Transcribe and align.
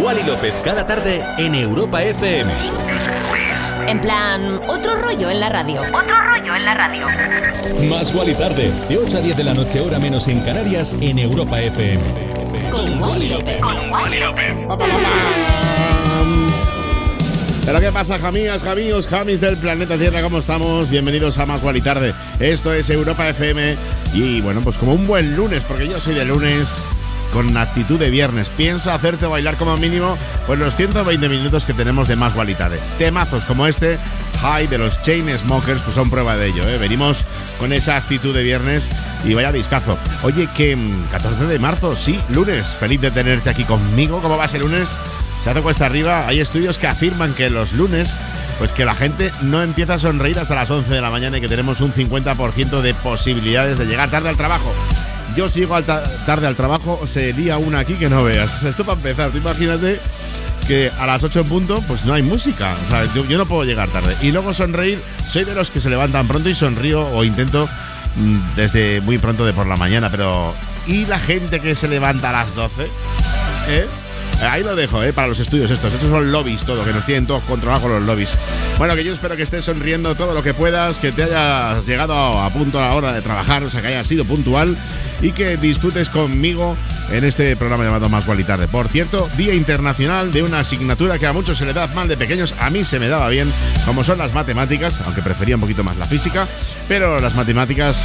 Wally 0.00 0.22
López 0.22 0.54
cada 0.64 0.86
tarde 0.86 1.22
en 1.38 1.54
Europa 1.54 2.02
FM. 2.02 2.52
En 3.86 4.00
plan, 4.00 4.60
otro 4.66 4.94
rollo 5.02 5.30
en 5.30 5.40
la 5.40 5.48
radio. 5.48 5.82
Otro 5.82 6.16
rollo 6.20 6.56
en 6.56 6.64
la 6.64 6.74
radio. 6.74 7.06
Más 7.88 8.14
Wally 8.14 8.34
tarde, 8.34 8.72
de 8.88 8.98
8 8.98 9.18
a 9.18 9.20
10 9.20 9.36
de 9.36 9.44
la 9.44 9.54
noche, 9.54 9.80
hora 9.80 9.98
menos 9.98 10.28
en 10.28 10.40
Canarias, 10.40 10.96
en 11.00 11.18
Europa 11.18 11.60
FM. 11.60 12.02
Con 12.70 13.02
Wally 13.02 13.28
López. 13.28 13.60
Con 13.60 13.90
Wally 13.90 14.18
López. 14.18 14.54
Pero 17.66 17.80
qué 17.80 17.92
pasa, 17.92 18.18
jamías, 18.18 18.62
jamíos, 18.62 19.06
jamis 19.06 19.40
del 19.40 19.56
planeta 19.56 19.96
Tierra, 19.96 20.22
¿cómo 20.22 20.38
estamos? 20.38 20.88
Bienvenidos 20.90 21.38
a 21.38 21.46
Más 21.46 21.62
Wally 21.62 21.80
Tarde. 21.80 22.14
Esto 22.40 22.72
es 22.72 22.88
Europa 22.90 23.28
FM 23.28 23.76
y 24.14 24.40
bueno, 24.40 24.62
pues 24.62 24.78
como 24.78 24.94
un 24.94 25.06
buen 25.06 25.36
lunes, 25.36 25.62
porque 25.64 25.86
yo 25.86 26.00
soy 26.00 26.14
de 26.14 26.24
lunes 26.24 26.86
con 27.32 27.56
actitud 27.56 27.98
de 27.98 28.10
viernes. 28.10 28.50
Pienso 28.50 28.92
hacerte 28.92 29.26
bailar 29.26 29.56
como 29.56 29.76
mínimo 29.76 30.16
pues 30.46 30.58
los 30.58 30.76
120 30.76 31.28
minutos 31.28 31.64
que 31.64 31.72
tenemos 31.72 32.08
de 32.08 32.16
Más 32.16 32.34
Tarde. 32.56 32.78
Temazos 32.98 33.44
como 33.44 33.66
este, 33.66 33.98
High 34.42 34.66
de 34.66 34.78
los 34.78 35.00
Chain 35.02 35.36
Smokers, 35.36 35.80
pues 35.80 35.94
son 35.94 36.10
prueba 36.10 36.36
de 36.36 36.48
ello, 36.48 36.68
¿eh? 36.68 36.78
Venimos 36.78 37.24
con 37.58 37.72
esa 37.72 37.96
actitud 37.96 38.34
de 38.34 38.42
viernes 38.42 38.90
y 39.24 39.34
vaya 39.34 39.52
discazo. 39.52 39.96
Oye, 40.22 40.48
que 40.54 40.76
14 41.10 41.46
de 41.46 41.58
marzo, 41.58 41.96
sí, 41.96 42.20
lunes. 42.28 42.76
Feliz 42.78 43.00
de 43.00 43.10
tenerte 43.10 43.50
aquí 43.50 43.64
conmigo. 43.64 44.20
¿Cómo 44.20 44.36
va 44.36 44.44
ese 44.44 44.58
lunes? 44.58 44.98
Se 45.42 45.50
hace 45.50 45.62
cuesta 45.62 45.86
arriba. 45.86 46.26
Hay 46.26 46.40
estudios 46.40 46.78
que 46.78 46.86
afirman 46.86 47.34
que 47.34 47.50
los 47.50 47.72
lunes, 47.72 48.20
pues 48.58 48.72
que 48.72 48.84
la 48.84 48.94
gente 48.94 49.32
no 49.42 49.62
empieza 49.62 49.94
a 49.94 49.98
sonreír 49.98 50.38
hasta 50.38 50.54
las 50.54 50.70
11 50.70 50.92
de 50.92 51.00
la 51.00 51.10
mañana 51.10 51.38
y 51.38 51.40
que 51.40 51.48
tenemos 51.48 51.80
un 51.80 51.92
50% 51.92 52.80
de 52.80 52.94
posibilidades 52.94 53.78
de 53.78 53.86
llegar 53.86 54.10
tarde 54.10 54.28
al 54.28 54.36
trabajo. 54.36 54.72
Yo 55.36 55.48
si 55.48 55.60
llego 55.60 55.80
tarde 55.82 56.46
al 56.46 56.56
trabajo, 56.56 57.00
se 57.06 57.32
lía 57.32 57.58
una 57.58 57.80
aquí 57.80 57.94
que 57.94 58.08
no 58.08 58.24
veas. 58.24 58.62
Esto 58.64 58.84
para 58.84 58.96
empezar, 58.98 59.30
imagínate 59.34 59.98
que 60.66 60.90
a 60.98 61.06
las 61.06 61.24
8 61.24 61.40
en 61.40 61.48
punto, 61.48 61.82
pues 61.88 62.04
no 62.04 62.14
hay 62.14 62.22
música. 62.22 62.76
O 62.86 62.90
sea, 62.90 63.04
yo, 63.14 63.24
yo, 63.26 63.38
no 63.38 63.46
puedo 63.46 63.64
llegar 63.64 63.88
tarde. 63.88 64.16
Y 64.22 64.32
luego 64.32 64.54
sonreír, 64.54 65.00
soy 65.28 65.44
de 65.44 65.54
los 65.54 65.70
que 65.70 65.80
se 65.80 65.90
levantan 65.90 66.28
pronto 66.28 66.48
y 66.48 66.54
sonrío 66.54 67.06
o 67.08 67.24
intento 67.24 67.68
mm, 68.16 68.56
desde 68.56 69.00
muy 69.00 69.18
pronto 69.18 69.44
de 69.44 69.52
por 69.52 69.66
la 69.66 69.76
mañana, 69.76 70.10
pero 70.10 70.54
¿y 70.86 71.06
la 71.06 71.18
gente 71.18 71.60
que 71.60 71.74
se 71.74 71.88
levanta 71.88 72.30
a 72.30 72.32
las 72.32 72.54
12? 72.54 72.88
¿Eh? 73.68 73.86
Ahí 74.42 74.62
lo 74.62 74.74
dejo, 74.74 75.02
¿eh? 75.02 75.12
Para 75.12 75.28
los 75.28 75.38
estudios 75.38 75.70
estos. 75.70 75.92
Estos 75.92 76.10
son 76.10 76.32
lobbies, 76.32 76.62
todo, 76.62 76.84
que 76.84 76.92
nos 76.92 77.06
tienen 77.06 77.26
todos 77.26 77.42
controlados 77.44 77.82
con 77.82 77.92
los 77.92 78.02
lobbies. 78.02 78.36
Bueno, 78.78 78.94
que 78.96 79.04
yo 79.04 79.12
espero 79.12 79.36
que 79.36 79.42
estés 79.42 79.64
sonriendo 79.64 80.14
todo 80.14 80.34
lo 80.34 80.42
que 80.42 80.54
puedas, 80.54 80.98
que 80.98 81.12
te 81.12 81.24
hayas 81.24 81.86
llegado 81.86 82.14
a 82.14 82.50
punto 82.50 82.78
a 82.78 82.88
la 82.88 82.94
hora 82.94 83.12
de 83.12 83.22
trabajar, 83.22 83.62
o 83.62 83.70
sea, 83.70 83.80
que 83.80 83.88
hayas 83.88 84.06
sido 84.06 84.24
puntual 84.24 84.76
y 85.20 85.30
que 85.30 85.56
disfrutes 85.56 86.10
conmigo 86.10 86.76
en 87.12 87.24
este 87.24 87.56
programa 87.56 87.84
llamado 87.84 88.08
Más 88.08 88.24
y 88.38 88.44
Tarde. 88.44 88.68
Por 88.68 88.88
cierto, 88.88 89.28
Día 89.36 89.54
Internacional 89.54 90.32
de 90.32 90.42
una 90.42 90.60
asignatura 90.60 91.18
que 91.18 91.26
a 91.26 91.32
muchos 91.32 91.58
se 91.58 91.64
le 91.64 91.72
da 91.72 91.86
mal 91.88 92.08
de 92.08 92.16
pequeños, 92.16 92.54
a 92.58 92.70
mí 92.70 92.84
se 92.84 92.98
me 92.98 93.08
daba 93.08 93.28
bien, 93.28 93.52
como 93.84 94.02
son 94.02 94.18
las 94.18 94.32
matemáticas, 94.32 95.00
aunque 95.04 95.22
prefería 95.22 95.54
un 95.54 95.60
poquito 95.60 95.84
más 95.84 95.96
la 95.96 96.06
física, 96.06 96.46
pero 96.88 97.20
las 97.20 97.34
matemáticas 97.34 98.04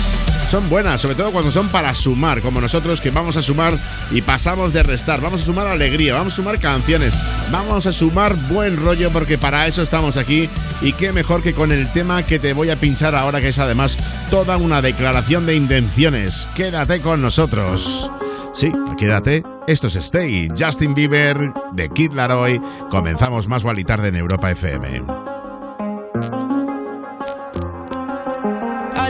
son 0.50 0.70
buenas, 0.70 1.02
sobre 1.02 1.16
todo 1.16 1.32
cuando 1.32 1.52
son 1.52 1.68
para 1.68 1.94
sumar, 1.94 2.42
como 2.42 2.62
nosotros 2.62 3.02
que 3.02 3.12
vamos 3.12 3.36
a 3.36 3.42
sumar 3.42 3.78
y 4.12 4.22
pasamos 4.22 4.72
de 4.72 4.84
restar, 4.84 5.20
vamos 5.20 5.42
a 5.42 5.46
sumar 5.46 5.68
alegría, 5.68 6.14
vamos 6.14 6.34
a 6.34 6.36
sumar 6.38 6.60
canciones, 6.60 7.14
vamos 7.52 7.86
a 7.86 7.92
sumar 7.92 8.36
buen 8.50 8.78
rollo 8.78 9.12
porque 9.12 9.38
para 9.38 9.68
eso 9.68 9.82
estamos 9.82 10.16
aquí 10.16 10.50
y 10.82 10.94
qué 10.94 11.12
mejor 11.12 11.42
que 11.42 11.54
con 11.54 11.72
el 11.72 11.92
tema 11.92 12.24
que 12.24 12.40
te 12.40 12.54
voy 12.54 12.70
a 12.70 12.78
pinchar 12.78 13.14
ahora 13.14 13.42
que 13.42 13.50
es 13.50 13.60
además 13.60 13.98
toda 14.30 14.58
una 14.58 14.82
declaración 14.82 15.46
de 15.46 15.56
intenciones. 15.56 16.48
Quédate 16.56 17.02
con 17.02 17.22
nosotros. 17.22 18.10
Sí, 18.54 18.72
quédate. 18.98 19.44
Esto 19.68 19.88
es 19.88 19.98
Stay, 19.98 20.48
Justin 20.58 20.94
Bieber, 20.94 21.38
de 21.74 21.90
Kid 21.90 22.14
Laroi. 22.14 22.62
Comenzamos 22.90 23.48
más 23.48 23.64
y 23.78 23.84
tarde 23.84 24.08
en 24.08 24.16
Europa 24.16 24.50
FM. 24.52 25.04
I 29.08 29.10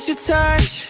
miss 0.00 0.08
your 0.08 0.16
touch. 0.16 0.89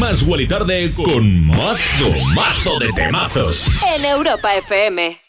Más 0.00 0.22
Wally 0.22 0.48
tarde 0.48 0.94
con 0.94 1.46
mazo, 1.46 2.10
mazo 2.34 2.78
de 2.78 2.90
temazos. 2.94 3.68
En 3.94 4.02
Europa 4.06 4.54
FM. 4.54 5.20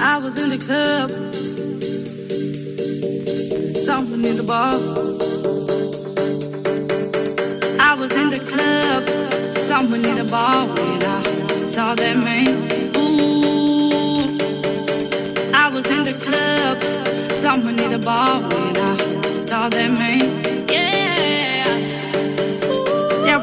I 0.00 0.18
was 0.22 0.38
in 0.38 0.48
the 0.48 0.56
club, 0.56 1.10
someone 3.84 4.24
in 4.24 4.36
the 4.38 4.42
bar. 4.42 4.72
I 7.78 7.94
was 7.94 8.10
in 8.12 8.30
the 8.30 8.38
club, 8.38 9.04
someone 9.68 10.02
in 10.02 10.16
the 10.16 10.24
bar 10.30 10.66
when 10.66 11.02
I 11.04 11.70
saw 11.70 11.94
that 11.94 12.16
man. 12.24 12.48
Ooh, 12.96 14.22
I 15.52 15.68
was 15.68 15.84
in 15.90 16.04
the 16.04 16.14
club, 16.14 16.78
someone 17.34 17.78
in 17.78 17.90
the 17.90 17.98
bar 17.98 18.40
when 18.40 18.76
I 18.78 19.38
saw 19.38 19.68
that 19.68 19.90
man. 19.98 20.59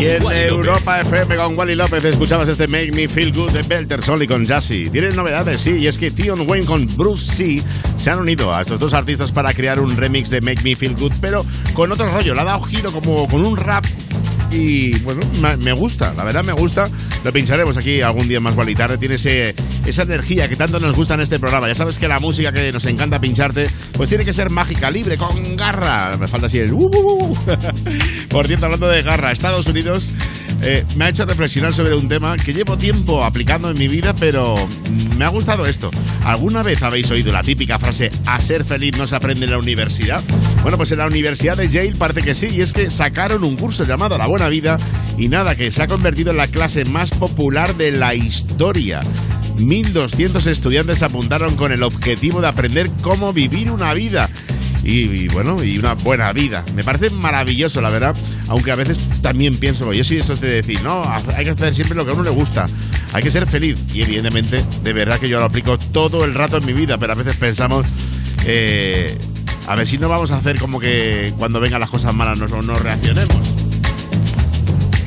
Y 0.00 0.06
en 0.06 0.22
Wally 0.22 0.48
López. 0.48 0.66
Europa 0.66 1.00
FM 1.02 1.36
con 1.36 1.58
Wally 1.58 1.74
López 1.74 2.04
escuchabas 2.06 2.48
este 2.48 2.66
Make 2.66 2.92
Me 2.92 3.06
Feel 3.06 3.34
Good 3.34 3.50
de 3.50 3.62
Belter 3.62 4.02
Sol 4.02 4.22
y 4.22 4.26
con 4.26 4.46
Jassy. 4.46 4.88
Tienen 4.88 5.14
novedades, 5.14 5.60
sí, 5.60 5.72
y 5.72 5.88
es 5.88 5.98
que 5.98 6.10
Tion 6.10 6.48
Wayne 6.48 6.64
con 6.64 6.86
Bruce 6.96 7.34
C 7.34 7.62
se 7.98 8.10
han 8.10 8.18
unido 8.18 8.54
a 8.54 8.62
estos 8.62 8.80
dos 8.80 8.94
artistas 8.94 9.30
para 9.30 9.52
crear 9.52 9.78
un 9.78 9.94
remix 9.94 10.30
de 10.30 10.40
Make 10.40 10.62
Me 10.62 10.74
Feel 10.74 10.96
Good, 10.96 11.12
pero 11.20 11.44
con 11.74 11.92
otro 11.92 12.10
rollo. 12.10 12.34
Le 12.34 12.40
ha 12.40 12.44
dado 12.44 12.60
giro 12.60 12.92
como 12.92 13.28
con 13.28 13.44
un 13.44 13.58
rap 13.58 13.84
y 14.50 14.98
bueno, 15.00 15.22
me 15.58 15.72
gusta, 15.72 16.12
la 16.14 16.24
verdad 16.24 16.44
me 16.44 16.52
gusta. 16.52 16.88
Lo 17.24 17.32
pincharemos 17.32 17.76
aquí 17.76 18.00
algún 18.00 18.28
día 18.28 18.40
más 18.40 18.56
Wally 18.56 18.74
tarde. 18.74 18.98
Tiene 18.98 19.14
ese, 19.14 19.54
esa 19.86 20.02
energía 20.02 20.48
que 20.48 20.56
tanto 20.56 20.80
nos 20.80 20.94
gusta 20.94 21.14
en 21.14 21.20
este 21.20 21.38
programa. 21.38 21.68
Ya 21.68 21.74
sabes 21.74 21.98
que 21.98 22.08
la 22.08 22.18
música 22.18 22.52
que 22.52 22.72
nos 22.72 22.84
encanta 22.86 23.20
pincharte, 23.20 23.66
pues 23.92 24.08
tiene 24.08 24.24
que 24.24 24.32
ser 24.32 24.50
mágica, 24.50 24.90
libre, 24.90 25.16
con 25.16 25.56
garra. 25.56 26.16
Me 26.18 26.26
falta 26.26 26.46
así 26.46 26.58
el. 26.58 26.72
uh, 26.72 26.78
uh, 26.78 27.32
uh. 27.32 27.36
Por 28.28 28.46
cierto, 28.46 28.66
hablando 28.66 28.88
de 28.88 29.02
garra, 29.02 29.32
Estados 29.32 29.66
Unidos 29.66 30.10
eh, 30.62 30.84
me 30.96 31.06
ha 31.06 31.08
hecho 31.08 31.24
reflexionar 31.24 31.72
sobre 31.72 31.94
un 31.94 32.08
tema 32.08 32.36
que 32.36 32.52
llevo 32.52 32.76
tiempo 32.76 33.24
aplicando 33.24 33.70
en 33.70 33.78
mi 33.78 33.88
vida, 33.88 34.14
pero 34.14 34.54
me 35.16 35.24
ha 35.24 35.28
gustado 35.28 35.66
esto. 35.66 35.90
¿Alguna 36.24 36.62
vez 36.62 36.82
habéis 36.82 37.10
oído 37.10 37.32
la 37.32 37.42
típica 37.42 37.78
frase 37.78 38.10
a 38.26 38.40
ser 38.40 38.64
feliz 38.64 38.96
no 38.98 39.06
se 39.06 39.16
aprende 39.16 39.46
en 39.46 39.52
la 39.52 39.58
universidad? 39.58 40.22
Bueno, 40.62 40.76
pues 40.76 40.92
en 40.92 40.98
la 40.98 41.06
Universidad 41.06 41.56
de 41.56 41.68
Yale 41.68 41.94
parece 41.96 42.22
que 42.22 42.34
sí, 42.34 42.48
y 42.48 42.60
es 42.60 42.72
que 42.72 42.90
sacaron 42.90 43.44
un 43.44 43.56
curso 43.56 43.84
llamado 43.84 44.18
La 44.18 44.26
Buena 44.26 44.48
Vida 44.48 44.76
y 45.16 45.28
nada, 45.28 45.54
que 45.54 45.70
se 45.70 45.82
ha 45.82 45.86
convertido 45.86 46.30
en 46.30 46.36
la 46.36 46.48
clase 46.48 46.84
más 46.84 47.10
popular 47.10 47.74
de 47.76 47.92
la 47.92 48.14
historia. 48.14 49.02
1.200 49.56 50.46
estudiantes 50.46 51.02
apuntaron 51.02 51.56
con 51.56 51.72
el 51.72 51.82
objetivo 51.82 52.40
de 52.40 52.48
aprender 52.48 52.90
cómo 53.02 53.32
vivir 53.32 53.70
una 53.70 53.94
vida. 53.94 54.28
Y, 54.82 55.28
bueno, 55.28 55.62
y 55.62 55.78
una 55.78 55.94
buena 55.94 56.32
vida. 56.32 56.64
Me 56.74 56.82
parece 56.82 57.10
maravilloso, 57.10 57.80
la 57.82 57.90
verdad. 57.90 58.16
Aunque 58.48 58.72
a 58.72 58.76
veces 58.76 58.98
también 59.20 59.56
pienso, 59.58 59.92
yo 59.92 60.04
sí 60.04 60.18
esto 60.18 60.32
es 60.32 60.40
de 60.40 60.48
decir, 60.48 60.82
no, 60.82 61.04
hay 61.36 61.44
que 61.44 61.50
hacer 61.50 61.74
siempre 61.74 61.96
lo 61.96 62.04
que 62.04 62.12
a 62.12 62.14
uno 62.14 62.22
le 62.22 62.30
gusta. 62.30 62.66
Hay 63.12 63.22
que 63.22 63.30
ser 63.30 63.46
feliz. 63.46 63.76
Y 63.92 64.02
evidentemente, 64.02 64.64
de 64.82 64.92
verdad 64.92 65.18
que 65.18 65.28
yo 65.28 65.38
lo 65.38 65.44
aplico 65.44 65.78
todo 65.78 66.24
el 66.24 66.34
rato 66.34 66.56
en 66.56 66.66
mi 66.66 66.72
vida, 66.72 66.98
pero 66.98 67.12
a 67.12 67.16
veces 67.16 67.36
pensamos, 67.36 67.84
eh, 68.46 69.18
a 69.66 69.74
ver 69.74 69.86
si 69.86 69.98
no 69.98 70.08
vamos 70.08 70.30
a 70.30 70.38
hacer 70.38 70.58
como 70.58 70.80
que 70.80 71.34
cuando 71.38 71.60
vengan 71.60 71.80
las 71.80 71.90
cosas 71.90 72.14
malas 72.14 72.38
no, 72.38 72.62
no 72.62 72.74
reaccionemos 72.74 73.56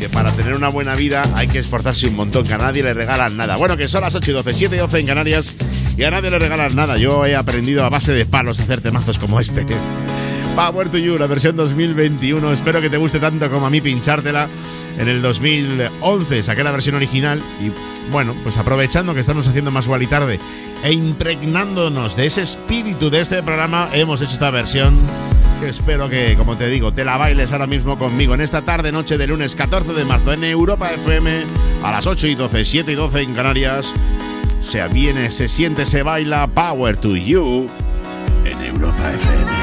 que 0.03 0.09
para 0.09 0.33
tener 0.33 0.53
una 0.53 0.67
buena 0.67 0.95
vida 0.95 1.23
hay 1.33 1.47
que 1.47 1.59
esforzarse 1.59 2.07
un 2.07 2.17
montón, 2.17 2.45
que 2.45 2.53
a 2.53 2.57
nadie 2.57 2.83
le 2.83 2.93
regalan 2.93 3.37
nada. 3.37 3.55
Bueno, 3.55 3.77
que 3.77 3.87
son 3.87 4.01
las 4.01 4.13
8 4.13 4.31
y 4.31 4.33
12, 4.33 4.53
7 4.53 4.75
y 4.75 4.79
12 4.79 4.99
en 4.99 5.05
Canarias 5.07 5.55
y 5.97 6.03
a 6.03 6.11
nadie 6.11 6.29
le 6.29 6.39
regalan 6.39 6.75
nada. 6.75 6.97
Yo 6.97 7.25
he 7.25 7.35
aprendido 7.35 7.85
a 7.85 7.89
base 7.89 8.13
de 8.13 8.25
palos 8.25 8.59
a 8.59 8.63
hacer 8.63 8.81
temazos 8.81 9.19
como 9.19 9.39
este. 9.39 9.65
Power 10.55 10.89
to 10.89 10.97
You, 10.97 11.17
la 11.17 11.27
versión 11.27 11.55
2021. 11.55 12.51
Espero 12.51 12.81
que 12.81 12.89
te 12.89 12.97
guste 12.97 13.19
tanto 13.19 13.49
como 13.49 13.65
a 13.65 13.69
mí 13.69 13.81
pinchártela. 13.81 14.47
En 14.97 15.09
el 15.09 15.21
2011 15.21 16.43
saqué 16.43 16.63
la 16.63 16.71
versión 16.71 16.95
original 16.95 17.41
y 17.59 17.71
bueno, 18.11 18.35
pues 18.43 18.57
aprovechando 18.57 19.13
que 19.15 19.21
estamos 19.21 19.47
haciendo 19.47 19.71
más 19.71 19.89
y 19.99 20.07
tarde 20.07 20.39
e 20.83 20.91
impregnándonos 20.91 22.15
de 22.15 22.27
ese 22.27 22.41
espíritu 22.41 23.09
de 23.09 23.21
este 23.21 23.41
programa, 23.41 23.89
hemos 23.93 24.21
hecho 24.21 24.33
esta 24.33 24.51
versión 24.51 24.93
espero 25.67 26.09
que, 26.09 26.35
como 26.35 26.57
te 26.57 26.67
digo, 26.67 26.91
te 26.91 27.05
la 27.05 27.17
bailes 27.17 27.51
ahora 27.51 27.67
mismo 27.67 27.97
conmigo 27.97 28.33
en 28.33 28.41
esta 28.41 28.61
tarde 28.61 28.91
noche 28.91 29.17
de 29.17 29.27
lunes 29.27 29.55
14 29.55 29.93
de 29.93 30.05
marzo 30.05 30.33
en 30.33 30.43
Europa 30.43 30.91
FM 30.91 31.45
a 31.83 31.91
las 31.91 32.05
8 32.05 32.27
y 32.27 32.35
12, 32.35 32.63
7 32.63 32.91
y 32.91 32.95
12 32.95 33.21
en 33.21 33.33
Canarias. 33.33 33.93
Se 34.63 34.87
viene, 34.87 35.29
se 35.29 35.47
siente, 35.47 35.85
se 35.85 36.01
baila 36.03 36.47
Power 36.47 36.97
to 36.97 37.15
You 37.15 37.67
en 38.45 38.61
Europa 38.61 39.11
FM. 39.11 39.62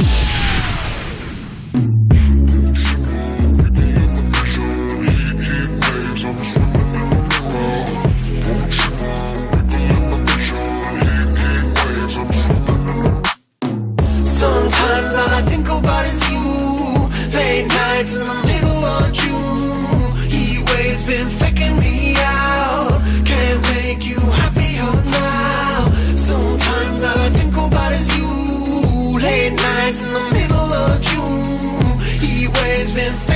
Been 32.95 33.30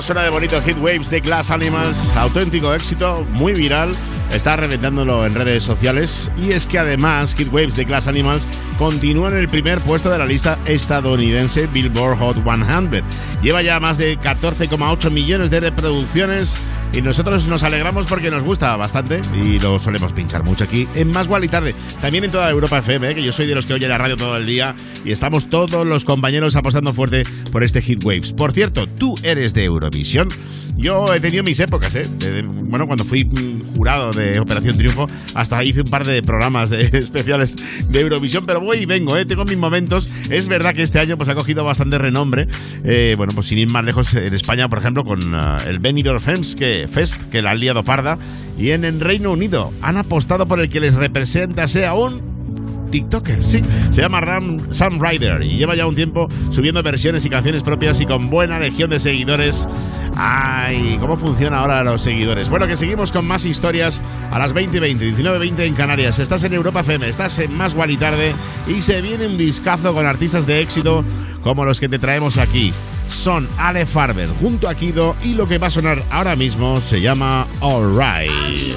Suena 0.00 0.22
de 0.22 0.30
bonito 0.30 0.62
Hit 0.62 0.78
Waves 0.78 1.10
de 1.10 1.18
Glass 1.20 1.50
Animals. 1.50 2.12
Auténtico 2.16 2.72
éxito, 2.72 3.26
muy 3.32 3.52
viral. 3.52 3.92
Está 4.32 4.56
reventándolo 4.56 5.26
en 5.26 5.34
redes 5.34 5.64
sociales. 5.64 6.30
Y 6.36 6.52
es 6.52 6.68
que 6.68 6.78
además, 6.78 7.34
Hit 7.34 7.52
Waves 7.52 7.74
de 7.74 7.84
Glass 7.84 8.06
Animals 8.06 8.46
continúa 8.78 9.28
en 9.30 9.38
el 9.38 9.48
primer 9.48 9.80
puesto 9.80 10.08
de 10.08 10.18
la 10.18 10.24
lista 10.24 10.56
estadounidense 10.66 11.66
Billboard 11.66 12.16
Hot 12.18 12.36
100. 12.36 13.02
Lleva 13.42 13.60
ya 13.62 13.80
más 13.80 13.98
de 13.98 14.18
14,8 14.18 15.10
millones 15.10 15.50
de 15.50 15.60
reproducciones. 15.60 16.56
Y 16.98 17.00
nosotros 17.00 17.46
nos 17.46 17.62
alegramos 17.62 18.06
porque 18.06 18.28
nos 18.28 18.42
gusta 18.42 18.74
bastante 18.74 19.20
y 19.40 19.60
lo 19.60 19.78
solemos 19.78 20.12
pinchar 20.12 20.42
mucho 20.42 20.64
aquí 20.64 20.88
en 20.96 21.12
Más 21.12 21.28
y 21.40 21.46
Tarde. 21.46 21.72
También 22.00 22.24
en 22.24 22.32
toda 22.32 22.50
Europa 22.50 22.78
FM, 22.78 23.10
¿eh? 23.10 23.14
que 23.14 23.22
yo 23.22 23.30
soy 23.30 23.46
de 23.46 23.54
los 23.54 23.66
que 23.66 23.74
oye 23.74 23.86
la 23.86 23.98
radio 23.98 24.16
todo 24.16 24.36
el 24.36 24.46
día 24.46 24.74
y 25.04 25.12
estamos 25.12 25.48
todos 25.48 25.86
los 25.86 26.04
compañeros 26.04 26.56
apostando 26.56 26.92
fuerte 26.92 27.22
por 27.52 27.62
este 27.62 27.82
Hit 27.82 28.02
Waves. 28.02 28.32
Por 28.32 28.50
cierto, 28.50 28.88
tú 28.88 29.14
eres 29.22 29.54
de 29.54 29.62
Eurovisión. 29.62 30.26
Yo 30.76 31.12
he 31.12 31.18
tenido 31.18 31.42
mis 31.42 31.58
épocas, 31.58 31.94
¿eh? 31.96 32.08
Bueno, 32.44 32.86
cuando 32.86 33.04
fui 33.04 33.24
mm, 33.24 33.74
jurado 33.74 34.12
de 34.12 34.38
Operación 34.38 34.76
Triunfo, 34.76 35.08
hasta 35.34 35.64
hice 35.64 35.80
un 35.80 35.88
par 35.88 36.06
de 36.06 36.22
programas 36.22 36.70
especiales 36.72 37.56
de 37.88 38.00
Eurovisión, 38.00 38.46
pero 38.46 38.60
voy 38.60 38.78
y 38.78 38.86
vengo, 38.86 39.16
¿eh? 39.16 39.24
Tengo 39.24 39.44
mis 39.44 39.56
momentos. 39.56 40.08
Es 40.30 40.46
verdad 40.46 40.74
que 40.74 40.82
este 40.82 41.00
año 41.00 41.16
pues 41.18 41.28
ha 41.28 41.34
cogido 41.34 41.64
bastante 41.64 41.98
renombre. 41.98 42.46
Eh, 42.84 43.14
bueno, 43.16 43.32
pues 43.34 43.46
sin 43.46 43.58
ir 43.58 43.68
más 43.68 43.84
lejos, 43.84 44.14
en 44.14 44.32
España, 44.32 44.68
por 44.68 44.78
ejemplo, 44.78 45.02
con 45.02 45.18
ah, 45.34 45.56
el 45.66 45.80
Benidorm 45.80 46.20
Fest 46.20 46.56
que, 46.56 46.87
Fest, 46.88 47.30
que 47.30 47.42
la 47.42 47.52
han 47.52 47.60
liado 47.60 47.84
parda. 47.84 48.18
Y 48.58 48.70
en 48.70 48.84
el 48.84 49.00
Reino 49.00 49.30
Unido 49.30 49.72
han 49.82 49.96
apostado 49.96 50.48
por 50.48 50.60
el 50.60 50.68
que 50.68 50.80
les 50.80 50.94
representa 50.94 51.68
sea 51.68 51.94
un 51.94 52.27
TikToker, 52.90 53.44
sí. 53.44 53.62
Se 53.90 54.00
llama 54.00 54.20
Sam 54.70 55.00
Ryder 55.00 55.42
y 55.42 55.56
lleva 55.56 55.74
ya 55.74 55.86
un 55.86 55.94
tiempo 55.94 56.28
subiendo 56.50 56.82
versiones 56.82 57.24
y 57.24 57.30
canciones 57.30 57.62
propias 57.62 58.00
y 58.00 58.06
con 58.06 58.30
buena 58.30 58.58
legión 58.58 58.90
de 58.90 59.00
seguidores. 59.00 59.68
Ay, 60.16 60.96
¿cómo 61.00 61.16
funciona 61.16 61.58
ahora 61.58 61.84
los 61.84 62.02
seguidores? 62.02 62.48
Bueno, 62.50 62.66
que 62.66 62.76
seguimos 62.76 63.12
con 63.12 63.26
más 63.26 63.44
historias 63.46 64.02
a 64.30 64.38
las 64.38 64.54
20.20, 64.54 65.14
19.20 65.16 65.60
en 65.60 65.74
Canarias. 65.74 66.18
Estás 66.18 66.44
en 66.44 66.54
Europa 66.54 66.80
FM, 66.80 67.08
estás 67.08 67.38
en 67.38 67.56
Más 67.56 67.74
Gual 67.74 67.90
y 67.90 67.96
Tarde 67.96 68.34
y 68.66 68.82
se 68.82 69.00
viene 69.00 69.26
un 69.26 69.38
discazo 69.38 69.94
con 69.94 70.06
artistas 70.06 70.46
de 70.46 70.60
éxito 70.60 71.04
como 71.42 71.64
los 71.64 71.80
que 71.80 71.88
te 71.88 71.98
traemos 71.98 72.38
aquí. 72.38 72.72
son 73.08 73.48
Ale 73.56 73.86
Farber 73.86 74.28
junto 74.40 74.68
a 74.68 74.74
Kido 74.74 75.16
y 75.24 75.34
lo 75.34 75.46
que 75.46 75.58
va 75.58 75.68
a 75.68 75.70
sonar 75.70 76.02
ahora 76.10 76.36
mismo 76.36 76.80
se 76.80 77.00
llama 77.00 77.46
Alright. 77.60 78.76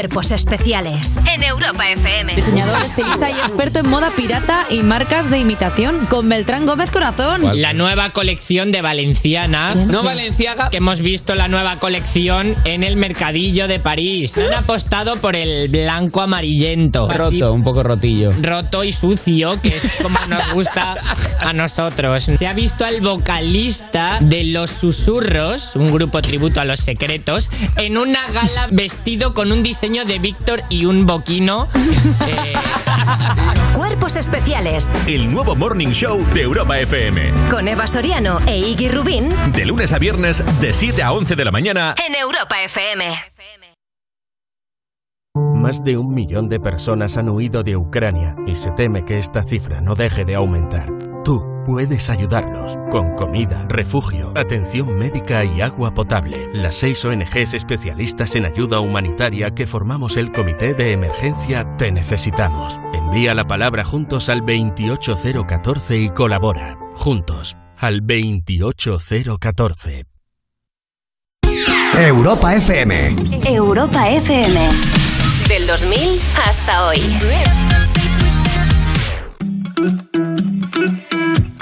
Cuerpos 0.00 0.30
especiales 0.30 1.18
en 1.26 1.42
Europa 1.42 1.90
FM. 1.90 2.34
Diseñador, 2.34 2.82
estilista 2.82 3.30
y 3.30 3.34
experto 3.34 3.80
en 3.80 3.90
moda 3.90 4.10
pirata 4.16 4.64
y 4.70 4.82
marcas 4.82 5.28
de 5.28 5.38
imitación 5.38 6.06
con 6.06 6.26
Beltrán 6.26 6.64
Gómez 6.64 6.90
Corazón. 6.90 7.42
La 7.60 7.74
nueva 7.74 8.08
colección 8.08 8.72
de 8.72 8.80
Valenciana. 8.80 9.74
No 9.74 10.02
Valenciaga. 10.02 10.70
Que 10.70 10.78
hemos 10.78 11.00
visto 11.00 11.34
la 11.34 11.48
nueva 11.48 11.76
colección 11.76 12.56
en 12.64 12.82
el 12.82 12.96
mercadillo 12.96 13.68
de 13.68 13.78
París. 13.78 14.38
Han 14.38 14.54
apostado 14.54 15.16
por 15.16 15.36
el 15.36 15.68
blanco 15.68 16.22
amarillento. 16.22 17.06
Roto, 17.06 17.52
un 17.52 17.62
poco 17.62 17.82
rotillo. 17.82 18.30
Roto 18.40 18.84
y 18.84 18.92
sucio, 18.92 19.60
que 19.60 19.76
es 19.76 19.98
como 20.02 20.18
nos 20.28 20.54
gusta 20.54 20.96
a 21.40 21.52
nosotros. 21.52 22.22
Se 22.22 22.46
ha 22.46 22.54
visto 22.54 22.86
al 22.86 23.02
vocalista 23.02 24.16
de 24.20 24.44
Los 24.44 24.70
Susurros, 24.70 25.76
un 25.76 25.92
grupo 25.92 26.22
tributo 26.22 26.58
a 26.58 26.64
los 26.64 26.80
secretos, 26.80 27.50
en 27.76 27.98
una 27.98 28.26
gala 28.32 28.68
vestido 28.70 29.34
con 29.34 29.52
un 29.52 29.62
diseño 29.62 29.89
de 29.90 30.18
Víctor 30.20 30.62
y 30.68 30.84
un 30.86 31.04
boquino. 31.06 31.68
Eh, 32.26 32.52
Cuerpos 33.76 34.16
especiales 34.16 34.90
El 35.06 35.32
nuevo 35.32 35.54
Morning 35.56 35.88
Show 35.88 36.24
de 36.32 36.42
Europa 36.42 36.78
FM. 36.78 37.30
con 37.50 37.66
Eva 37.68 37.86
Soriano 37.86 38.38
e 38.46 38.58
Iggy 38.58 38.88
Rubín 38.88 39.28
De 39.52 39.64
lunes 39.66 39.92
a 39.92 39.98
viernes, 39.98 40.42
de 40.60 40.72
7 40.72 41.02
a 41.02 41.12
11 41.12 41.34
de 41.36 41.44
la 41.44 41.50
mañana. 41.50 41.94
en 42.06 42.14
Europa 42.14 42.62
FM. 42.62 43.06
Más 45.34 45.82
de 45.84 45.96
un 45.98 46.14
millón 46.14 46.48
de 46.48 46.60
personas 46.60 47.16
han 47.16 47.28
huido 47.28 47.62
de 47.62 47.76
Ucrania 47.76 48.36
y 48.46 48.54
se 48.54 48.70
teme 48.72 49.04
que 49.04 49.18
esta 49.18 49.42
cifra 49.42 49.80
no 49.80 49.94
deje 49.94 50.24
de 50.24 50.34
aumentar. 50.36 50.88
Tú 51.30 51.46
puedes 51.64 52.10
ayudarlos 52.10 52.76
con 52.90 53.14
comida, 53.14 53.64
refugio, 53.68 54.32
atención 54.34 54.98
médica 54.98 55.44
y 55.44 55.60
agua 55.60 55.94
potable. 55.94 56.48
Las 56.52 56.74
seis 56.74 57.04
ONGs 57.04 57.54
especialistas 57.54 58.34
en 58.34 58.46
ayuda 58.46 58.80
humanitaria 58.80 59.52
que 59.52 59.68
formamos 59.68 60.16
el 60.16 60.32
Comité 60.32 60.74
de 60.74 60.90
Emergencia 60.90 61.76
Te 61.76 61.92
Necesitamos. 61.92 62.80
Envía 62.92 63.32
la 63.36 63.44
palabra 63.44 63.84
juntos 63.84 64.28
al 64.28 64.40
28014 64.40 65.98
y 65.98 66.08
colabora. 66.08 66.76
Juntos 66.96 67.56
al 67.76 68.00
28014. 68.00 70.06
Europa 71.96 72.56
FM. 72.56 73.14
Europa 73.44 74.10
FM. 74.10 74.68
Del 75.46 75.64
2000 75.68 76.20
hasta 76.44 76.88
hoy. 76.88 77.00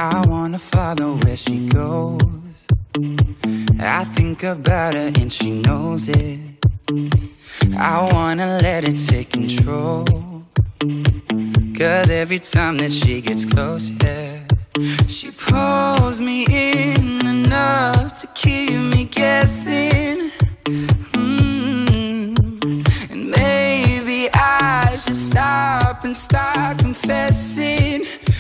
I 0.00 0.24
wanna 0.28 0.58
follow 0.60 1.16
where 1.16 1.36
she 1.36 1.66
goes. 1.66 2.66
I 3.80 4.04
think 4.04 4.44
about 4.44 4.94
her 4.94 5.10
and 5.14 5.32
she 5.32 5.50
knows 5.50 6.08
it. 6.08 6.38
I 7.76 8.08
wanna 8.12 8.60
let 8.62 8.84
it 8.84 8.98
take 8.98 9.30
control. 9.32 10.04
Cause 11.76 12.10
every 12.10 12.38
time 12.38 12.76
that 12.76 12.92
she 12.92 13.20
gets 13.20 13.44
close, 13.44 13.90
yeah, 13.90 14.44
she 15.08 15.32
pulls 15.32 16.20
me 16.20 16.46
in 16.48 17.26
enough 17.26 18.20
to 18.20 18.26
keep 18.34 18.78
me 18.78 19.04
guessing. 19.04 20.30
Mm. 21.12 22.38
And 23.10 23.30
maybe 23.30 24.28
I 24.32 24.96
should 25.02 25.14
stop 25.14 26.04
and 26.04 26.16
start 26.16 26.78
confessing, 26.78 28.06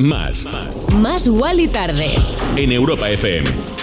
Más. 0.00 0.48
Más 0.94 1.28
Wally 1.28 1.68
tarde. 1.68 2.14
En 2.56 2.72
Europa 2.72 3.10
FM. 3.10 3.79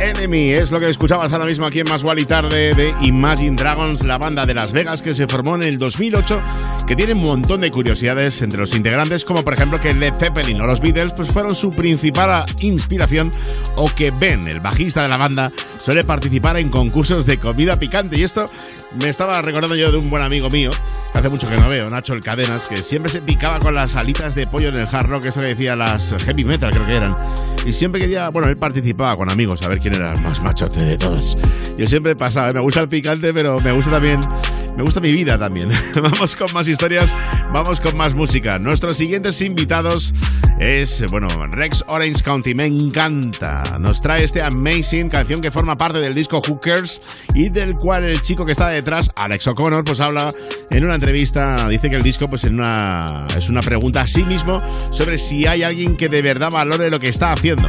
Enemy 0.00 0.52
es 0.52 0.70
lo 0.70 0.78
que 0.78 0.88
escuchabas 0.88 1.32
ahora 1.32 1.46
mismo 1.46 1.66
aquí 1.66 1.80
en 1.80 1.88
Más 1.88 2.04
y 2.16 2.24
Tarde 2.24 2.72
de 2.74 2.94
Imagine 3.00 3.56
Dragons, 3.56 4.04
la 4.04 4.16
banda 4.16 4.46
de 4.46 4.54
Las 4.54 4.70
Vegas 4.70 5.02
que 5.02 5.14
se 5.14 5.26
formó 5.26 5.56
en 5.56 5.64
el 5.64 5.78
2008, 5.78 6.40
que 6.86 6.94
tiene 6.94 7.14
un 7.14 7.24
montón 7.24 7.62
de 7.62 7.70
curiosidades 7.70 8.40
entre 8.42 8.60
los 8.60 8.76
integrantes, 8.76 9.24
como 9.24 9.42
por 9.42 9.54
ejemplo 9.54 9.80
que 9.80 9.92
Led 9.94 10.14
Zeppelin 10.14 10.60
o 10.60 10.66
los 10.66 10.80
Beatles 10.80 11.12
pues 11.12 11.30
fueron 11.30 11.54
su 11.54 11.72
principal 11.72 12.44
inspiración, 12.60 13.32
o 13.74 13.88
que 13.92 14.12
Ben, 14.12 14.46
el 14.46 14.60
bajista 14.60 15.02
de 15.02 15.08
la 15.08 15.16
banda, 15.16 15.50
suele 15.78 16.04
participar 16.04 16.56
en 16.58 16.70
concursos 16.70 17.26
de 17.26 17.38
comida 17.38 17.78
picante. 17.78 18.18
Y 18.18 18.22
esto 18.22 18.46
me 19.00 19.08
estaba 19.08 19.42
recordando 19.42 19.74
yo 19.74 19.90
de 19.90 19.98
un 19.98 20.10
buen 20.10 20.22
amigo 20.22 20.48
mío, 20.48 20.70
que 21.12 21.18
hace 21.18 21.28
mucho 21.28 21.48
que 21.48 21.56
no 21.56 21.68
veo, 21.68 21.90
Nacho 21.90 22.14
el 22.14 22.20
Cadenas, 22.20 22.68
que 22.68 22.82
siempre 22.82 23.10
se 23.10 23.20
picaba 23.20 23.58
con 23.58 23.74
las 23.74 23.96
alitas 23.96 24.34
de 24.34 24.46
pollo 24.46 24.68
en 24.68 24.76
el 24.76 24.86
hard 24.90 25.08
rock, 25.08 25.24
eso 25.26 25.40
que 25.40 25.48
decía 25.48 25.74
las 25.74 26.14
heavy 26.24 26.44
metal 26.44 26.70
creo 26.70 26.86
que 26.86 26.96
eran. 26.96 27.16
Y 27.66 27.72
siempre 27.72 28.00
quería, 28.00 28.28
bueno, 28.30 28.48
él 28.48 28.56
participaba 28.56 29.16
con 29.16 29.30
amigos 29.30 29.62
a 29.62 29.68
ver 29.68 29.78
quién 29.78 29.87
era 29.94 30.12
el 30.12 30.20
más 30.20 30.42
machote 30.42 30.84
de 30.84 30.96
todos. 30.96 31.36
Yo 31.76 31.86
siempre 31.86 32.16
pasaba, 32.16 32.52
me 32.52 32.60
gusta 32.60 32.80
el 32.80 32.88
picante, 32.88 33.32
pero 33.32 33.60
me 33.60 33.72
gusta 33.72 33.92
también, 33.92 34.20
me 34.78 34.84
gusta 34.84 35.00
mi 35.00 35.10
vida 35.10 35.36
también. 35.36 35.68
vamos 36.00 36.36
con 36.36 36.52
más 36.52 36.68
historias, 36.68 37.12
vamos 37.52 37.80
con 37.80 37.96
más 37.96 38.14
música. 38.14 38.60
Nuestros 38.60 38.96
siguientes 38.96 39.42
invitados 39.42 40.14
es, 40.60 41.04
bueno, 41.10 41.26
Rex 41.50 41.84
Orange 41.88 42.22
County, 42.22 42.54
me 42.54 42.66
encanta. 42.66 43.64
Nos 43.80 44.00
trae 44.00 44.22
este 44.22 44.40
Amazing 44.40 45.08
canción 45.08 45.40
que 45.40 45.50
forma 45.50 45.76
parte 45.76 45.98
del 45.98 46.14
disco 46.14 46.40
Hookers 46.40 47.02
y 47.34 47.48
del 47.48 47.74
cual 47.74 48.04
el 48.04 48.22
chico 48.22 48.46
que 48.46 48.52
está 48.52 48.68
detrás, 48.68 49.10
Alex 49.16 49.48
O'Connor, 49.48 49.82
pues 49.82 49.98
habla 49.98 50.32
en 50.70 50.84
una 50.84 50.94
entrevista, 50.94 51.68
dice 51.68 51.90
que 51.90 51.96
el 51.96 52.02
disco 52.02 52.28
pues 52.28 52.44
en 52.44 52.54
una, 52.54 53.26
es 53.36 53.48
una 53.48 53.62
pregunta 53.62 54.02
a 54.02 54.06
sí 54.06 54.24
mismo 54.24 54.62
sobre 54.92 55.18
si 55.18 55.44
hay 55.48 55.64
alguien 55.64 55.96
que 55.96 56.08
de 56.08 56.22
verdad 56.22 56.50
valore 56.52 56.88
lo 56.88 57.00
que 57.00 57.08
está 57.08 57.32
haciendo. 57.32 57.68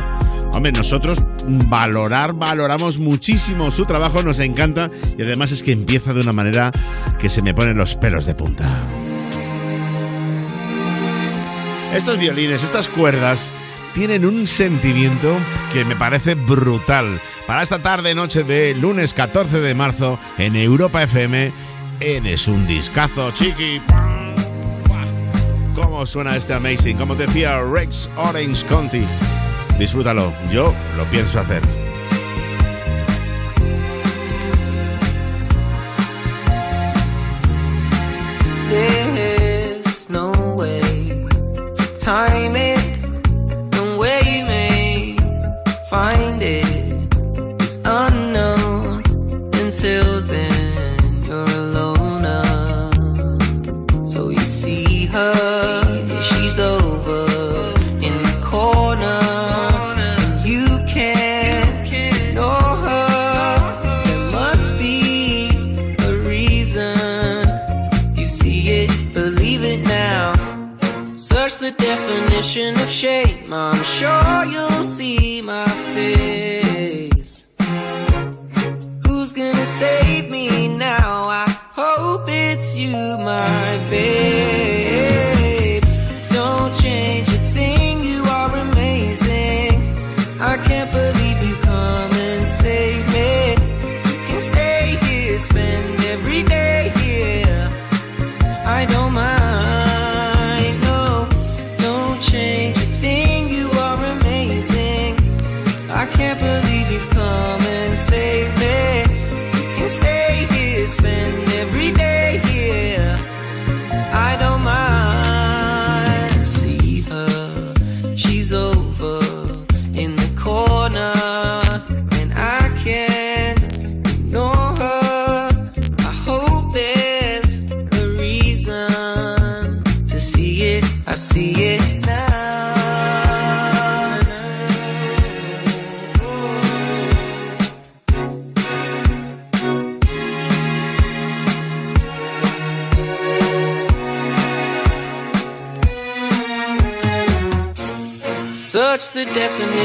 Hombre, 0.54 0.72
nosotros 0.72 1.24
valorar, 1.70 2.34
valoramos 2.34 3.00
muchísimo 3.00 3.72
su 3.72 3.86
trabajo, 3.86 4.24
nos 4.24 4.40
encanta 4.40 4.90
y 5.18 5.22
además 5.22 5.52
es 5.52 5.64
que 5.64 5.72
empieza 5.72 6.14
de 6.14 6.22
una 6.22 6.34
manera 6.34 6.72
que 7.18 7.30
se 7.30 7.42
me 7.42 7.54
ponen 7.54 7.78
los 7.78 7.96
pelos 7.96 8.26
de 8.26 8.36
punta. 8.36 8.66
Estos 11.94 12.18
violines, 12.18 12.64
estas 12.64 12.88
cuerdas, 12.88 13.52
tienen 13.94 14.26
un 14.26 14.48
sentimiento 14.48 15.36
que 15.74 15.86
me 15.86 15.96
parece 15.96 16.36
brutal. 16.36 17.20
Para 17.48 17.64
esta 17.64 17.80
tarde 17.80 18.14
noche 18.14 18.44
de 18.44 18.76
lunes 18.76 19.14
14 19.14 19.60
de 19.60 19.74
marzo 19.74 20.20
en 20.38 20.56
Europa 20.56 21.02
FM, 21.02 21.52
eres 22.00 22.48
un 22.48 22.68
discazo, 22.68 23.32
chiqui. 23.32 23.82
¿Cómo 25.74 26.06
suena 26.06 26.36
este 26.36 26.54
amazing? 26.54 26.98
Como 26.98 27.16
decía 27.16 27.60
Rex 27.62 28.10
Orange 28.18 28.66
County. 28.68 29.04
Disfrútalo, 29.80 30.32
yo 30.52 30.74
lo 30.98 31.06
pienso 31.06 31.40
hacer. 31.40 31.62
Time 42.10 42.59
I'm 73.52 73.84
sure 73.84 74.46
you'll 74.46 74.69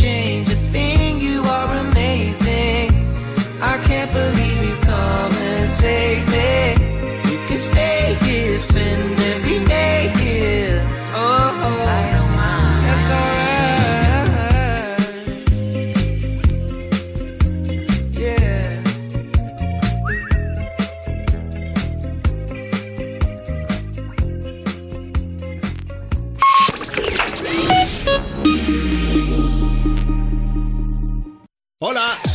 Change 0.00 0.48
a 0.48 0.54
thing, 0.70 1.20
you 1.20 1.42
are 1.42 1.74
amazing. 1.88 2.88
I 3.60 3.78
can't 3.88 4.12
believe 4.12 4.62
you've 4.62 4.80
come 4.82 5.32
and 5.32 5.68
saved 5.68 6.30
me. 6.30 7.30
You 7.30 7.38
can 7.48 7.56
stay 7.56 8.16
here, 8.22 8.58
spend 8.58 9.17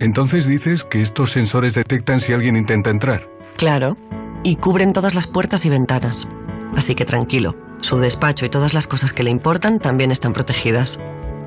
Entonces 0.00 0.46
dices 0.46 0.84
que 0.84 1.02
estos 1.02 1.32
sensores 1.32 1.74
detectan 1.74 2.20
si 2.20 2.32
alguien 2.32 2.56
intenta 2.56 2.90
entrar. 2.90 3.28
Claro, 3.56 3.96
y 4.44 4.56
cubren 4.56 4.92
todas 4.92 5.14
las 5.14 5.26
puertas 5.26 5.64
y 5.64 5.70
ventanas. 5.70 6.28
Así 6.76 6.94
que 6.94 7.04
tranquilo, 7.04 7.56
su 7.80 7.98
despacho 7.98 8.46
y 8.46 8.48
todas 8.48 8.74
las 8.74 8.86
cosas 8.86 9.12
que 9.12 9.24
le 9.24 9.30
importan 9.30 9.80
también 9.80 10.12
están 10.12 10.32
protegidas. 10.32 11.00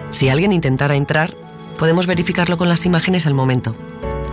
Si 0.09 0.27
alguien 0.27 0.51
intentara 0.51 0.95
entrar, 0.95 1.33
podemos 1.79 2.07
verificarlo 2.07 2.57
con 2.57 2.67
las 2.67 2.85
imágenes 2.85 3.25
al 3.25 3.33
momento. 3.33 3.75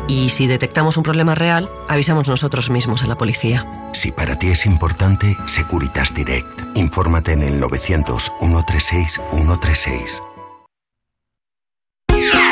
Y 0.08 0.30
si 0.30 0.46
detectamos 0.46 0.96
un 0.96 1.02
problema 1.02 1.34
real, 1.34 1.68
avisamos 1.86 2.28
nosotros 2.28 2.70
mismos 2.70 3.02
a 3.02 3.06
la 3.06 3.18
policía. 3.18 3.66
Si 3.92 4.10
para 4.10 4.38
ti 4.38 4.48
es 4.48 4.64
importante, 4.66 5.36
Securitas 5.46 6.14
Direct. 6.14 6.62
Infórmate 6.74 7.32
en 7.32 7.42
el 7.42 7.60
900-136-136. 7.60 10.22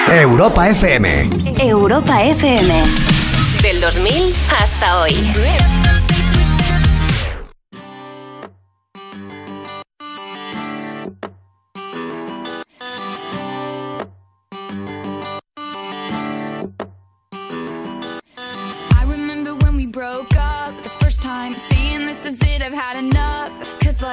Europa 0.09 0.69
FM. 0.69 1.29
Europa 1.61 2.23
FM. 2.23 2.71
Del 3.61 3.81
2000 3.81 4.33
hasta 4.49 5.01
hoy. 5.01 5.15
I 18.91 19.05
remember 19.07 19.55
when 19.57 19.77
we 19.77 19.87
broke 19.87 20.35
up 20.37 20.75
the 20.83 20.89
first 20.89 21.21
time, 21.23 21.57
saying 21.59 22.07
this 22.07 22.25
is 22.25 22.41
it, 22.43 22.63
I've 22.63 22.73
had 22.73 22.97
enough. 22.97 23.26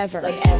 ever, 0.00 0.22
like 0.22 0.59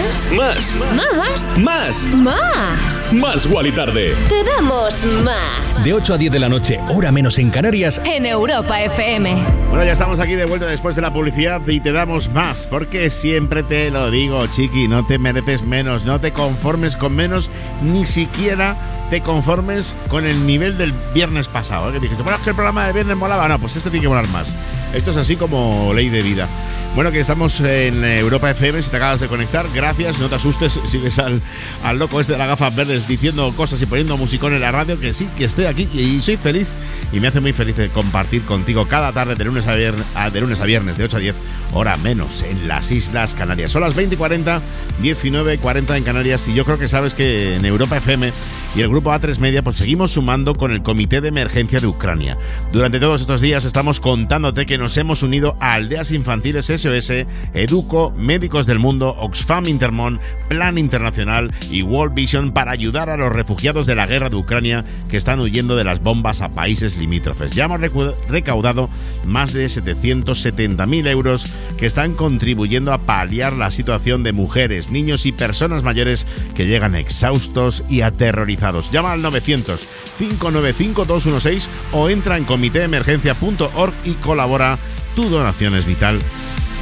Más. 0.35 0.77
¿Más? 0.93 1.57
Más. 1.57 2.13
Más. 2.13 3.13
Más 3.13 3.45
Wally 3.45 3.71
Tarde. 3.71 4.13
Te 4.27 4.43
damos 4.43 5.05
más. 5.23 5.83
De 5.85 5.93
8 5.93 6.15
a 6.15 6.17
10 6.17 6.31
de 6.33 6.39
la 6.39 6.49
noche, 6.49 6.79
hora 6.89 7.13
menos 7.13 7.37
en 7.37 7.49
Canarias. 7.49 8.01
En 8.03 8.25
Europa 8.25 8.81
FM. 8.81 9.61
Bueno, 9.69 9.85
ya 9.85 9.93
estamos 9.93 10.19
aquí 10.19 10.33
de 10.33 10.43
vuelta 10.43 10.65
después 10.65 10.97
de 10.97 11.01
la 11.01 11.13
publicidad 11.13 11.65
y 11.65 11.79
te 11.79 11.93
damos 11.93 12.29
más, 12.29 12.67
porque 12.67 13.09
siempre 13.09 13.63
te 13.63 13.89
lo 13.89 14.11
digo, 14.11 14.45
chiqui, 14.47 14.89
no 14.89 15.05
te 15.05 15.17
mereces 15.17 15.63
menos, 15.63 16.03
no 16.03 16.19
te 16.19 16.33
conformes 16.33 16.97
con 16.97 17.15
menos, 17.15 17.49
ni 17.81 18.05
siquiera 18.05 18.75
te 19.09 19.21
conformes 19.21 19.95
con 20.09 20.25
el 20.25 20.45
nivel 20.45 20.77
del 20.77 20.93
viernes 21.13 21.47
pasado. 21.47 21.89
¿eh? 21.89 21.93
Que 21.93 21.99
dijiste, 22.01 22.23
bueno, 22.23 22.37
es 22.37 22.43
que 22.43 22.49
el 22.49 22.55
programa 22.55 22.83
del 22.83 22.93
viernes 22.93 23.15
molaba, 23.15 23.47
no, 23.47 23.59
pues 23.59 23.77
este 23.77 23.89
tiene 23.89 24.03
que 24.03 24.09
molar 24.09 24.27
más. 24.27 24.53
Esto 24.93 25.11
es 25.11 25.17
así 25.17 25.37
como 25.37 25.93
ley 25.93 26.09
de 26.09 26.21
vida. 26.21 26.49
Bueno, 26.93 27.09
que 27.13 27.21
estamos 27.21 27.57
en 27.61 28.03
Europa 28.03 28.51
FM, 28.51 28.83
si 28.83 28.89
te 28.89 28.97
acabas 28.97 29.21
de 29.21 29.29
conectar, 29.29 29.65
gracias, 29.73 30.19
no 30.19 30.27
te 30.27 30.35
asustes, 30.35 30.77
sigues 30.85 31.19
al, 31.19 31.41
al 31.85 31.97
loco 31.97 32.19
este 32.19 32.33
de 32.33 32.37
las 32.37 32.49
gafas 32.49 32.75
verdes 32.75 33.07
diciendo 33.07 33.53
cosas 33.55 33.81
y 33.81 33.85
poniendo 33.85 34.17
musicón 34.17 34.53
en 34.53 34.59
la 34.59 34.73
radio, 34.73 34.99
que 34.99 35.13
sí, 35.13 35.25
que 35.37 35.45
estoy 35.45 35.65
aquí 35.65 35.87
y 35.93 36.19
soy 36.21 36.35
feliz 36.35 36.73
y 37.13 37.21
me 37.21 37.29
hace 37.29 37.39
muy 37.39 37.53
feliz 37.53 37.77
de 37.77 37.87
compartir 37.87 38.41
contigo 38.43 38.89
cada 38.89 39.13
tarde 39.13 39.35
de 39.35 39.45
lunes 39.45 39.67
a 39.67 39.75
viernes, 39.75 40.05
de, 40.33 40.41
lunes 40.41 40.59
a 40.59 40.65
viernes 40.65 40.97
de 40.97 41.05
8 41.05 41.15
a 41.15 41.19
10, 41.21 41.35
hora 41.73 41.95
menos, 41.97 42.43
en 42.43 42.67
las 42.67 42.91
Islas 42.91 43.35
Canarias. 43.35 43.71
Son 43.71 43.81
las 43.81 43.95
20 43.95 44.15
y 44.15 44.17
40, 44.17 44.61
19 45.01 45.53
y 45.53 45.57
40 45.59 45.95
en 45.95 46.03
Canarias 46.03 46.45
y 46.49 46.53
yo 46.53 46.65
creo 46.65 46.77
que 46.77 46.89
sabes 46.89 47.13
que 47.13 47.55
en 47.55 47.63
Europa 47.63 47.97
FM 47.97 48.33
y 48.75 48.81
el 48.81 48.89
grupo 48.89 49.11
A3 49.11 49.39
Media 49.39 49.63
pues 49.63 49.75
seguimos 49.75 50.11
sumando 50.11 50.55
con 50.55 50.71
el 50.71 50.81
Comité 50.81 51.19
de 51.19 51.27
Emergencia 51.27 51.79
de 51.79 51.87
Ucrania. 51.87 52.37
Durante 52.71 52.99
todos 52.99 53.19
estos 53.21 53.41
días 53.41 53.65
estamos 53.65 53.99
contándote 53.99 54.65
que 54.65 54.77
nos 54.77 54.95
hemos 54.97 55.23
unido 55.23 55.57
a 55.59 55.73
Aldeas 55.73 56.11
Infantiles 56.11 56.67
SOS, 56.67 57.25
Educo, 57.53 58.13
Médicos 58.15 58.67
del 58.67 58.79
Mundo, 58.79 59.13
Oxfam 59.19 59.67
Intermon, 59.67 60.19
Plan 60.47 60.77
Internacional 60.77 61.51
y 61.69 61.81
World 61.81 62.13
Vision 62.13 62.51
para 62.51 62.71
ayudar 62.71 63.09
a 63.09 63.17
los 63.17 63.33
refugiados 63.33 63.87
de 63.87 63.95
la 63.95 64.05
guerra 64.05 64.29
de 64.29 64.37
Ucrania 64.37 64.85
que 65.09 65.17
están 65.17 65.41
huyendo 65.41 65.75
de 65.75 65.83
las 65.83 66.01
bombas 66.01 66.41
a 66.41 66.51
países 66.51 66.97
limítrofes. 66.97 67.51
Ya 67.53 67.65
hemos 67.65 67.81
recaudado 68.29 68.89
más 69.25 69.51
de 69.51 69.65
770.000 69.65 71.07
euros 71.07 71.45
que 71.77 71.87
están 71.87 72.13
contribuyendo 72.13 72.93
a 72.93 72.99
paliar 72.99 73.53
la 73.53 73.69
situación 73.69 74.23
de 74.23 74.31
mujeres, 74.31 74.91
niños 74.91 75.25
y 75.25 75.33
personas 75.33 75.83
mayores 75.83 76.25
que 76.55 76.67
llegan 76.67 76.95
exhaustos 76.95 77.83
y 77.89 78.01
aterrorizados. 78.01 78.60
Llama 78.91 79.13
al 79.13 79.21
900 79.21 79.87
595 80.17 81.05
216 81.05 81.69
o 81.93 82.09
entra 82.09 82.37
en 82.37 82.45
comitéemergencia.org 82.45 83.93
y 84.05 84.13
colabora. 84.13 84.77
Tu 85.15 85.29
donación 85.29 85.75
es 85.75 85.85
vital. 85.85 86.19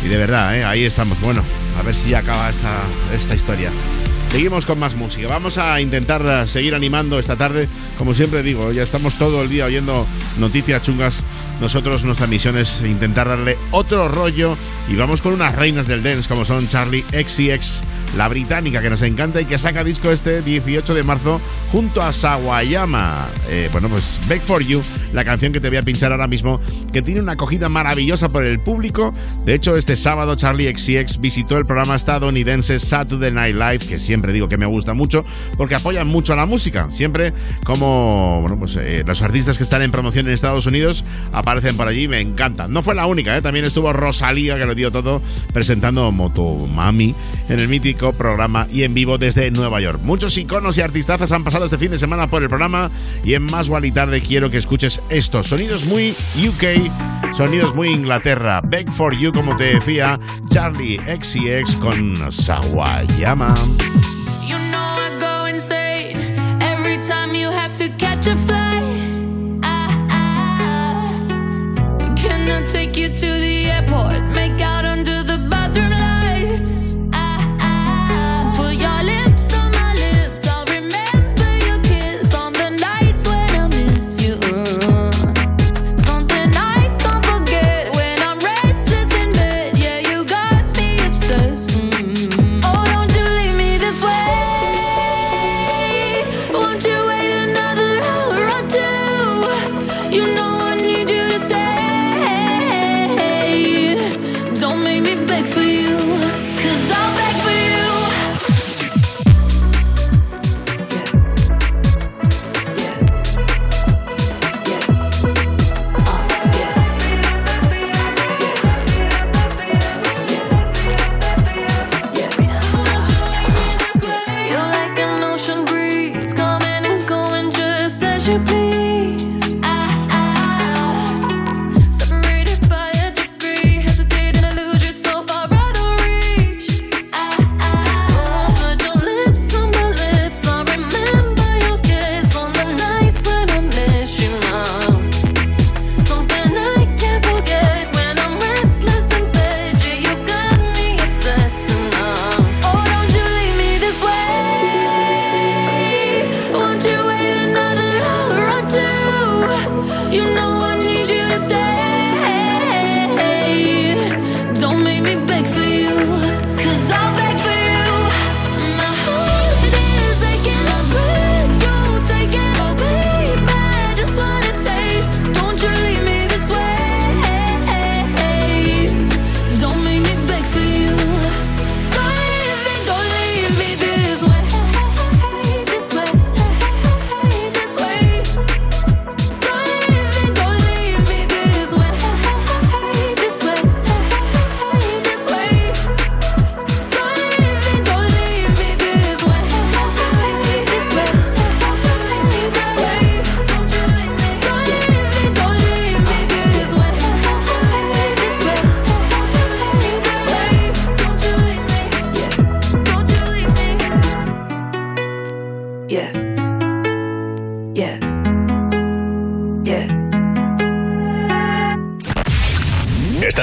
Y 0.04 0.08
de 0.08 0.18
verdad, 0.18 0.58
¿eh? 0.58 0.64
ahí 0.64 0.84
estamos. 0.84 1.20
Bueno, 1.22 1.44
a 1.80 1.84
ver 1.84 1.96
si 1.96 2.14
acaba 2.14 2.50
esta, 2.50 2.76
esta 3.14 3.36
historia. 3.36 3.72
Seguimos 4.30 4.68
con 4.68 4.78
más 4.78 4.96
música. 4.96 5.28
Vamos 5.28 5.58
a 5.58 5.82
intentar 5.82 6.24
eh, 6.24 6.48
seguir 6.48 6.76
animando 6.76 7.18
esta 7.18 7.36
tarde. 7.36 7.68
Como 7.98 8.14
siempre 8.14 8.44
digo, 8.44 8.72
ya 8.72 8.84
estamos 8.84 9.16
todo 9.16 9.42
el 9.42 9.50
día 9.50 9.66
oyendo 9.66 10.06
noticias 10.38 10.84
chungas. 10.84 11.24
Nosotros, 11.60 12.04
nuestra 12.04 12.28
misión 12.28 12.56
es 12.56 12.82
intentar 12.82 13.28
darle 13.28 13.58
otro 13.72 14.08
rollo. 14.08 14.56
Y 14.88 14.96
vamos 14.96 15.22
con 15.22 15.34
unas 15.34 15.56
reinas 15.56 15.88
del 15.88 16.04
dance 16.04 16.30
como 16.30 16.46
son 16.46 16.70
Charlie 16.70 17.04
XCX, 17.12 17.82
la 18.18 18.28
británica 18.28 18.82
que 18.82 18.90
nos 18.90 19.02
encanta 19.02 19.42
y 19.42 19.46
que 19.46 19.58
saca 19.58 19.84
disco 19.84 20.12
este 20.12 20.42
18 20.42 20.94
de 20.94 21.04
marzo 21.04 21.40
junto 21.72 22.02
a 22.02 22.12
Sawayama. 22.12 23.28
Eh, 23.48 23.70
bueno, 23.72 23.88
pues 23.90 24.20
Back 24.28 24.42
for 24.42 24.64
You, 24.64 24.82
la 25.14 25.24
canción 25.24 25.52
que 25.52 25.60
te 25.60 25.70
voy 25.70 25.78
a 25.78 25.84
pinchar 25.84 26.12
ahora 26.12 26.28
mismo, 26.28 26.60
que 26.92 27.02
tiene 27.02 27.22
una 27.22 27.34
acogida 27.34 27.70
maravillosa 27.70 28.30
por 28.30 28.46
el 28.46 28.60
público. 28.60 29.12
De 29.46 29.54
hecho, 29.54 29.78
este 29.78 29.96
sábado 29.96 30.36
Charlie 30.36 30.74
XCX 30.76 31.20
visitó 31.20 31.58
el 31.58 31.66
programa 31.66 31.96
estadounidense 31.96 32.80
Saturday 32.80 33.32
Night 33.32 33.56
Live, 33.56 33.80
que 33.80 34.00
siempre 34.00 34.34
digo 34.34 34.48
que 34.48 34.58
me 34.58 34.66
gusta 34.66 34.94
mucho, 34.94 35.24
porque 35.58 35.76
apoyan 35.76 36.08
mucho 36.08 36.34
a 36.34 36.36
la 36.36 36.46
música. 36.46 36.90
Siempre 36.92 37.34
como 37.64 38.42
bueno, 38.42 38.58
pues, 38.58 38.76
eh, 38.78 39.04
los 39.06 39.22
artistas 39.22 39.58
que 39.58 39.64
están 39.64 39.82
en 39.82 39.92
promoción 39.92 40.28
en 40.28 40.34
Estados 40.34 40.66
Unidos 40.66 41.06
aparecen 41.32 41.78
por 41.78 41.88
allí, 41.88 42.08
me 42.08 42.22
encantan. 42.22 42.74
No 42.74 42.84
fue 42.84 42.96
la 42.96 43.06
única, 43.06 43.38
¿eh? 43.38 43.42
también 43.42 43.66
estuvo 43.66 43.94
Rosalía, 43.94 44.58
que 44.58 44.66
lo 44.66 44.76
dio 44.76 44.92
todo, 44.92 45.22
presentando 45.54 46.12
Motomami 46.12 47.16
en 47.48 47.60
el 47.60 47.68
mítico 47.68 47.99
programa 48.18 48.66
y 48.72 48.84
en 48.84 48.94
vivo 48.94 49.18
desde 49.18 49.52
Nueva 49.52 49.82
York. 49.82 50.00
Muchos 50.04 50.38
iconos 50.38 50.78
y 50.78 50.82
artistazas 50.82 51.32
han 51.32 51.44
pasado 51.44 51.66
este 51.66 51.78
fin 51.78 51.92
de 51.92 51.98
semana 51.98 52.28
por 52.28 52.42
el 52.42 52.50
programa 52.50 52.90
y 53.24 53.34
en 53.34 53.44
Más 53.44 53.70
y 53.84 53.92
Tarde 53.92 54.22
quiero 54.22 54.50
que 54.50 54.58
escuches 54.58 55.02
estos 55.10 55.48
sonidos 55.48 55.86
muy 55.86 56.12
UK, 56.38 57.34
sonidos 57.34 57.76
muy 57.76 57.90
Inglaterra. 57.90 58.62
Beg 58.64 58.92
for 58.92 59.16
You, 59.18 59.32
como 59.34 59.56
te 59.56 59.76
decía, 59.76 60.20
Charlie 60.50 61.00
XCX 61.06 61.76
con 61.76 62.32
Sawayama. 62.32 63.54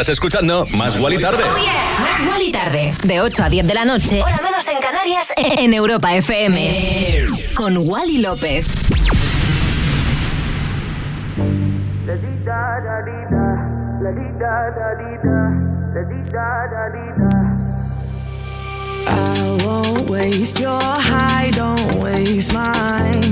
Estás 0.07 0.19
escuchando 0.19 0.65
Más 0.77 0.97
Guali 0.97 1.19
Tarde. 1.19 1.43
Más 1.99 2.29
Wally 2.29 2.53
tarde. 2.53 2.95
De 3.03 3.21
8 3.21 3.43
a 3.43 3.49
10 3.49 3.67
de 3.67 3.75
la 3.75 3.85
noche. 3.85 4.23
Hora 4.23 4.39
menos 4.41 4.69
en 4.69 4.79
Canarias. 4.79 5.33
En 5.59 5.75
Europa 5.75 6.15
FM. 6.15 7.27
Con 7.57 7.77
Wally 7.79 8.19
López. 8.19 8.69
I 19.09 19.65
won't 19.65 20.09
waste 20.09 20.61
your 20.61 20.81
high, 20.81 21.51
don't 21.51 21.97
waste 21.97 22.53
mine. 22.53 23.26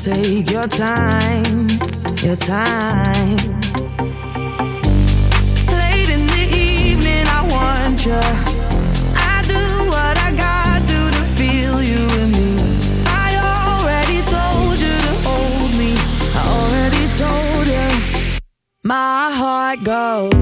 Take 0.00 0.50
your 0.50 0.66
time, 0.66 1.68
your 2.22 2.36
time. 2.36 3.36
Late 5.68 6.08
in 6.08 6.26
the 6.26 6.46
evening, 6.56 7.26
I 7.28 7.46
want 7.50 8.06
you. 8.06 8.22
I 9.14 9.42
do 9.46 9.62
what 9.92 10.16
I 10.26 10.32
got 10.34 10.78
to 10.88 11.10
to 11.16 11.22
feel 11.36 11.82
you 11.82 12.02
and 12.20 12.32
me. 12.32 12.50
I 13.08 13.28
already 13.52 14.22
told 14.36 14.78
you 14.80 14.96
to 15.06 15.14
hold 15.28 15.72
me. 15.76 15.92
I 16.34 16.42
already 16.56 17.04
told 17.20 17.66
you. 17.66 18.40
My 18.82 19.30
heart 19.30 19.84
goes 19.84 20.39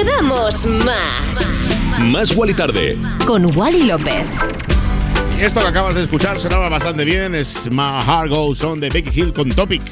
Te 0.00 0.06
damos 0.06 0.64
más. 0.64 1.38
Más 2.00 2.34
Wally 2.34 2.54
Tarde. 2.54 2.96
Con 3.26 3.54
Wally 3.54 3.82
López. 3.82 4.24
Y 5.38 5.42
esto 5.42 5.60
que 5.60 5.66
acabas 5.66 5.94
de 5.94 6.04
escuchar 6.04 6.38
sonaba 6.38 6.70
bastante 6.70 7.04
bien. 7.04 7.34
Es 7.34 7.70
My 7.70 8.00
Heart 8.02 8.30
Goes 8.30 8.64
On 8.64 8.80
de 8.80 8.88
Becky 8.88 9.20
Hill 9.20 9.34
con 9.34 9.50
Topic. 9.50 9.82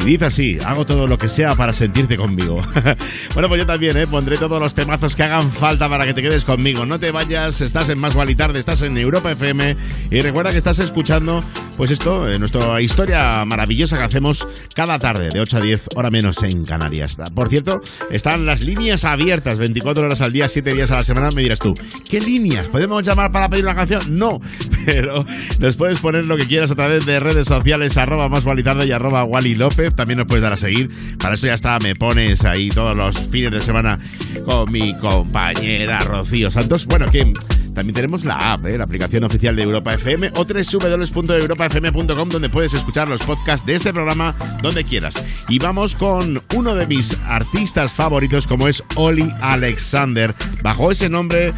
Y 0.00 0.04
dice 0.04 0.24
así, 0.24 0.58
hago 0.64 0.86
todo 0.86 1.06
lo 1.06 1.18
que 1.18 1.28
sea 1.28 1.54
para 1.54 1.72
sentirte 1.72 2.16
conmigo. 2.16 2.56
bueno, 3.34 3.48
pues 3.48 3.58
yo 3.60 3.66
también, 3.66 3.96
¿eh? 3.98 4.06
Pondré 4.06 4.38
todos 4.38 4.58
los 4.58 4.74
temazos 4.74 5.14
que 5.14 5.22
hagan 5.22 5.52
falta 5.52 5.88
para 5.88 6.06
que 6.06 6.14
te 6.14 6.22
quedes 6.22 6.44
conmigo. 6.44 6.86
No 6.86 6.98
te 6.98 7.10
vayas, 7.10 7.60
estás 7.60 7.90
en 7.90 7.98
Más 7.98 8.16
Tarde, 8.36 8.58
estás 8.58 8.82
en 8.82 8.96
Europa 8.96 9.30
FM. 9.32 9.76
Y 10.10 10.22
recuerda 10.22 10.52
que 10.52 10.58
estás 10.58 10.78
escuchando, 10.78 11.44
pues 11.76 11.90
esto, 11.90 12.28
eh, 12.28 12.38
nuestra 12.38 12.80
historia 12.80 13.44
maravillosa 13.44 13.98
que 13.98 14.04
hacemos 14.04 14.48
cada 14.74 14.98
tarde, 14.98 15.30
de 15.30 15.40
8 15.40 15.58
a 15.58 15.60
10, 15.60 15.88
hora 15.94 16.10
menos 16.10 16.42
en 16.42 16.64
Canarias. 16.64 17.18
Por 17.34 17.48
cierto, 17.48 17.80
están 18.10 18.46
las 18.46 18.62
líneas 18.62 19.04
abiertas 19.04 19.58
24 19.58 20.06
horas 20.06 20.22
al 20.22 20.32
día, 20.32 20.48
7 20.48 20.72
días 20.72 20.90
a 20.90 20.96
la 20.96 21.02
semana. 21.02 21.30
Me 21.30 21.42
dirás 21.42 21.58
tú, 21.58 21.74
¿qué 22.08 22.20
líneas? 22.20 22.68
¿Podemos 22.70 23.02
llamar 23.06 23.30
para 23.32 23.50
pedir 23.50 23.64
una 23.64 23.74
canción? 23.74 24.18
No, 24.18 24.40
pero 24.86 25.26
nos 25.58 25.76
puedes 25.76 25.98
poner 25.98 26.24
lo 26.24 26.36
que 26.38 26.46
quieras 26.46 26.70
a 26.70 26.74
través 26.74 27.04
de 27.04 27.20
redes 27.20 27.48
sociales, 27.48 27.96
arroba 27.98 28.28
más 28.28 28.44
Tarde 28.64 28.86
y 28.86 28.92
arroba 28.92 29.24
Wally 29.24 29.54
López. 29.54 29.89
También 29.96 30.18
nos 30.18 30.26
puedes 30.26 30.42
dar 30.42 30.52
a 30.52 30.56
seguir. 30.56 30.90
Para 31.18 31.34
eso 31.34 31.46
ya 31.46 31.54
está, 31.54 31.78
me 31.78 31.94
pones 31.94 32.44
ahí 32.44 32.70
todos 32.70 32.96
los 32.96 33.18
fines 33.28 33.52
de 33.52 33.60
semana 33.60 33.98
con 34.44 34.70
mi 34.70 34.94
compañera 34.94 36.00
Rocío 36.00 36.50
Santos. 36.50 36.86
Bueno, 36.86 37.06
que 37.10 37.32
también 37.80 37.94
tenemos 37.94 38.26
la 38.26 38.34
app, 38.52 38.66
¿eh? 38.66 38.76
la 38.76 38.84
aplicación 38.84 39.24
oficial 39.24 39.56
de 39.56 39.62
Europa 39.62 39.94
FM 39.94 40.32
o 40.34 40.44
www.europafm.com 40.44 42.28
donde 42.28 42.50
puedes 42.50 42.74
escuchar 42.74 43.08
los 43.08 43.22
podcasts 43.22 43.64
de 43.64 43.74
este 43.74 43.90
programa 43.90 44.34
donde 44.60 44.84
quieras. 44.84 45.14
Y 45.48 45.58
vamos 45.58 45.94
con 45.94 46.42
uno 46.54 46.74
de 46.74 46.86
mis 46.86 47.16
artistas 47.24 47.94
favoritos 47.94 48.46
como 48.46 48.68
es 48.68 48.84
Oli 48.96 49.32
Alexander. 49.40 50.34
Bajo 50.62 50.90
ese 50.90 51.08
nombre, 51.08 51.54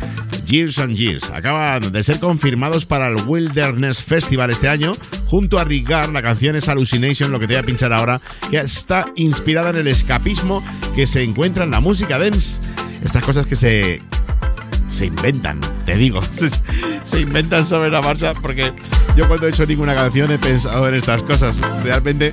Years 0.46 0.78
and 0.78 0.94
Years. 0.94 1.28
Acaban 1.30 1.90
de 1.90 2.04
ser 2.04 2.20
confirmados 2.20 2.86
para 2.86 3.08
el 3.08 3.16
Wilderness 3.26 4.00
Festival 4.00 4.50
este 4.50 4.68
año. 4.68 4.94
Junto 5.26 5.58
a 5.58 5.64
Rigar, 5.64 6.10
la 6.10 6.22
canción 6.22 6.54
es 6.54 6.68
Hallucination, 6.68 7.32
lo 7.32 7.40
que 7.40 7.48
te 7.48 7.54
voy 7.54 7.64
a 7.64 7.66
pinchar 7.66 7.92
ahora, 7.92 8.20
que 8.48 8.58
está 8.58 9.06
inspirada 9.16 9.70
en 9.70 9.76
el 9.78 9.88
escapismo 9.88 10.62
que 10.94 11.08
se 11.08 11.24
encuentra 11.24 11.64
en 11.64 11.72
la 11.72 11.80
música 11.80 12.16
dance. 12.16 12.60
Estas 13.02 13.24
cosas 13.24 13.46
que 13.46 13.56
se 13.56 14.00
se 14.92 15.06
inventan, 15.06 15.58
te 15.86 15.96
digo. 15.96 16.20
Se 17.04 17.20
inventan 17.20 17.64
sobre 17.64 17.90
la 17.90 18.00
marcha 18.00 18.32
porque 18.34 18.72
yo 19.16 19.26
cuando 19.26 19.46
he 19.46 19.50
hecho 19.50 19.66
ninguna 19.66 19.94
canción 19.94 20.30
he 20.30 20.38
pensado 20.38 20.88
en 20.88 20.94
estas 20.94 21.22
cosas. 21.24 21.60
Realmente 21.82 22.32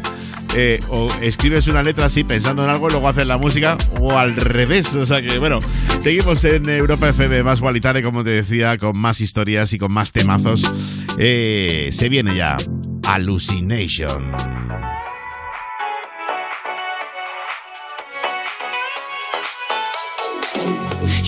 eh, 0.55 0.80
o 0.89 1.12
escribes 1.22 1.68
una 1.68 1.82
letra 1.82 2.05
así 2.05 2.24
pensando 2.24 2.64
en 2.64 2.70
algo 2.70 2.89
luego 2.89 3.07
haces 3.07 3.26
la 3.26 3.38
música 3.38 3.78
o 3.99 4.18
al 4.18 4.36
revés. 4.36 4.95
O 4.95 5.05
sea 5.05 5.22
que 5.22 5.39
bueno, 5.39 5.60
seguimos 6.01 6.43
en 6.43 6.70
Europa 6.70 7.10
FM 7.10 7.41
más 7.43 7.62
Gualitare, 7.62 8.03
como 8.03 8.24
te 8.24 8.32
decía, 8.32 8.78
con 8.78 8.97
más 8.97 9.22
historias 9.22 9.74
y 9.74 9.80
con 9.80 9.91
más 9.91 10.12
temazos. 10.12 10.72
Eh, 11.18 11.89
se 11.91 12.10
viene 12.10 12.36
ya 12.36 12.57
Hallucination. 13.03 14.68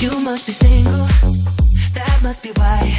You 0.01 0.19
must 0.19 0.47
be 0.47 0.51
single, 0.51 1.05
that 1.93 2.19
must 2.23 2.41
be 2.41 2.49
why. 2.55 2.97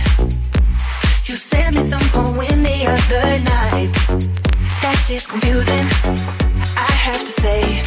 You 1.24 1.34
sent 1.34 1.74
me 1.74 1.82
some 1.82 2.06
poem 2.10 2.62
the 2.62 2.78
other 2.86 3.26
night. 3.42 3.90
That 4.82 4.94
shit's 5.04 5.26
confusing, 5.26 5.86
I 6.78 6.92
have 7.06 7.24
to 7.24 7.32
say. 7.42 7.82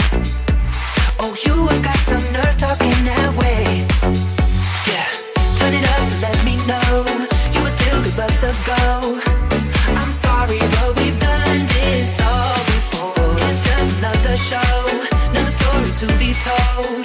Oh, 1.21 1.31
you 1.45 1.65
have 1.65 1.81
got 1.81 1.97
some 1.99 2.25
nerve 2.33 2.57
talking 2.57 2.99
that 3.07 3.31
way. 3.39 3.87
Yeah, 4.91 5.07
turn 5.59 5.73
it 5.79 5.85
up 5.95 6.03
to 6.11 6.15
let 6.19 6.43
me 6.43 6.59
know 6.67 7.07
you 7.55 7.63
would 7.63 7.71
still 7.71 8.03
us 8.19 8.43
a 8.43 8.51
go. 8.67 9.15
I'm 9.95 10.11
sorry, 10.11 10.59
but 10.59 10.91
we've 10.99 11.17
done 11.21 11.65
this 11.71 12.19
all 12.19 12.59
before. 12.67 13.31
It's 13.47 13.63
just 13.63 13.97
another 13.99 14.35
show, 14.35 14.75
another 15.31 15.55
story 15.55 15.91
to 16.03 16.07
be 16.19 16.33
told. 16.33 17.04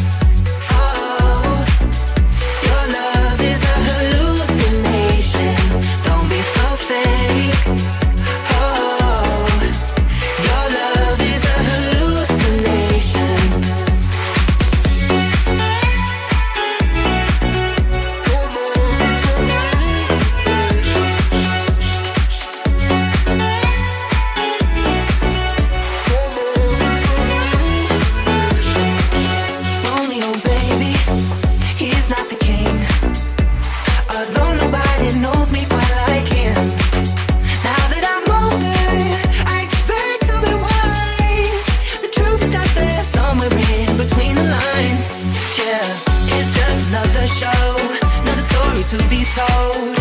Told. 49.37 49.95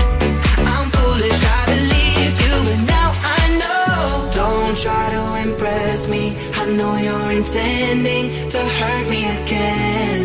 I'm 0.75 0.89
foolish, 0.91 1.43
I 1.59 1.61
believed 1.75 2.39
you, 2.47 2.57
and 2.75 2.83
now 2.87 3.11
I 3.39 3.43
know. 3.63 4.31
Don't 4.35 4.77
try 4.77 5.05
to 5.17 5.25
impress 5.47 6.09
me. 6.09 6.37
I 6.61 6.65
know 6.79 6.93
you're 7.07 7.31
intending 7.39 8.25
to 8.55 8.61
hurt 8.79 9.07
me 9.15 9.21
again. 9.39 10.21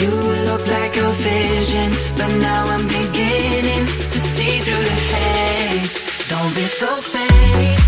You 0.00 0.12
look 0.48 0.64
like 0.76 0.94
a 0.96 1.10
vision, 1.30 1.88
but 2.18 2.30
now 2.48 2.62
I'm 2.74 2.86
beginning 2.88 3.84
to 4.14 4.18
see 4.32 4.54
through 4.64 4.84
the 4.90 4.98
haze. 5.12 5.94
Don't 6.28 6.54
be 6.54 6.66
so 6.80 6.90
fake. 6.96 7.81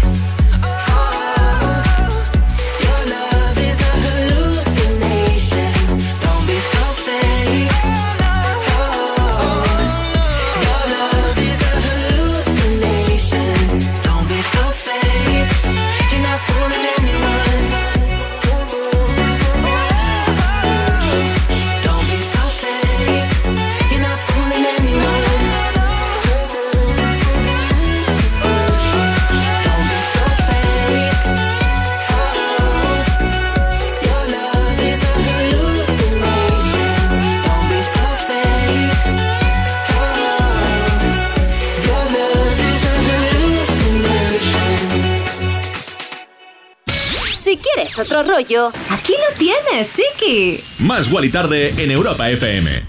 Otro 47.96 48.24
rollo, 48.24 48.72
aquí 48.90 49.12
lo 49.12 49.38
tienes, 49.38 49.92
chiqui. 49.92 50.60
Más 50.80 51.10
Guali 51.10 51.30
Tarde 51.30 51.72
en 51.78 51.92
Europa 51.92 52.28
FM. 52.28 52.82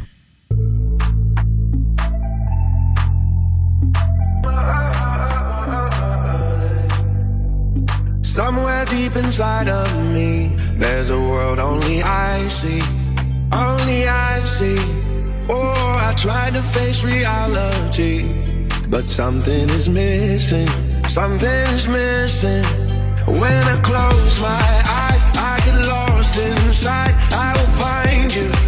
Somewhere 8.24 8.86
deep 8.86 9.16
inside 9.16 9.68
of 9.68 9.88
me, 10.12 10.56
there's 10.80 11.12
a 11.12 11.20
world 11.20 11.60
only 11.60 12.02
I 12.02 12.48
see. 12.48 12.82
Only 13.54 14.08
I 14.08 14.44
see. 14.44 14.80
Oh, 15.48 16.00
I 16.02 16.14
tried 16.16 16.54
to 16.56 16.64
face 16.64 17.04
reality, 17.04 18.26
but 18.90 19.08
something 19.08 19.70
is 19.70 19.88
missing. 19.88 20.68
Something 21.08 21.68
is 21.76 21.88
missing. 21.88 22.66
When 23.28 23.68
I 23.68 23.82
close 23.82 24.42
my 24.42 24.48
eyes, 24.50 24.85
get 25.66 25.88
lost 25.88 26.38
inside. 26.38 27.16
I 27.32 27.54
will 27.58 27.72
find 27.80 28.36
you. 28.36 28.65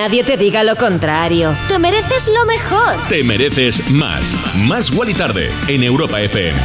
Nadie 0.00 0.24
te 0.24 0.38
diga 0.38 0.64
lo 0.64 0.76
contrario. 0.76 1.54
Te 1.68 1.78
mereces 1.78 2.26
lo 2.28 2.46
mejor. 2.46 2.96
Te 3.10 3.22
mereces 3.22 3.90
más. 3.90 4.34
Más 4.56 4.90
Guali 4.90 5.12
Tarde 5.12 5.50
en 5.68 5.82
Europa 5.82 6.18
FM. 6.22 6.58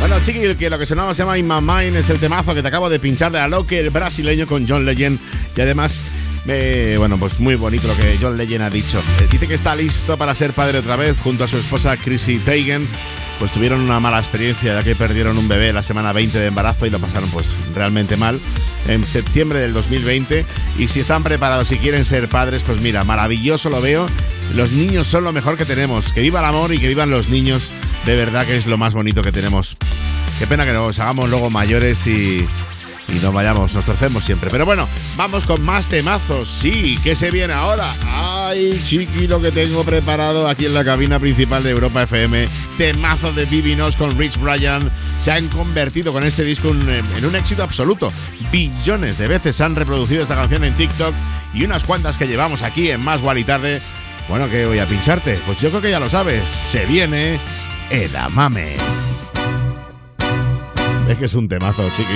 Bueno, 0.00 0.16
chiqui, 0.20 0.52
que 0.56 0.68
lo 0.68 0.76
que 0.76 0.84
sonaba 0.84 1.14
se 1.14 1.22
llama 1.22 1.38
In 1.38 1.46
My 1.46 1.60
Mind 1.60 1.94
es 1.94 2.10
el 2.10 2.18
temazo 2.18 2.56
que 2.56 2.62
te 2.62 2.68
acabo 2.68 2.90
de 2.90 2.98
pinchar 2.98 3.30
de 3.30 3.38
Aloque, 3.38 3.78
el 3.78 3.90
brasileño 3.90 4.48
con 4.48 4.66
John 4.66 4.84
Legend. 4.84 5.20
Y 5.56 5.60
además, 5.60 6.02
eh, 6.48 6.96
bueno, 6.98 7.18
pues 7.18 7.40
muy 7.40 7.56
bonito 7.56 7.88
lo 7.88 7.96
que 7.96 8.18
John 8.20 8.36
Legend 8.36 8.62
ha 8.62 8.70
dicho. 8.70 9.02
Eh, 9.20 9.28
dice 9.30 9.48
que 9.48 9.54
está 9.54 9.74
listo 9.74 10.16
para 10.16 10.34
ser 10.34 10.52
padre 10.52 10.78
otra 10.78 10.96
vez 10.96 11.18
junto 11.20 11.44
a 11.44 11.48
su 11.48 11.58
esposa 11.58 11.96
Chrissy 11.96 12.38
Teigen. 12.38 12.86
Pues 13.38 13.52
tuvieron 13.52 13.80
una 13.80 14.00
mala 14.00 14.18
experiencia 14.18 14.74
ya 14.74 14.82
que 14.82 14.94
perdieron 14.94 15.36
un 15.36 15.46
bebé 15.46 15.72
la 15.72 15.82
semana 15.82 16.12
20 16.12 16.38
de 16.38 16.46
embarazo 16.46 16.86
y 16.86 16.90
lo 16.90 16.98
pasaron 16.98 17.28
pues 17.30 17.54
realmente 17.74 18.16
mal 18.16 18.40
en 18.88 19.04
septiembre 19.04 19.60
del 19.60 19.72
2020. 19.72 20.44
Y 20.78 20.88
si 20.88 21.00
están 21.00 21.22
preparados 21.22 21.70
y 21.72 21.78
quieren 21.78 22.04
ser 22.04 22.28
padres, 22.28 22.62
pues 22.62 22.80
mira, 22.80 23.04
maravilloso 23.04 23.68
lo 23.68 23.80
veo. 23.80 24.06
Los 24.54 24.72
niños 24.72 25.06
son 25.06 25.24
lo 25.24 25.32
mejor 25.32 25.56
que 25.56 25.64
tenemos. 25.64 26.12
Que 26.12 26.22
viva 26.22 26.40
el 26.40 26.46
amor 26.46 26.72
y 26.72 26.78
que 26.78 26.88
vivan 26.88 27.10
los 27.10 27.28
niños. 27.28 27.72
De 28.06 28.14
verdad 28.14 28.46
que 28.46 28.56
es 28.56 28.66
lo 28.66 28.78
más 28.78 28.94
bonito 28.94 29.20
que 29.20 29.32
tenemos. 29.32 29.76
Qué 30.38 30.46
pena 30.46 30.64
que 30.64 30.72
nos 30.72 30.98
hagamos 30.98 31.28
luego 31.28 31.50
mayores 31.50 32.06
y, 32.06 32.46
y 33.08 33.18
no 33.20 33.32
vayamos, 33.32 33.74
nos 33.74 33.84
torcemos 33.84 34.24
siempre. 34.24 34.50
Pero 34.50 34.66
bueno, 34.66 34.88
vamos 35.16 35.46
con 35.46 35.62
más 35.62 35.88
temazos. 35.88 36.48
Sí, 36.48 36.98
¿qué 37.02 37.14
se 37.14 37.30
viene 37.30 37.52
ahora? 37.52 37.92
Ay, 38.06 38.80
chiqui, 38.84 39.26
lo 39.26 39.40
que 39.40 39.52
tengo 39.52 39.84
preparado 39.84 40.48
aquí 40.48 40.66
en 40.66 40.74
la 40.74 40.84
cabina 40.84 41.18
principal 41.18 41.62
de 41.62 41.70
Europa 41.70 42.02
FM. 42.02 42.46
Temazo 42.76 43.32
de 43.32 43.44
Vivinos 43.44 43.96
con 43.96 44.16
Rich 44.18 44.38
Bryan. 44.38 44.90
Se 45.20 45.32
han 45.32 45.46
convertido 45.48 46.12
con 46.12 46.24
este 46.24 46.44
disco 46.44 46.68
en, 46.70 47.24
un 47.24 47.36
éxito 47.36 47.62
absoluto. 47.62 48.08
Billones 48.50 49.18
de 49.18 49.28
veces 49.28 49.56
se 49.56 49.64
han 49.64 49.76
reproducido 49.76 50.22
esta 50.22 50.34
canción 50.34 50.64
en 50.64 50.74
TikTok 50.74 51.14
y 51.54 51.64
unas 51.64 51.84
cuantas 51.84 52.16
que 52.16 52.26
llevamos 52.26 52.62
aquí 52.62 52.90
en 52.90 53.02
Más 53.02 53.22
Gual 53.22 53.38
y 53.38 53.44
Tarde 53.44 53.80
Bueno, 54.28 54.48
¿qué 54.50 54.66
voy 54.66 54.78
a 54.78 54.86
pincharte? 54.86 55.38
Pues 55.46 55.60
yo 55.60 55.70
creo 55.70 55.80
que 55.80 55.90
ya 55.90 56.00
lo 56.00 56.10
sabes. 56.10 56.44
Se 56.44 56.84
viene 56.86 57.38
Edamame. 57.90 58.76
Es 61.08 61.16
que 61.18 61.26
es 61.26 61.34
un 61.34 61.46
temazo, 61.46 61.88
chiqui. 61.90 62.14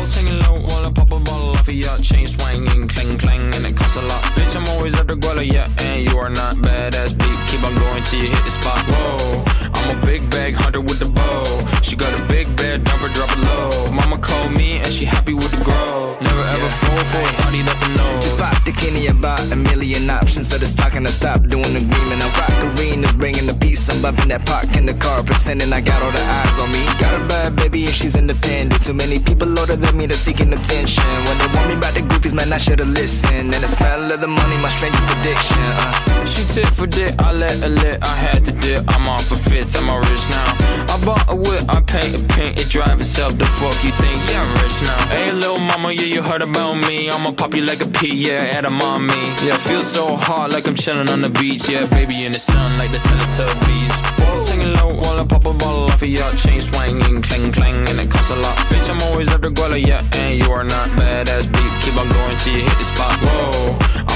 All 0.00 0.06
singing 0.06 0.38
low 0.38 0.58
while 0.62 0.86
I 0.86 0.90
pop 0.92 1.12
a 1.12 1.20
bottle 1.20 1.50
off 1.50 1.68
of 1.68 1.74
ya. 1.74 1.98
Chain 1.98 2.26
swinging, 2.26 2.88
clang 2.88 3.18
clang, 3.18 3.54
and 3.54 3.66
it 3.66 3.76
costs 3.76 3.96
a 3.96 4.00
lot. 4.00 4.22
Bitch, 4.32 4.56
I'm 4.56 4.66
always 4.68 4.94
at 4.98 5.06
the 5.06 5.14
guala, 5.14 5.44
yeah, 5.46 5.68
and 5.76 6.08
you 6.08 6.18
are 6.18 6.30
not 6.30 6.56
badass 6.56 7.12
beat. 7.18 7.38
Keep 7.48 7.62
on 7.64 7.74
going 7.74 8.02
till 8.04 8.22
you 8.22 8.30
hit 8.30 8.42
the 8.42 8.50
spot. 8.50 8.78
Whoa, 8.88 9.44
I'm 9.90 9.98
a 9.98 10.06
big 10.06 10.30
bag 10.30 10.54
hunter 10.54 10.80
with 10.80 11.00
the 11.00 11.06
bow. 11.06 11.42
She 11.82 11.96
got 11.96 12.12
a 12.14 12.22
big 12.26 12.46
bed, 12.56 12.84
number 12.84 13.08
drop 13.08 13.30
it 13.32 13.40
low. 13.42 13.90
Mama 13.90 14.18
called 14.18 14.52
me 14.52 14.78
and 14.78 14.92
she 14.92 15.04
happy 15.04 15.34
with 15.34 15.50
the 15.50 15.64
grow. 15.64 16.16
Never 16.20 16.44
ever 16.44 16.68
fall 16.68 17.04
for 17.10 17.18
a 17.18 17.32
body 17.42 17.62
that's 17.62 17.82
a 17.82 17.88
no. 17.88 18.06
Just 18.22 18.38
pop 18.38 18.64
the 18.64 18.70
Kenny 18.70 19.08
about 19.08 19.40
a 19.50 19.56
million 19.56 20.08
options. 20.08 20.48
So 20.50 20.58
just 20.58 20.78
talking 20.78 21.02
to 21.04 21.10
stop 21.10 21.42
doing 21.42 21.72
the 21.74 21.82
agreement. 21.82 22.22
I 22.22 22.28
rock 22.38 22.78
arenas, 22.78 23.14
bringing 23.14 23.46
the 23.46 23.54
peace. 23.54 23.88
I'm 23.90 24.00
bumping 24.00 24.28
that 24.28 24.46
park 24.46 24.76
in 24.76 24.86
the 24.86 24.94
car, 24.94 25.24
pretending 25.24 25.72
I 25.72 25.80
got 25.80 26.02
all 26.04 26.12
the 26.12 26.22
eyes 26.22 26.56
on 26.60 26.70
me. 26.70 26.84
Got 27.00 27.20
a 27.20 27.26
bad 27.26 27.56
baby 27.56 27.86
and 27.86 27.94
she's 27.94 28.14
independent. 28.14 28.84
Too 28.84 28.94
many 28.94 29.18
people 29.18 29.58
older 29.58 29.74
than 29.74 29.96
me 29.96 30.06
that's 30.06 30.20
seeking 30.20 30.52
attention. 30.52 31.10
When 31.26 31.36
they 31.38 31.48
want 31.52 31.66
me 31.66 31.74
about 31.74 31.94
the 31.94 32.02
groupies, 32.02 32.32
man, 32.32 32.52
I 32.52 32.58
should've 32.58 32.86
listened. 32.86 33.52
And 33.54 33.64
the 33.64 33.66
smell 33.66 34.12
of 34.12 34.20
the 34.20 34.28
money, 34.28 34.56
my 34.56 34.68
strangest 34.68 35.10
addiction. 35.16 35.58
Uh. 35.58 36.10
She 36.26 36.44
tit 36.44 36.68
for 36.68 36.86
dick, 36.86 37.14
I 37.18 37.32
let 37.32 37.58
her 37.58 37.68
lit, 37.68 38.02
I 38.02 38.14
had 38.14 38.44
to 38.44 38.52
dip. 38.52 38.84
I'm 38.88 39.08
off 39.08 39.26
for 39.26 39.36
fifth, 39.36 39.76
I'm 39.80 39.88
all 39.88 40.00
rich 40.00 40.28
now. 40.28 40.56
I 40.92 41.00
bought 41.04 41.24
a 41.30 41.34
whip, 41.34 41.64
I 41.68 41.80
paint 41.80 42.14
a 42.14 42.20
paint, 42.34 42.60
it 42.60 42.68
drive 42.68 43.00
itself. 43.00 43.38
The 43.38 43.46
fuck 43.46 43.82
you 43.82 43.92
think? 43.92 44.18
Yeah, 44.28 44.42
I'm 44.42 44.52
rich 44.62 44.82
now. 44.82 45.08
Hey, 45.08 45.32
little 45.32 45.58
mama, 45.58 45.92
yeah, 45.92 46.02
you 46.02 46.22
heard 46.22 46.42
about 46.42 46.74
me. 46.74 47.08
I'ma 47.08 47.32
pop 47.32 47.54
you 47.54 47.62
like 47.62 47.80
a 47.80 47.86
pea, 47.86 48.14
yeah, 48.14 48.56
at 48.56 48.66
a 48.66 48.70
mommy. 48.70 49.14
Yeah, 49.46 49.56
feel 49.56 49.82
so 49.82 50.16
hot 50.16 50.50
like 50.50 50.68
I'm 50.68 50.74
chilling 50.74 51.08
on 51.08 51.22
the 51.22 51.30
beach. 51.30 51.68
Yeah, 51.68 51.86
baby 51.88 52.24
in 52.26 52.32
the 52.32 52.38
sun 52.38 52.76
like 52.76 52.90
the 52.90 52.98
Teletubbies. 52.98 53.94
Whoa, 54.18 54.40
singing 54.42 54.74
low 54.74 54.96
while 54.96 55.18
I 55.18 55.26
pop 55.26 55.46
a 55.46 55.54
bottle 55.54 55.84
off 55.84 56.02
of 56.02 56.08
ya. 56.08 56.30
Chain 56.34 56.60
swinging, 56.60 57.22
clang 57.22 57.52
clang, 57.52 57.88
and 57.88 57.98
it 57.98 58.10
costs 58.10 58.30
a 58.30 58.36
lot. 58.36 58.56
Bitch, 58.68 58.90
I'm 58.90 59.00
always 59.08 59.28
at 59.30 59.40
the 59.40 59.48
guala, 59.48 59.80
yeah, 59.80 60.04
and 60.12 60.42
you 60.42 60.52
are 60.52 60.64
not 60.64 60.88
badass 60.90 61.50
beat. 61.50 61.72
Keep 61.82 61.96
on 61.96 62.08
going 62.08 62.36
till 62.38 62.54
you 62.56 62.62
hit 62.64 62.78
the 62.78 62.84
spot. 62.84 63.16
Whoa, 63.22 64.09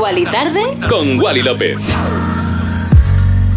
Wally 0.00 0.24
Tarde 0.24 0.62
Con 0.88 1.20
Wally 1.20 1.42
López. 1.42 1.76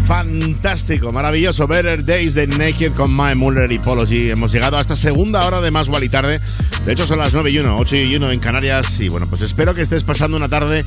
Fantástico, 0.06 1.10
maravilloso. 1.12 1.66
Better 1.66 2.04
Days 2.04 2.34
de 2.34 2.46
Naked 2.46 2.92
con 2.92 3.16
My 3.16 3.34
Muller 3.34 3.72
y 3.72 3.78
Polo 3.78 4.06
G. 4.06 4.32
Hemos 4.32 4.52
llegado 4.52 4.76
a 4.76 4.80
esta 4.82 4.96
segunda 4.96 5.46
hora 5.46 5.62
de 5.62 5.70
Más 5.70 5.88
Wally 5.88 6.10
Tarde. 6.10 6.40
De 6.84 6.92
hecho, 6.92 7.06
son 7.06 7.18
las 7.20 7.32
9 7.32 7.50
y 7.50 7.58
1, 7.58 7.78
8 7.78 7.96
y 7.96 8.16
1 8.16 8.30
en 8.30 8.38
Canarias. 8.40 9.00
Y 9.00 9.08
bueno, 9.08 9.26
pues 9.26 9.40
espero 9.40 9.72
que 9.74 9.80
estés 9.80 10.04
pasando 10.04 10.36
una 10.36 10.48
tarde 10.50 10.84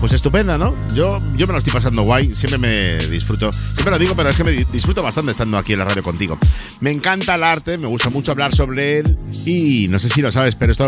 pues 0.00 0.12
estupenda, 0.12 0.58
¿no? 0.58 0.76
Yo, 0.94 1.20
yo 1.36 1.46
me 1.48 1.54
lo 1.54 1.58
estoy 1.58 1.72
pasando 1.72 2.02
guay, 2.02 2.32
siempre 2.36 2.58
me 2.58 2.98
disfruto. 3.08 3.50
Siempre 3.52 3.90
lo 3.90 3.98
digo, 3.98 4.14
pero 4.14 4.28
es 4.28 4.36
que 4.36 4.44
me 4.44 4.52
di- 4.52 4.64
disfruto 4.70 5.02
bastante 5.02 5.32
estando 5.32 5.56
aquí 5.58 5.72
en 5.72 5.80
la 5.80 5.86
radio 5.86 6.02
contigo. 6.04 6.38
Me 6.80 6.92
encanta 6.92 7.34
el 7.34 7.42
arte, 7.42 7.78
me 7.78 7.88
gusta 7.88 8.08
mucho 8.10 8.30
hablar 8.30 8.54
sobre 8.54 8.98
él 8.98 9.18
y 9.44 9.88
no 9.88 9.98
sé 9.98 10.08
si 10.08 10.22
lo 10.22 10.30
sabes, 10.30 10.54
pero 10.54 10.70
esto 10.70 10.86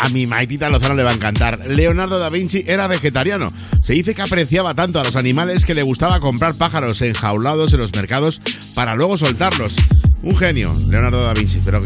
a 0.00 0.08
mi 0.08 0.26
maitita 0.26 0.70
Lozano 0.70 0.94
le 0.94 1.02
va 1.02 1.10
a 1.10 1.14
encantar. 1.14 1.66
Leonardo 1.66 2.18
da 2.18 2.30
Vinci 2.30 2.64
era 2.66 2.86
vegetariano. 2.86 3.52
Se 3.80 3.92
dice 3.92 4.14
que 4.14 4.22
apreciaba 4.22 4.74
tanto 4.74 4.98
a 4.98 5.04
los 5.04 5.16
animales 5.16 5.64
que 5.64 5.74
le 5.74 5.82
gustaba 5.82 6.20
comprar 6.20 6.54
pájaros 6.54 7.02
enjaulados 7.02 7.72
en 7.74 7.80
los 7.80 7.94
mercados 7.94 8.40
para 8.74 8.94
luego 8.94 9.18
soltarlos. 9.18 9.76
Un 10.22 10.36
genio, 10.36 10.74
Leonardo 10.88 11.22
da 11.22 11.34
Vinci, 11.34 11.60
pero 11.64 11.84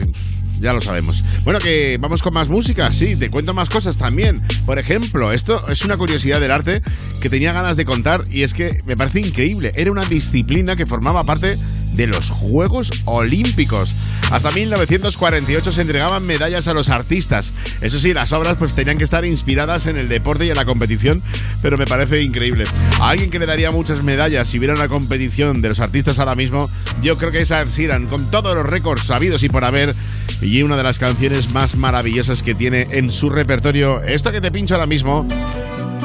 ya 0.61 0.73
lo 0.73 0.81
sabemos. 0.81 1.25
Bueno, 1.45 1.59
que 1.59 1.99
vamos 2.01 2.23
con 2.23 2.35
más 2.35 2.49
música, 2.49 2.93
sí, 2.93 3.17
te 3.17 3.31
cuento 3.31 3.53
más 3.53 3.69
cosas 3.69 3.97
también. 3.97 4.41
Por 4.65 4.79
ejemplo, 4.79 5.33
esto 5.33 5.69
es 5.69 5.85
una 5.85 5.97
curiosidad 5.97 6.41
del 6.41 6.53
arte 6.53 6.83
que 7.21 7.29
tenía 7.29 7.53
ganas 7.53 7.77
de 7.77 7.85
contar 7.85 8.25
y 8.31 8.43
es 8.43 8.55
que 8.55 8.81
me 8.87 8.97
parece 8.97 9.21
increíble. 9.21 9.73
Era 9.77 9.91
una 9.91 10.05
disciplina 10.05 10.77
que 10.77 10.87
formaba 10.87 11.25
parte 11.25 11.59
de 11.95 12.07
los 12.07 12.31
Juegos 12.31 12.91
Olímpicos. 13.05 13.95
Hasta 14.31 14.51
1948 14.51 15.73
se 15.73 15.81
entregaban 15.81 16.25
medallas 16.25 16.69
a 16.69 16.75
los 16.75 16.91
artistas. 16.91 17.53
Eso 17.81 17.99
sí, 17.99 18.15
las 18.15 18.33
obras 18.33 18.57
pues 18.59 18.75
tenían 18.75 18.99
que 18.99 19.05
estar 19.05 19.25
inspiradas 19.25 19.87
en 19.87 19.97
el 19.97 20.09
deporte 20.09 20.47
y 20.47 20.51
en 20.51 20.57
la 20.57 20.65
competición, 20.65 21.23
pero 21.63 21.77
me 21.77 21.87
parece 21.87 22.23
increíble. 22.23 22.65
A 23.01 23.11
alguien 23.11 23.31
que 23.31 23.39
le 23.39 23.47
daría 23.47 23.71
muchas 23.71 24.03
medallas 24.03 24.49
si 24.49 24.59
hubiera 24.59 24.75
una 24.75 24.89
competición 24.89 25.63
de 25.63 25.69
los 25.69 25.81
artistas 25.81 26.19
ahora 26.19 26.35
mismo, 26.35 26.71
yo 27.03 27.17
creo 27.19 27.31
que 27.31 27.41
es 27.41 27.51
Ed 27.51 27.69
con 28.09 28.31
todos 28.31 28.55
los 28.55 28.67
récords 28.67 29.05
sabidos 29.05 29.43
y 29.43 29.49
por 29.49 29.65
haber, 29.65 29.95
y 30.41 30.63
una 30.63 30.77
de 30.77 30.83
las 30.83 30.99
canciones 30.99 31.53
más 31.53 31.77
maravillosas 31.77 32.43
que 32.43 32.55
tiene 32.55 32.87
en 32.91 33.11
su 33.11 33.31
repertorio. 33.31 34.03
Esto 34.03 34.33
que 34.33 34.41
te 34.41 34.51
pincho 34.51 34.75
ahora 34.75 34.87
mismo 34.87 35.27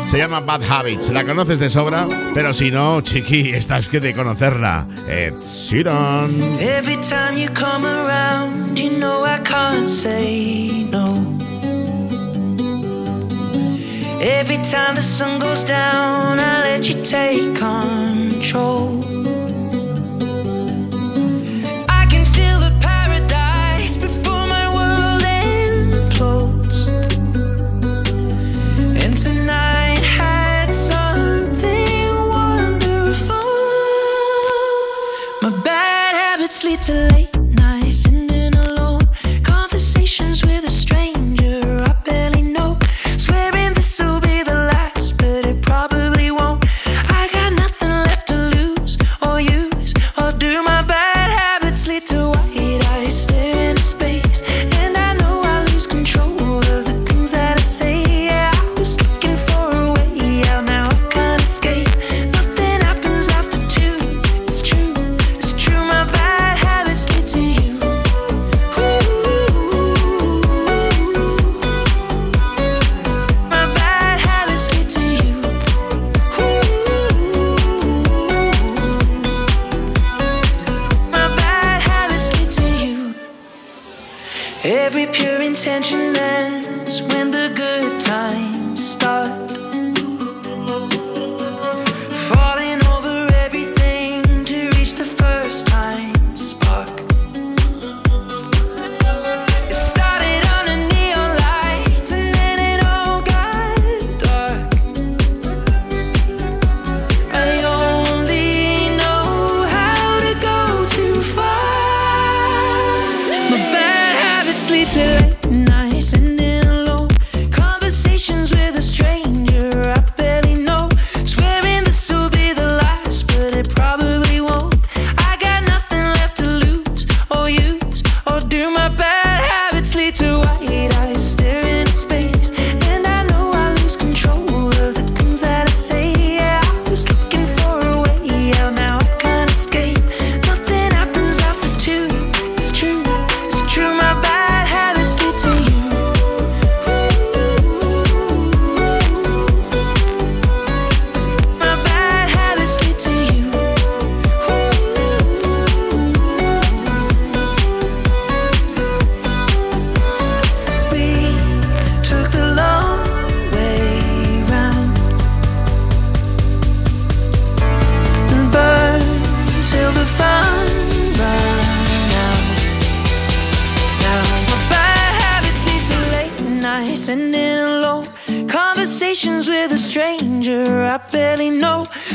se 0.05 0.17
llama 0.17 0.39
Bad 0.39 0.61
Habits. 0.63 1.09
La 1.09 1.23
conoces 1.25 1.59
de 1.59 1.69
sobra, 1.69 2.07
pero 2.33 2.53
si 2.53 2.71
no, 2.71 3.01
chiqui, 3.01 3.53
estás 3.53 3.89
que 3.89 3.99
de 3.99 4.13
conocerla. 4.13 4.87
Ed 5.07 5.39
Sheeran. 5.39 6.31
Every 6.59 6.97
time 6.97 7.37
you 7.37 7.49
come 7.53 7.85
around, 7.85 8.77
you 8.77 8.91
know 8.97 9.25
I 9.25 9.39
can't 9.43 9.89
say 9.89 10.87
no. 10.91 11.17
Every 14.21 14.57
time 14.57 14.95
the 14.95 15.01
sun 15.01 15.39
goes 15.39 15.63
down, 15.63 16.39
I 16.39 16.61
let 16.63 16.89
you 16.89 17.01
take 17.03 17.55
control. 17.55 19.08
Habits 36.89 37.13
lead 37.13 37.33
to 37.33 37.33
late 37.33 37.38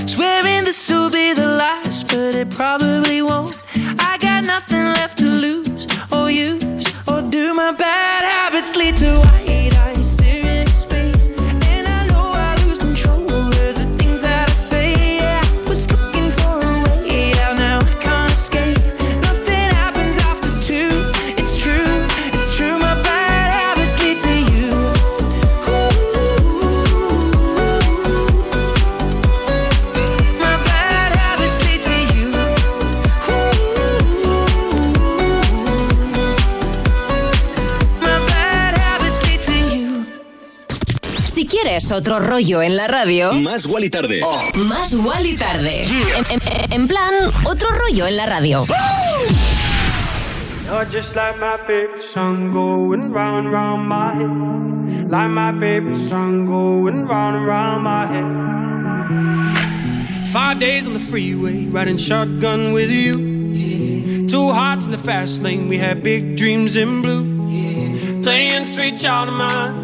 Swearing 0.07 0.64
this 0.64 0.91
will 0.91 1.11
be 1.11 1.33
the 1.33 1.47
last, 1.47 2.09
but 2.09 2.35
it 2.35 2.51
probably 2.51 3.22
won't. 3.22 3.64
¿Quieres 41.85 42.01
otro 42.01 42.18
rollo 42.18 42.62
en 42.62 42.78
la 42.78 42.87
radio? 42.89 43.35
Más 43.35 43.66
Wally 43.66 43.91
tarde. 43.91 44.22
Más 44.57 44.95
Wally 44.95 45.37
tarde. 45.37 45.85
En, 46.16 46.24
en- 46.30 46.72
en 46.72 46.89
plan, 46.89 47.12
otro 47.45 47.68
rollo 47.72 48.07
en 48.07 48.16
la 48.16 48.24
radio. 48.24 48.64
You're 50.64 50.87
just 50.87 51.14
like 51.14 51.39
my 51.39 51.59
favorite 51.66 52.01
song 52.01 52.53
going 52.55 53.12
round 53.12 53.45
and 53.47 53.53
round 53.53 53.87
my 53.87 54.14
head. 54.14 55.11
Like 55.11 55.28
my 55.28 55.53
favorite 55.61 56.09
song 56.09 56.47
going 56.47 57.07
round 57.07 57.37
and 57.37 57.47
round 57.47 57.85
my 57.85 58.07
head. 58.07 58.24
Five 60.32 60.59
days 60.61 60.87
on 60.87 60.95
the 60.95 60.99
freeway, 61.01 61.66
riding 61.66 61.99
shotgun 61.99 62.72
with 62.72 62.91
you. 62.91 64.26
Two 64.26 64.53
hearts 64.53 64.87
in 64.87 64.91
the 64.91 64.97
fast 64.97 65.43
lane, 65.43 65.68
we 65.68 65.76
had 65.76 66.03
big 66.03 66.35
dreams 66.39 66.76
in 66.76 67.03
blue. 67.03 67.24
Playing 68.22 68.64
sweet 68.64 68.99
child 68.99 69.28
of 69.28 69.35
mine, 69.35 69.84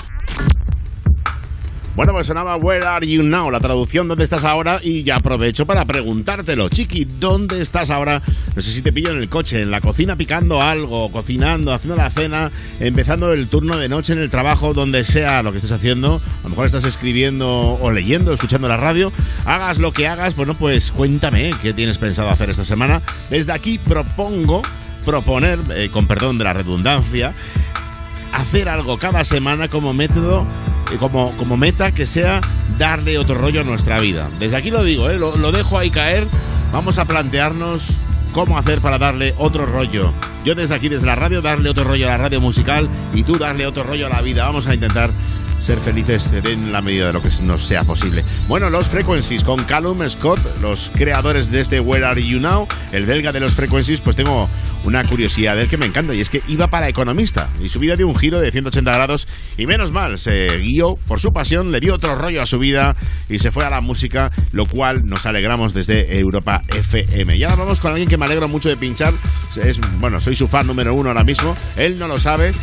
Bueno, 1.93 2.13
pues 2.13 2.27
sonaba 2.27 2.55
Where 2.55 2.85
Are 2.85 3.05
You 3.05 3.21
Now, 3.21 3.51
la 3.51 3.59
traducción 3.59 4.07
¿Dónde 4.07 4.23
estás 4.23 4.45
ahora? 4.45 4.79
Y 4.81 5.03
ya 5.03 5.17
aprovecho 5.17 5.65
para 5.65 5.83
preguntártelo. 5.83 6.69
Chiqui, 6.69 7.05
¿dónde 7.19 7.61
estás 7.61 7.89
ahora? 7.89 8.21
No 8.55 8.61
sé 8.61 8.71
si 8.71 8.81
te 8.81 8.93
pillo 8.93 9.11
en 9.11 9.17
el 9.17 9.27
coche, 9.27 9.61
en 9.61 9.71
la 9.71 9.81
cocina 9.81 10.15
picando 10.15 10.61
algo, 10.61 11.11
cocinando, 11.11 11.73
haciendo 11.73 11.97
la 11.97 12.09
cena, 12.09 12.49
empezando 12.79 13.33
el 13.33 13.49
turno 13.49 13.75
de 13.75 13.89
noche 13.89 14.13
en 14.13 14.19
el 14.19 14.29
trabajo, 14.29 14.73
donde 14.73 15.03
sea 15.03 15.43
lo 15.43 15.51
que 15.51 15.57
estés 15.57 15.73
haciendo. 15.73 16.21
A 16.39 16.43
lo 16.43 16.49
mejor 16.51 16.65
estás 16.65 16.85
escribiendo 16.85 17.77
o 17.81 17.91
leyendo, 17.91 18.31
escuchando 18.31 18.69
la 18.69 18.77
radio. 18.77 19.11
Hagas 19.45 19.79
lo 19.79 19.91
que 19.91 20.07
hagas, 20.07 20.35
bueno, 20.37 20.53
pues 20.53 20.91
cuéntame 20.91 21.51
qué 21.61 21.73
tienes 21.73 21.97
pensado 21.97 22.29
hacer 22.29 22.49
esta 22.49 22.63
semana. 22.63 23.01
Desde 23.29 23.51
aquí 23.51 23.77
propongo, 23.79 24.61
proponer, 25.05 25.59
eh, 25.75 25.89
con 25.91 26.07
perdón 26.07 26.37
de 26.37 26.45
la 26.45 26.53
redundancia, 26.53 27.33
hacer 28.33 28.69
algo 28.69 28.97
cada 28.97 29.25
semana 29.25 29.67
como 29.67 29.93
método, 29.93 30.45
como, 30.97 31.31
como 31.37 31.57
meta 31.57 31.91
que 31.91 32.05
sea 32.05 32.41
darle 32.77 33.17
otro 33.17 33.35
rollo 33.35 33.61
a 33.61 33.63
nuestra 33.63 33.99
vida. 33.99 34.29
Desde 34.39 34.57
aquí 34.57 34.71
lo 34.71 34.83
digo, 34.83 35.09
eh, 35.09 35.17
lo, 35.17 35.37
lo 35.37 35.51
dejo 35.51 35.77
ahí 35.77 35.89
caer. 35.89 36.27
Vamos 36.71 36.97
a 36.99 37.05
plantearnos 37.05 37.97
cómo 38.33 38.57
hacer 38.57 38.79
para 38.79 38.97
darle 38.97 39.33
otro 39.37 39.65
rollo. 39.65 40.13
Yo 40.45 40.55
desde 40.55 40.73
aquí, 40.73 40.89
desde 40.89 41.05
la 41.05 41.15
radio, 41.15 41.41
darle 41.41 41.69
otro 41.69 41.83
rollo 41.83 42.07
a 42.07 42.11
la 42.11 42.17
radio 42.17 42.41
musical 42.41 42.89
y 43.13 43.23
tú 43.23 43.37
darle 43.37 43.67
otro 43.67 43.83
rollo 43.83 44.07
a 44.07 44.09
la 44.09 44.21
vida. 44.21 44.45
Vamos 44.45 44.67
a 44.67 44.73
intentar 44.73 45.11
ser 45.61 45.79
felices 45.79 46.33
en 46.33 46.71
la 46.71 46.81
medida 46.81 47.07
de 47.07 47.13
lo 47.13 47.21
que 47.21 47.29
nos 47.43 47.65
sea 47.65 47.83
posible. 47.83 48.23
Bueno, 48.47 48.69
los 48.69 48.87
Frequencies 48.87 49.43
con 49.43 49.63
Callum 49.63 50.07
Scott, 50.09 50.39
los 50.61 50.91
creadores 50.95 51.51
de 51.51 51.61
este 51.61 51.79
Where 51.79 52.05
Are 52.05 52.21
You 52.21 52.39
Now, 52.39 52.67
el 52.91 53.05
belga 53.05 53.31
de 53.31 53.39
los 53.39 53.53
Frequencies, 53.53 54.01
pues 54.01 54.15
tengo 54.15 54.49
una 54.83 55.03
curiosidad 55.05 55.55
de 55.55 55.63
él 55.63 55.67
que 55.67 55.77
me 55.77 55.85
encanta 55.85 56.13
y 56.13 56.21
es 56.21 56.29
que 56.29 56.41
iba 56.47 56.67
para 56.67 56.89
economista 56.89 57.49
y 57.61 57.69
su 57.69 57.79
vida 57.79 57.95
dio 57.95 58.07
un 58.07 58.15
giro 58.15 58.39
de 58.39 58.51
180 58.51 58.91
grados 58.91 59.27
y 59.57 59.67
menos 59.67 59.91
mal, 59.91 60.17
se 60.17 60.57
guió 60.57 60.95
por 61.07 61.19
su 61.19 61.31
pasión, 61.31 61.71
le 61.71 61.79
dio 61.79 61.93
otro 61.93 62.15
rollo 62.15 62.41
a 62.41 62.45
su 62.45 62.57
vida 62.57 62.95
y 63.29 63.39
se 63.39 63.51
fue 63.51 63.63
a 63.63 63.69
la 63.69 63.81
música, 63.81 64.31
lo 64.51 64.65
cual 64.65 65.05
nos 65.05 65.25
alegramos 65.25 65.73
desde 65.73 66.17
Europa 66.17 66.63
FM. 66.75 67.37
Y 67.37 67.43
ahora 67.43 67.57
vamos 67.57 67.79
con 67.79 67.91
alguien 67.91 68.09
que 68.09 68.17
me 68.17 68.25
alegro 68.25 68.47
mucho 68.47 68.69
de 68.69 68.77
pinchar, 68.77 69.13
es, 69.63 69.79
bueno, 69.99 70.19
soy 70.19 70.35
su 70.35 70.47
fan 70.47 70.65
número 70.65 70.95
uno 70.95 71.09
ahora 71.09 71.23
mismo, 71.23 71.55
él 71.77 71.99
no 71.99 72.07
lo 72.07 72.17
sabe, 72.17 72.53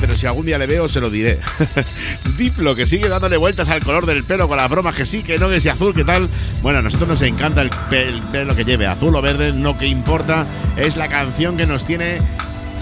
pero 0.00 0.16
si 0.16 0.26
algún 0.26 0.46
día 0.46 0.58
le 0.58 0.66
veo 0.66 0.88
se 0.88 1.00
lo 1.00 1.10
diré. 1.10 1.38
Diplo, 2.48 2.74
que 2.74 2.86
sigue 2.86 3.10
dándole 3.10 3.36
vueltas 3.36 3.68
al 3.68 3.84
color 3.84 4.06
del 4.06 4.24
pelo 4.24 4.48
con 4.48 4.56
las 4.56 4.70
bromas 4.70 4.96
que 4.96 5.04
sí, 5.04 5.22
que 5.22 5.36
no, 5.38 5.50
que 5.50 5.60
si 5.60 5.68
azul, 5.68 5.94
que 5.94 6.02
tal. 6.02 6.30
Bueno, 6.62 6.78
a 6.78 6.82
nosotros 6.82 7.06
nos 7.06 7.20
encanta 7.20 7.60
el, 7.60 7.68
pe- 7.90 8.08
el 8.08 8.22
pelo 8.22 8.56
que 8.56 8.64
lleve, 8.64 8.86
azul 8.86 9.14
o 9.14 9.20
verde, 9.20 9.52
no 9.52 9.76
que 9.76 9.86
importa, 9.86 10.46
es 10.78 10.96
la 10.96 11.08
canción 11.08 11.58
que 11.58 11.66
nos 11.66 11.84
tiene 11.84 12.22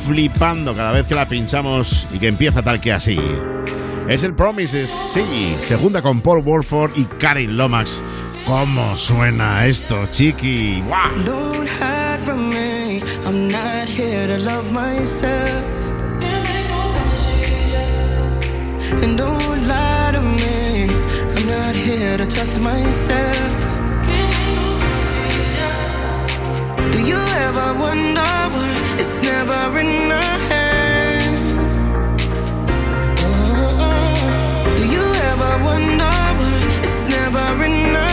flipando 0.07 0.73
cada 0.73 0.93
vez 0.93 1.05
que 1.07 1.17
la 1.17 1.27
pinchamos 1.27 2.07
y 2.15 2.19
que 2.21 2.29
empieza 2.29 2.63
tal 2.63 2.81
que 2.81 2.93
así. 2.93 3.19
Es 4.09 4.23
el 4.23 4.35
Promises, 4.35 4.89
sí, 4.89 5.57
se 5.67 5.75
junta 5.77 6.01
con 6.01 6.21
Paul 6.21 6.43
Wolford 6.45 6.93
y 6.97 7.05
Karin 7.19 7.57
Lomax. 7.57 8.01
¿Cómo 8.47 8.95
suena 8.95 9.67
esto, 9.67 10.07
chiqui? 10.13 10.81
¡Guau! 10.87 11.11
Don't 11.25 11.69
hide 11.69 12.21
from 12.21 12.51
me. 12.51 13.03
I'm 13.27 13.49
not 13.51 13.89
here 13.89 14.29
to 14.29 14.39
love 14.39 14.71
myself. 14.71 15.65
To 20.17 20.23
me. 20.23 20.89
I'm 21.35 21.47
not 21.57 21.75
here 21.75 22.17
to 22.17 22.27
trust 22.27 22.61
myself. 22.61 23.53
Do 26.93 26.99
you 27.11 27.21
ever 27.47 27.69
wonder 27.85 28.33
why 28.55 28.73
it's 29.01 29.17
never 29.31 29.63
in 29.83 30.13
our 30.21 30.39
hands? 30.53 31.73
Oh, 33.25 33.35
oh, 33.63 33.87
oh, 33.89 34.77
do 34.79 34.85
you 34.95 35.07
ever 35.31 35.53
wonder 35.69 36.17
why 36.39 36.57
it's 36.85 37.01
never 37.17 37.65
in 37.69 37.97
our 37.97 38.06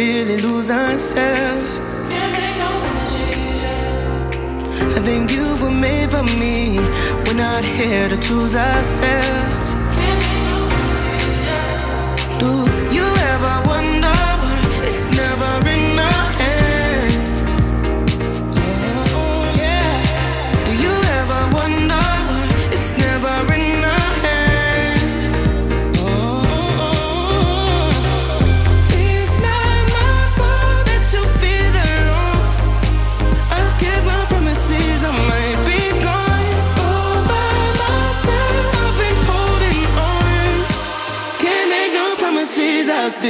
really 0.00 0.38
lose 0.38 0.70
ourselves. 0.70 1.76
Can't 2.08 2.32
make 2.32 2.56
no 2.64 2.70
I 4.96 5.00
think 5.08 5.30
you 5.30 5.46
were 5.62 5.76
made 5.88 6.10
for 6.10 6.24
me. 6.42 6.78
We're 7.24 7.40
not 7.48 7.64
here 7.64 8.08
to 8.08 8.16
choose 8.16 8.54
ourselves. 8.56 9.59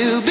to 0.01 0.23
be 0.23 0.30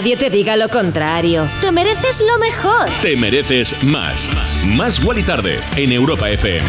nadie 0.00 0.16
te 0.16 0.30
diga 0.30 0.56
lo 0.56 0.70
contrario. 0.70 1.46
Te 1.60 1.70
mereces 1.70 2.22
lo 2.22 2.38
mejor. 2.38 2.88
Te 3.02 3.18
mereces 3.18 3.84
más. 3.84 4.30
Más 4.64 4.98
igual 4.98 5.18
y 5.18 5.22
Tarde 5.22 5.60
en 5.76 5.92
Europa 5.92 6.30
FM. 6.30 6.66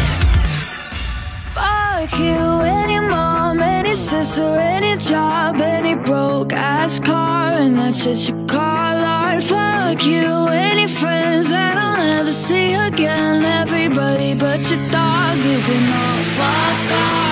Fuck 1.54 2.18
you, 2.18 2.60
any 2.60 3.00
mom, 3.00 3.62
any 3.62 3.94
sister, 3.94 4.60
any 4.60 4.98
job, 4.98 5.58
any 5.62 5.94
broke 5.94 6.52
ass 6.54 7.00
car, 7.00 7.54
and 7.54 7.78
that's 7.78 8.04
it 8.04 8.28
you 8.28 8.34
call 8.46 8.60
art. 8.60 9.42
Fuck 9.42 10.04
you, 10.04 10.48
any 10.48 10.86
friends 10.86 11.48
that 11.48 11.78
I'll 11.78 12.04
never 12.04 12.32
see 12.32 12.74
again, 12.74 13.46
everybody 13.46 14.34
but 14.34 14.60
your 14.70 14.80
dog, 14.90 15.38
you 15.38 15.58
can 15.64 15.90
all 15.90 16.22
fuck 16.36 16.92
off. 16.98 17.31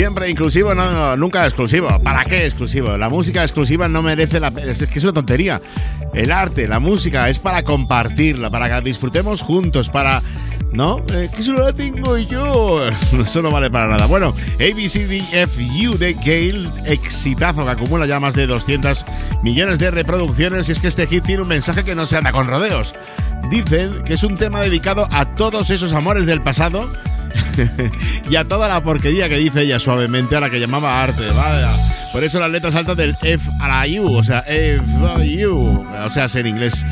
Siempre 0.00 0.30
inclusivo, 0.30 0.74
no, 0.74 1.14
nunca 1.14 1.44
exclusivo. 1.44 1.86
¿Para 2.02 2.24
qué 2.24 2.46
exclusivo? 2.46 2.96
La 2.96 3.10
música 3.10 3.42
exclusiva 3.42 3.86
no 3.86 4.00
merece 4.00 4.40
la 4.40 4.50
pena. 4.50 4.72
Es 4.72 4.78
que 4.78 4.98
es 4.98 5.04
una 5.04 5.12
tontería. 5.12 5.60
El 6.14 6.32
arte, 6.32 6.66
la 6.66 6.78
música 6.78 7.28
es 7.28 7.38
para 7.38 7.62
compartirla, 7.64 8.48
para 8.48 8.70
que 8.70 8.80
disfrutemos 8.82 9.42
juntos, 9.42 9.90
para. 9.90 10.22
¿No? 10.72 11.00
Eh, 11.12 11.28
que 11.34 11.42
eso 11.42 11.52
la 11.52 11.74
tengo 11.74 12.16
yo. 12.16 12.82
Eso 13.22 13.42
no 13.42 13.50
vale 13.50 13.70
para 13.70 13.88
nada. 13.88 14.06
Bueno, 14.06 14.34
ABCDFU 14.54 15.98
de 15.98 16.14
Gale, 16.14 16.70
exitazo 16.86 17.66
que 17.66 17.70
acumula 17.70 18.06
ya 18.06 18.20
más 18.20 18.34
de 18.34 18.46
200 18.46 19.04
millones 19.42 19.80
de 19.80 19.90
reproducciones. 19.90 20.70
Y 20.70 20.72
es 20.72 20.78
que 20.78 20.88
este 20.88 21.08
hit 21.08 21.24
tiene 21.24 21.42
un 21.42 21.48
mensaje 21.48 21.84
que 21.84 21.94
no 21.94 22.06
se 22.06 22.16
anda 22.16 22.32
con 22.32 22.46
rodeos. 22.46 22.94
Dicen 23.50 24.02
que 24.04 24.14
es 24.14 24.24
un 24.24 24.38
tema 24.38 24.60
dedicado 24.60 25.06
a 25.10 25.34
todos 25.34 25.68
esos 25.68 25.92
amores 25.92 26.24
del 26.24 26.42
pasado 26.42 26.88
y 28.30 28.36
a 28.36 28.44
toda 28.44 28.68
la 28.68 28.82
porquería 28.82 29.28
que 29.28 29.36
dice 29.36 29.62
ella 29.62 29.78
suavemente 29.78 30.36
a 30.36 30.40
la 30.40 30.50
que 30.50 30.60
llamaba 30.60 31.02
arte. 31.02 31.22
Vaya. 31.36 31.70
Por 32.12 32.24
eso 32.24 32.40
las 32.40 32.50
letras 32.50 32.74
altas 32.74 32.96
del 32.96 33.16
F 33.22 33.50
a 33.60 33.68
la 33.68 34.00
U, 34.00 34.16
o 34.16 34.24
sea, 34.24 34.40
F 34.46 35.46
U, 35.46 35.86
o 36.04 36.08
sea, 36.08 36.26
en 36.34 36.46
inglés 36.46 36.84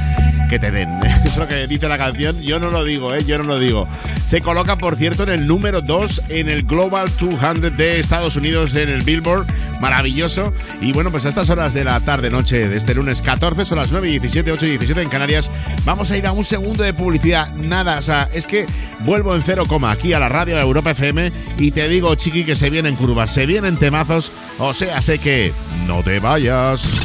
que 0.49 0.59
te 0.59 0.71
den. 0.71 0.89
Eso 1.25 1.47
que 1.49 1.67
dice 1.67 1.89
la 1.89 1.99
canción, 1.99 2.41
yo 2.41 2.59
no 2.59 2.71
lo 2.71 2.85
digo, 2.85 3.15
¿eh? 3.15 3.25
yo 3.25 3.37
no 3.39 3.45
lo 3.45 3.59
digo. 3.59 3.89
Se 4.27 4.41
coloca, 4.41 4.79
por 4.79 4.97
cierto, 4.97 5.25
en 5.25 5.31
el 5.31 5.47
número 5.47 5.83
2 5.83 6.23
en 6.29 6.49
el 6.49 6.63
Global 6.63 7.09
200 7.19 7.77
de 7.77 7.99
Estados 7.99 8.37
Unidos, 8.37 8.75
en 8.75 8.89
el 8.89 9.03
Billboard. 9.03 9.47
Maravilloso. 9.81 10.53
Y 10.81 10.93
bueno, 10.93 11.11
pues 11.11 11.27
a 11.27 11.29
estas 11.29 11.51
horas 11.51 11.75
de 11.75 11.85
la 11.85 12.01
tarde-noche 12.01 12.69
de 12.69 12.77
este 12.77 12.95
lunes 12.95 13.23
14, 13.23 13.65
son 13.65 13.79
las 13.79 13.93
9 13.93 14.09
y 14.09 14.11
17, 14.13 14.53
8 14.53 14.67
y 14.67 14.71
17 14.71 15.03
en 15.03 15.09
Canarias, 15.09 15.51
vamos 15.85 16.11
a 16.11 16.17
ir 16.17 16.27
a 16.27 16.33
un 16.33 16.45
segundo 16.45 16.83
de 16.83 16.95
publicidad. 16.95 17.49
Nada, 17.55 17.99
o 17.99 18.03
sea, 18.03 18.29
es 18.33 18.47
que 18.47 18.67
vuelvo 19.01 19.35
en 19.35 19.43
cero 19.43 19.65
coma 19.67 19.91
aquí 19.91 20.13
a 20.13 20.21
la 20.21 20.28
radio 20.29 20.57
de 20.57 20.63
Europa 20.63 20.91
FM 20.93 21.33
y 21.59 21.71
te 21.71 21.89
digo, 21.89 22.15
chiqui, 22.15 22.45
que 22.45 22.57
se 22.57 22.71
vienen 22.71 22.97
curvas, 22.97 23.33
se 23.33 23.47
vienen 23.47 23.77
temazos, 23.77 24.33
o 24.59 24.73
sea, 24.73 25.01
sé 25.03 25.19
que 25.19 25.53
no 25.87 26.03
te 26.03 26.19
vayas. 26.19 27.01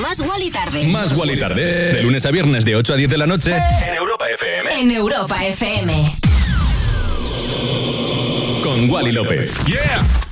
Más 0.00 0.20
Wally 0.20 0.50
tarde. 0.50 0.84
Más 0.84 1.12
Wally 1.12 1.38
tarde. 1.38 1.92
De 1.92 2.02
lunes 2.02 2.26
a 2.26 2.30
viernes 2.30 2.64
de 2.64 2.76
8 2.76 2.94
a 2.94 2.96
10 2.96 3.10
de 3.10 3.18
la 3.18 3.26
noche. 3.26 3.54
En 3.86 3.94
Europa 3.94 4.24
FM. 4.28 4.80
En 4.80 4.90
Europa 4.90 5.44
FM. 5.46 6.12
Con 8.62 8.90
Wally 8.90 9.12
López. 9.12 9.52
¡Yeah! 9.66 10.31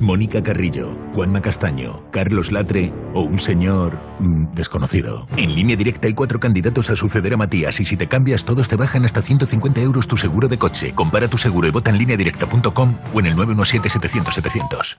Mónica 0.00 0.42
Carrillo, 0.42 0.96
Juanma 1.14 1.40
Castaño, 1.40 2.10
Carlos 2.10 2.50
Latre 2.50 2.92
o 3.14 3.20
un 3.20 3.38
señor 3.38 3.98
mm, 4.18 4.54
desconocido. 4.54 5.26
En 5.36 5.54
línea 5.54 5.76
directa 5.76 6.08
hay 6.08 6.14
cuatro 6.14 6.40
candidatos 6.40 6.90
a 6.90 6.96
suceder 6.96 7.34
a 7.34 7.36
Matías 7.36 7.78
y 7.80 7.84
si 7.84 7.96
te 7.96 8.08
cambias 8.08 8.44
todos 8.44 8.68
te 8.68 8.76
bajan 8.76 9.04
hasta 9.04 9.22
150 9.22 9.80
euros 9.80 10.08
tu 10.08 10.16
seguro 10.16 10.48
de 10.48 10.58
coche. 10.58 10.92
Compara 10.94 11.28
tu 11.28 11.38
seguro 11.38 11.68
y 11.68 11.70
vota 11.70 11.90
en 11.90 11.98
línea 11.98 12.16
directa.com 12.16 12.96
o 13.12 13.20
en 13.20 13.26
el 13.26 13.36
917-700-700. 13.36 14.98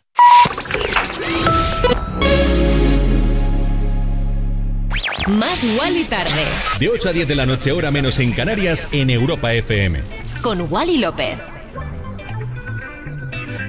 Más 5.27 5.63
Wally 5.63 6.03
tarde. 6.05 6.43
De 6.79 6.89
8 6.89 7.09
a 7.09 7.13
10 7.13 7.27
de 7.27 7.35
la 7.35 7.45
noche, 7.45 7.71
hora 7.71 7.91
menos 7.91 8.19
en 8.19 8.33
Canarias, 8.33 8.89
en 8.91 9.09
Europa 9.09 9.53
FM. 9.53 10.01
Con 10.41 10.67
Wally 10.69 10.97
López. 10.97 11.52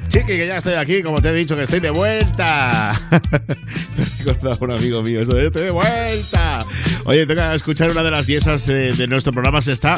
Chiqui, 0.08 0.36
que 0.36 0.46
ya 0.46 0.58
estoy 0.58 0.74
aquí, 0.74 1.02
como 1.02 1.20
te 1.20 1.28
he 1.28 1.34
dicho, 1.34 1.56
que 1.56 1.62
estoy 1.62 1.80
de 1.80 1.90
vuelta. 1.90 2.92
Me 3.96 4.04
recordaba 4.18 4.56
un 4.60 4.70
amigo 4.72 5.02
mío, 5.02 5.22
estoy 5.22 5.50
de 5.50 5.70
vuelta. 5.70 6.64
Oye, 7.04 7.26
tengo 7.26 7.42
que 7.42 7.54
escuchar 7.54 7.90
una 7.90 8.02
de 8.02 8.10
las 8.10 8.26
diezas 8.26 8.66
de, 8.66 8.92
de 8.92 9.06
nuestro 9.06 9.32
programa. 9.32 9.60
Se 9.60 9.72
está 9.72 9.96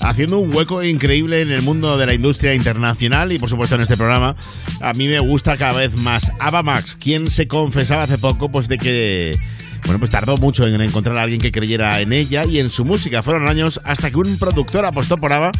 haciendo 0.00 0.38
un 0.38 0.54
hueco 0.54 0.82
increíble 0.82 1.42
en 1.42 1.50
el 1.50 1.62
mundo 1.62 1.98
de 1.98 2.06
la 2.06 2.14
industria 2.14 2.54
internacional 2.54 3.32
y, 3.32 3.38
por 3.38 3.48
supuesto, 3.48 3.74
en 3.74 3.82
este 3.82 3.96
programa. 3.96 4.34
A 4.80 4.92
mí 4.92 5.08
me 5.08 5.18
gusta 5.20 5.56
cada 5.56 5.78
vez 5.78 5.96
más 5.96 6.32
Ava 6.40 6.62
Max, 6.62 6.96
quien 6.96 7.30
se 7.30 7.46
confesaba 7.46 8.02
hace 8.02 8.18
poco, 8.18 8.50
pues, 8.50 8.68
de 8.68 8.78
que 8.78 9.38
bueno, 9.84 9.98
pues 9.98 10.10
tardó 10.10 10.36
mucho 10.36 10.66
en 10.66 10.80
encontrar 10.80 11.16
a 11.16 11.22
alguien 11.22 11.40
que 11.40 11.52
creyera 11.52 12.00
en 12.00 12.12
ella 12.12 12.44
y 12.44 12.58
en 12.58 12.70
su 12.70 12.84
música. 12.84 13.22
Fueron 13.22 13.48
años 13.48 13.80
hasta 13.84 14.10
que 14.10 14.16
un 14.16 14.38
productor 14.38 14.84
apostó 14.84 15.16
por 15.16 15.32
Ava. 15.32 15.50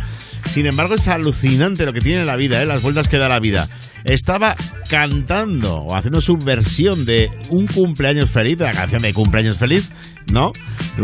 Sin 0.51 0.66
embargo, 0.66 0.95
es 0.95 1.09
alucinante 1.09 1.85
lo 1.85 1.93
que 1.93 2.01
tiene 2.01 2.24
la 2.24 2.36
vida, 2.36 2.62
¿eh? 2.62 2.66
las 2.66 2.82
vueltas 2.82 3.09
que 3.09 3.19
da 3.19 3.28
la 3.28 3.40
vida. 3.40 3.69
Estaba 4.05 4.55
cantando 4.89 5.77
o 5.77 5.95
haciendo 5.95 6.20
su 6.20 6.36
versión 6.36 7.05
de 7.05 7.31
Un 7.49 7.66
cumpleaños 7.66 8.31
feliz, 8.31 8.59
de 8.59 8.65
la 8.65 8.73
canción 8.73 9.03
de 9.03 9.12
Cumpleaños 9.12 9.57
feliz, 9.57 9.90
¿no? 10.30 10.52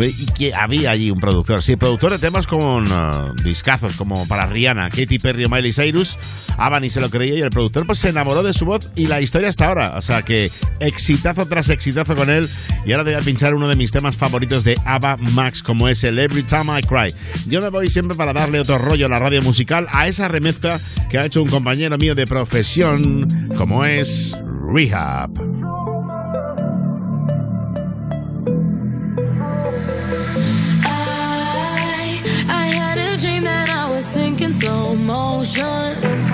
Y 0.00 0.26
que 0.26 0.54
había 0.54 0.90
allí 0.90 1.10
un 1.10 1.20
productor. 1.20 1.62
Sí, 1.62 1.76
productor 1.76 2.12
de 2.12 2.18
temas 2.18 2.46
con 2.46 2.90
uh, 2.90 3.34
discazos, 3.44 3.96
como 3.96 4.26
para 4.26 4.46
Rihanna, 4.46 4.90
Katy 4.90 5.18
Perry 5.18 5.44
o 5.44 5.48
Miley 5.48 5.72
Cyrus. 5.72 6.18
Ava 6.56 6.80
ni 6.80 6.90
se 6.90 7.00
lo 7.00 7.10
creía 7.10 7.34
y 7.34 7.40
el 7.40 7.50
productor 7.50 7.86
pues 7.86 7.98
se 7.98 8.08
enamoró 8.08 8.42
de 8.42 8.52
su 8.52 8.64
voz 8.64 8.90
y 8.96 9.06
la 9.06 9.20
historia 9.20 9.48
hasta 9.48 9.66
ahora. 9.66 9.94
O 9.96 10.02
sea 10.02 10.22
que 10.22 10.50
exitazo 10.80 11.46
tras 11.46 11.68
exitazo 11.70 12.14
con 12.14 12.28
él. 12.28 12.48
Y 12.84 12.92
ahora 12.92 13.04
te 13.04 13.10
voy 13.12 13.20
a 13.20 13.24
pinchar 13.24 13.54
uno 13.54 13.68
de 13.68 13.76
mis 13.76 13.92
temas 13.92 14.16
favoritos 14.16 14.64
de 14.64 14.76
Ava 14.84 15.16
Max, 15.16 15.62
como 15.62 15.88
es 15.88 16.02
el 16.04 16.18
Every 16.18 16.42
Time 16.42 16.78
I 16.78 16.82
Cry. 16.82 17.14
Yo 17.46 17.60
me 17.60 17.68
voy 17.68 17.88
siempre 17.88 18.16
para 18.16 18.32
darle 18.32 18.60
otro 18.60 18.78
rollo 18.78 19.06
a 19.06 19.08
la 19.08 19.18
radio 19.18 19.42
musical, 19.42 19.86
a 19.92 20.08
esa 20.08 20.28
remezcla 20.28 20.80
que 21.08 21.18
ha 21.18 21.26
hecho 21.26 21.40
un 21.42 21.48
compañero 21.48 21.96
mío 21.98 22.14
de 22.14 22.26
profesión, 22.26 23.28
como 23.56 23.84
es 23.84 24.36
Rehab. 24.74 25.63
Dream 33.24 33.44
that 33.44 33.70
I 33.70 33.88
was 33.90 34.04
sinking 34.04 34.52
slow 34.52 34.94
motion. 34.94 36.33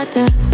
Da 0.00 0.06
da 0.14 0.49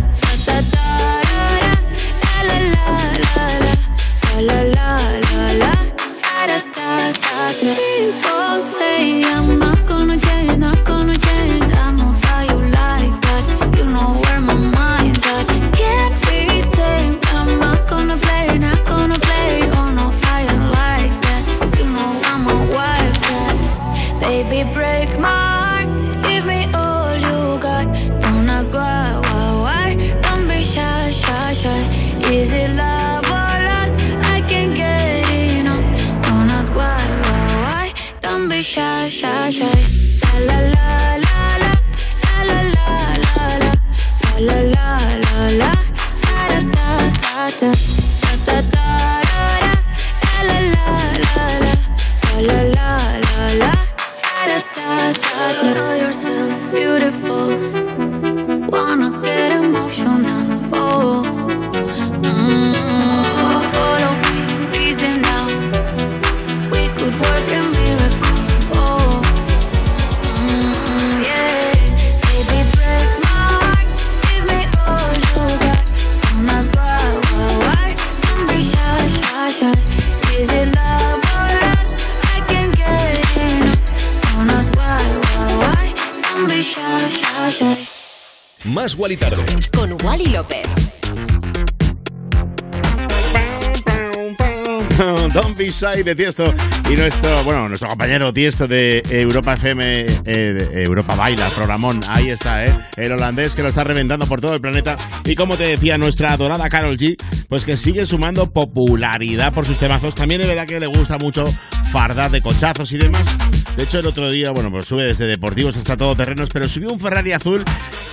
Shy 95.71 96.03
de 96.03 96.15
Tiesto 96.15 96.55
y 96.91 96.97
nuestro, 96.97 97.45
bueno, 97.45 97.69
nuestro 97.69 97.89
compañero 97.89 98.33
Tiesto 98.33 98.67
de 98.69 99.03
Europa 99.11 99.55
FM, 99.55 100.01
eh, 100.01 100.07
de 100.25 100.83
Europa 100.83 101.15
Baila, 101.15 101.49
programón, 101.51 102.01
ahí 102.09 102.31
está, 102.31 102.67
¿eh? 102.67 102.75
El 102.97 103.13
holandés 103.13 103.55
que 103.55 103.63
lo 103.63 103.69
está 103.69 103.85
reventando 103.85 104.27
por 104.27 104.41
todo 104.41 104.55
el 104.55 104.61
planeta 104.61 104.97
y 105.25 105.35
como 105.35 105.57
te 105.57 105.65
decía, 105.65 105.99
nuestra 105.99 106.33
adorada 106.33 106.69
Carol 106.69 106.97
G, 106.97 107.17
pues 107.49 107.65
que 107.65 107.77
sigue 107.77 108.07
sumando 108.07 108.51
popularidad 108.51 109.53
por 109.53 109.67
sus 109.67 109.79
temazos. 109.79 110.15
También 110.15 110.41
es 110.41 110.49
verdad 110.49 110.67
que 110.67 110.81
le 110.81 110.87
gusta 110.87 111.19
mucho 111.19 111.47
fardar 111.93 112.31
de 112.31 112.43
cochazos 112.43 112.93
y 112.93 112.99
demás. 112.99 113.37
De 113.77 113.83
hecho, 113.83 113.99
el 113.99 114.07
otro 114.07 114.31
día, 114.31 114.51
bueno, 114.53 114.71
pues 114.71 114.87
sube 114.87 115.05
desde 115.05 115.27
deportivos 115.27 115.77
hasta 115.77 115.97
todoterrenos, 115.97 116.49
pero 116.51 116.69
subió 116.69 116.91
un 116.91 117.01
Ferrari 117.01 117.33
azul 117.33 117.65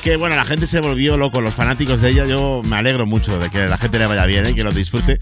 que, 0.03 0.17
bueno, 0.17 0.35
la 0.35 0.43
gente 0.43 0.67
se 0.67 0.81
volvió 0.81 1.17
loco, 1.17 1.39
los 1.39 1.53
fanáticos 1.53 2.01
de 2.01 2.09
ella. 2.09 2.25
Yo 2.25 2.61
me 2.65 2.75
alegro 2.75 3.05
mucho 3.05 3.39
de 3.39 3.49
que 3.49 3.67
la 3.67 3.77
gente 3.77 3.99
le 3.99 4.05
vaya 4.05 4.25
bien 4.25 4.45
y 4.49 4.53
que 4.53 4.63
lo 4.63 4.71
disfrute. 4.71 5.19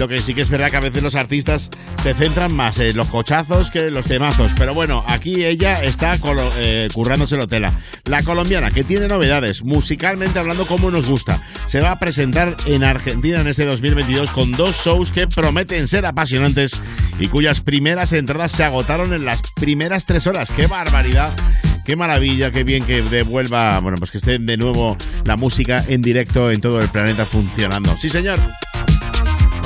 Lo 0.00 0.08
que 0.08 0.16
sí 0.16 0.32
que 0.32 0.40
es 0.40 0.48
verdad 0.48 0.70
que 0.70 0.78
a 0.78 0.80
veces 0.80 1.02
los 1.02 1.14
artistas 1.14 1.68
se 2.02 2.14
centran 2.14 2.52
más 2.52 2.78
en 2.78 2.96
los 2.96 3.08
cochazos 3.08 3.70
que 3.70 3.80
en 3.80 3.92
los 3.92 4.06
temazos. 4.06 4.52
Pero 4.56 4.72
bueno, 4.72 5.04
aquí 5.06 5.44
ella 5.44 5.84
está 5.84 6.16
eh, 6.56 6.88
currándoselo 6.94 7.46
tela. 7.46 7.78
La 8.06 8.22
colombiana, 8.22 8.70
que 8.70 8.82
tiene 8.82 9.08
novedades, 9.08 9.62
musicalmente 9.62 10.38
hablando 10.38 10.64
como 10.64 10.90
nos 10.90 11.06
gusta. 11.06 11.38
Se 11.66 11.82
va 11.82 11.90
a 11.90 11.98
presentar 11.98 12.56
en 12.64 12.82
Argentina 12.82 13.42
en 13.42 13.48
este 13.48 13.66
2022 13.66 14.30
con 14.30 14.52
dos 14.52 14.74
shows 14.82 15.12
que 15.12 15.26
prometen 15.26 15.86
ser 15.86 16.06
apasionantes 16.06 16.80
y 17.18 17.26
cuyas 17.26 17.60
primeras 17.60 18.14
entradas 18.14 18.52
se 18.52 18.64
agotaron 18.64 19.12
en 19.12 19.26
las 19.26 19.42
primeras 19.56 20.06
tres 20.06 20.26
horas. 20.26 20.50
¡Qué 20.50 20.66
barbaridad! 20.66 21.36
Qué 21.84 21.94
maravilla, 21.94 22.50
qué 22.50 22.64
bien 22.64 22.84
que 22.84 23.02
devuelva, 23.02 23.80
bueno, 23.80 23.98
pues 23.98 24.10
que 24.10 24.18
esté 24.18 24.38
de 24.38 24.56
nuevo 24.56 24.96
la 25.24 25.36
música 25.36 25.84
en 25.88 26.00
directo 26.00 26.50
en 26.50 26.62
todo 26.62 26.80
el 26.80 26.88
planeta 26.88 27.26
funcionando. 27.26 27.94
Sí, 27.98 28.08
señor. 28.08 28.38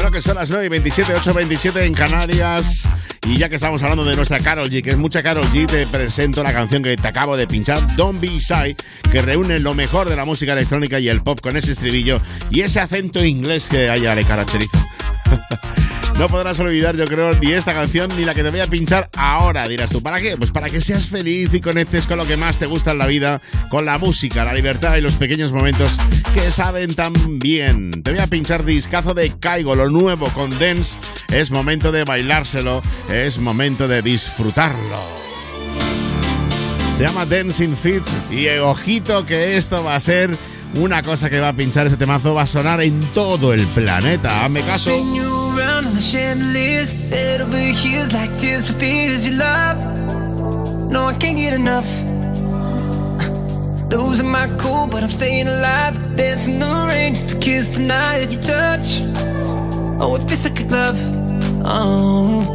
Bueno, 0.04 0.16
que 0.16 0.20
son 0.20 0.34
las 0.34 0.50
9 0.50 0.66
y 0.66 0.68
27, 0.68 1.14
8 1.14 1.32
27 1.32 1.82
en 1.82 1.94
Canarias. 1.94 2.86
Y 3.26 3.38
ya 3.38 3.48
que 3.48 3.54
estamos 3.54 3.82
hablando 3.82 4.04
de 4.04 4.14
nuestra 4.14 4.38
Carol 4.38 4.68
G, 4.68 4.82
que 4.82 4.90
es 4.90 4.98
mucha 4.98 5.22
Carol 5.22 5.46
G, 5.46 5.66
te 5.66 5.86
presento 5.86 6.42
la 6.42 6.52
canción 6.52 6.82
que 6.82 6.94
te 6.94 7.08
acabo 7.08 7.38
de 7.38 7.46
pinchar, 7.46 7.96
Don't 7.96 8.20
Be 8.20 8.38
Shy, 8.38 8.76
que 9.10 9.22
reúne 9.22 9.60
lo 9.60 9.72
mejor 9.72 10.10
de 10.10 10.14
la 10.14 10.26
música 10.26 10.52
electrónica 10.52 11.00
y 11.00 11.08
el 11.08 11.22
pop 11.22 11.40
con 11.40 11.56
ese 11.56 11.72
estribillo 11.72 12.20
y 12.50 12.60
ese 12.60 12.80
acento 12.80 13.24
inglés 13.24 13.68
que 13.70 13.88
a 13.88 13.96
ella 13.96 14.14
le 14.14 14.24
caracteriza. 14.24 14.86
No 16.18 16.28
podrás 16.28 16.60
olvidar, 16.60 16.96
yo 16.96 17.04
creo, 17.06 17.34
ni 17.34 17.52
esta 17.52 17.74
canción 17.74 18.08
ni 18.16 18.24
la 18.24 18.34
que 18.34 18.44
te 18.44 18.50
voy 18.50 18.60
a 18.60 18.68
pinchar 18.68 19.10
ahora, 19.16 19.64
dirás 19.66 19.90
tú. 19.90 20.00
¿Para 20.00 20.20
qué? 20.20 20.36
Pues 20.36 20.52
para 20.52 20.70
que 20.70 20.80
seas 20.80 21.08
feliz 21.08 21.52
y 21.52 21.60
conectes 21.60 22.06
con 22.06 22.18
lo 22.18 22.24
que 22.24 22.36
más 22.36 22.58
te 22.58 22.66
gusta 22.66 22.92
en 22.92 22.98
la 22.98 23.06
vida, 23.06 23.40
con 23.68 23.84
la 23.84 23.98
música, 23.98 24.44
la 24.44 24.54
libertad 24.54 24.96
y 24.96 25.00
los 25.00 25.16
pequeños 25.16 25.52
momentos 25.52 25.98
que 26.32 26.52
saben 26.52 26.94
tan 26.94 27.12
bien. 27.40 27.90
Te 28.02 28.12
voy 28.12 28.20
a 28.20 28.28
pinchar 28.28 28.64
discazo 28.64 29.12
de 29.12 29.32
Caigo, 29.40 29.74
lo 29.74 29.90
nuevo 29.90 30.28
con 30.28 30.50
Dance. 30.58 30.98
Es 31.32 31.50
momento 31.50 31.90
de 31.90 32.04
bailárselo, 32.04 32.80
es 33.12 33.38
momento 33.38 33.88
de 33.88 34.00
disfrutarlo. 34.00 35.24
Se 36.96 37.04
llama 37.04 37.26
Dancing 37.26 37.74
Fit 37.74 38.04
y 38.30 38.46
ojito 38.58 39.26
que 39.26 39.56
esto 39.56 39.82
va 39.82 39.96
a 39.96 40.00
ser 40.00 40.30
una 40.76 41.02
cosa 41.02 41.30
que 41.30 41.40
va 41.40 41.48
a 41.48 41.52
pinchar 41.52 41.86
este 41.86 41.98
temazo, 41.98 42.34
va 42.34 42.42
a 42.42 42.46
sonar 42.46 42.80
en 42.80 43.00
todo 43.14 43.52
el 43.52 43.66
planeta. 43.68 44.44
Hazme 44.44 44.60
caso. 44.62 44.90
No, 50.90 51.08
I 51.08 51.14
can't 51.14 51.36
get 51.36 51.54
enough. 51.54 51.86
Losing 53.90 54.30
my 54.30 54.48
cool, 54.58 54.86
but 54.86 55.02
I'm 55.02 55.10
staying 55.10 55.48
alive. 55.48 56.16
Dancing 56.16 56.58
the 56.58 56.86
rain 56.88 57.14
to 57.14 57.38
kiss 57.38 57.68
the 57.70 57.80
night 57.80 58.20
that 58.20 58.32
you 58.32 58.40
touch. 58.40 59.00
Oh, 60.00 60.16
it 60.16 60.28
feels 60.28 60.44
like 60.44 60.60
a 60.60 60.64
glove. 60.64 60.98
Oh. 61.64 62.52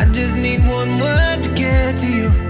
I 0.00 0.06
just 0.06 0.36
need 0.36 0.60
one 0.60 0.98
word 0.98 1.42
to 1.42 1.50
get 1.54 1.98
to 2.00 2.10
you. 2.10 2.49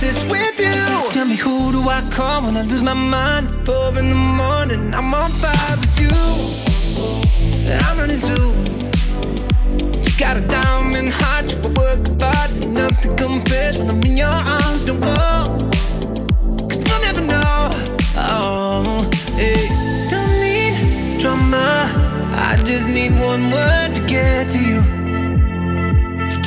Unless 0.00 0.24
with 0.24 0.60
you. 0.60 1.10
Tell 1.10 1.26
me 1.26 1.36
who 1.36 1.72
do 1.72 1.88
I 1.88 2.00
call 2.10 2.42
when 2.42 2.56
I 2.56 2.62
lose 2.62 2.82
my 2.82 2.94
mind? 2.94 3.66
Four 3.66 3.98
in 3.98 4.08
the 4.08 4.14
morning, 4.14 4.94
I'm 4.94 5.12
on 5.14 5.30
fire 5.30 5.76
with 5.76 6.00
you. 6.00 6.08
I'm 7.86 7.98
running 7.98 8.20
too. 8.20 8.50
You 10.04 10.18
got 10.18 10.36
a 10.36 10.40
diamond 10.40 11.10
heart, 11.12 11.52
you 11.52 11.60
work 11.80 12.06
hard, 12.20 12.68
nothing 12.68 13.16
compares 13.16 13.78
when 13.78 13.90
I'm 13.90 14.02
in 14.02 14.16
your 14.16 14.28
arms. 14.28 14.84
Don't 14.84 15.00
go, 15.00 15.70
cause 16.68 16.76
you'll 16.76 17.02
never 17.02 17.20
know. 17.20 17.68
Oh, 18.16 19.10
hey. 19.36 19.68
Don't 20.10 20.40
need 20.40 21.20
drama. 21.20 21.90
I 22.34 22.62
just 22.64 22.88
need 22.88 23.12
one 23.12 23.50
word 23.50 23.94
to 23.94 24.02
get 24.06 24.50
to 24.52 24.58
you. 24.58 25.01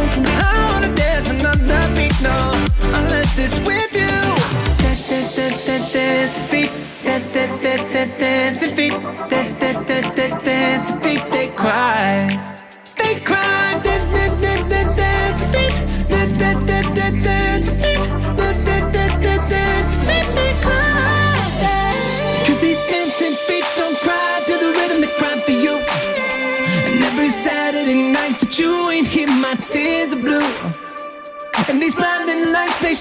I 0.00 0.68
wanna 0.70 0.94
dance 0.94 1.28
another 1.28 1.94
beat, 1.96 2.14
no, 2.22 2.52
unless 2.98 3.38
it's 3.38 3.58
with 3.66 3.92
you. 3.92 4.18
Dance, 4.78 5.08
dance, 5.08 5.34
dance, 5.66 5.92
dance, 5.92 6.40
beat, 6.50 6.72
dance, 7.02 7.24
dance, 7.32 7.62
dance, 7.62 7.82
dance, 7.92 8.66
beat, 8.76 8.92
dance, 8.92 8.97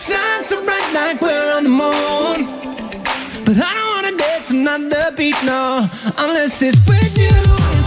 they 0.08 0.44
so 0.46 0.64
bright 0.64 0.94
like 0.94 1.22
we're 1.22 1.54
on 1.56 1.64
the 1.64 1.70
moon. 1.70 2.48
But 3.46 3.58
I 3.58 3.74
don't 3.74 3.90
wanna 3.96 4.18
dance 4.18 4.50
another 4.52 5.12
beat, 5.16 5.36
no, 5.44 5.88
unless 6.18 6.62
it's 6.62 6.78
with 6.88 7.18
you. 7.18 7.87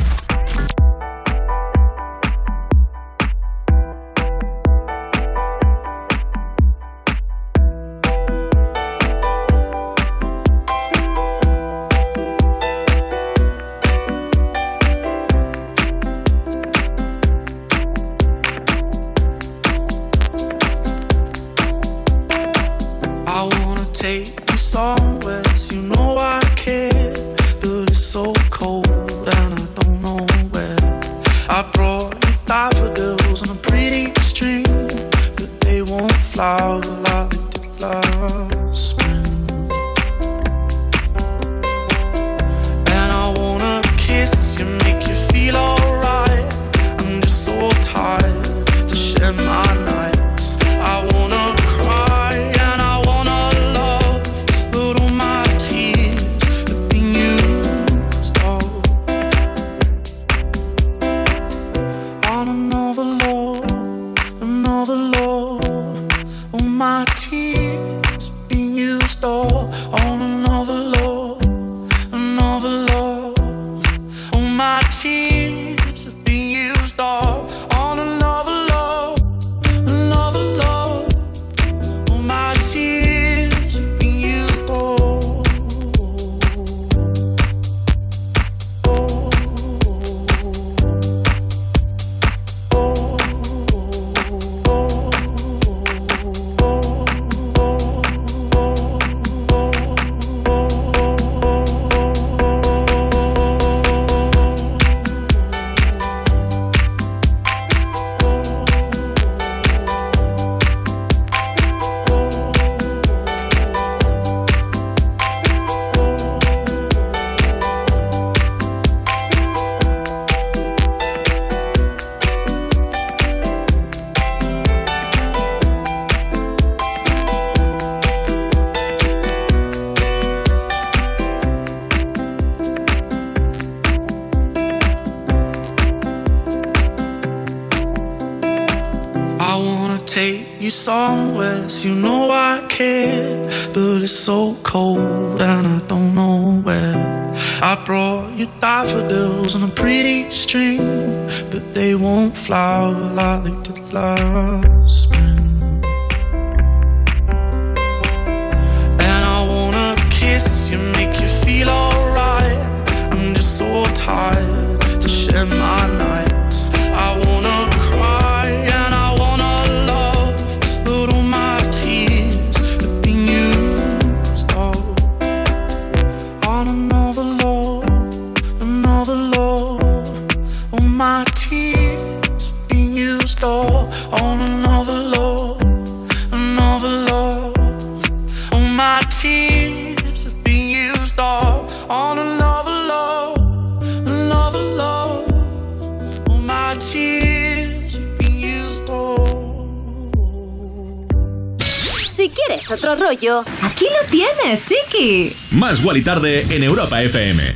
otro 202.91 203.05
rollo, 203.05 203.43
aquí 203.61 203.85
lo 203.85 204.09
tienes, 204.09 204.63
chiqui. 204.65 205.35
Más 205.51 205.81
Gual 205.81 205.97
y 205.97 206.01
Tarde 206.01 206.45
en 206.49 206.63
Europa 206.63 207.01
FM. 207.01 207.55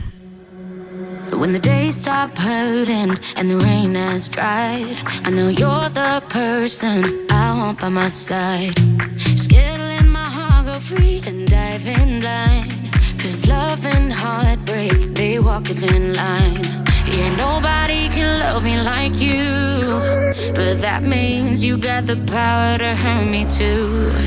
When 1.31 1.51
the 1.51 1.59
days 1.59 1.97
stop 1.97 2.37
hurting 2.37 3.13
and 3.35 3.49
the 3.49 3.57
rain 3.57 3.95
has 3.95 4.29
dried, 4.29 4.95
I 5.25 5.31
know 5.31 5.49
you're 5.49 5.89
the 5.89 6.21
person 6.29 7.03
I 7.29 7.51
want 7.57 7.79
by 7.81 7.89
my 7.89 8.07
side. 8.07 8.75
Skittling 9.35 10.07
my 10.07 10.29
heart 10.29 10.65
go 10.65 10.79
free 10.79 11.21
and 11.25 11.45
diving 11.49 12.21
blind. 12.21 12.91
Cause 13.19 13.47
love 13.49 13.85
and 13.85 14.13
heartbreak, 14.13 14.93
they 15.13 15.39
walk 15.39 15.69
a 15.69 15.73
thin 15.73 16.13
line. 16.13 16.63
Yeah, 17.05 17.35
nobody 17.35 18.07
can 18.07 18.39
love 18.39 18.63
me 18.63 18.79
like 18.79 19.19
you. 19.19 19.99
But 20.55 20.79
that 20.79 21.03
means 21.03 21.63
you 21.63 21.77
got 21.77 22.05
the 22.05 22.15
power 22.31 22.77
to 22.77 22.95
hurt 22.95 23.27
me 23.27 23.45
too. 23.45 24.25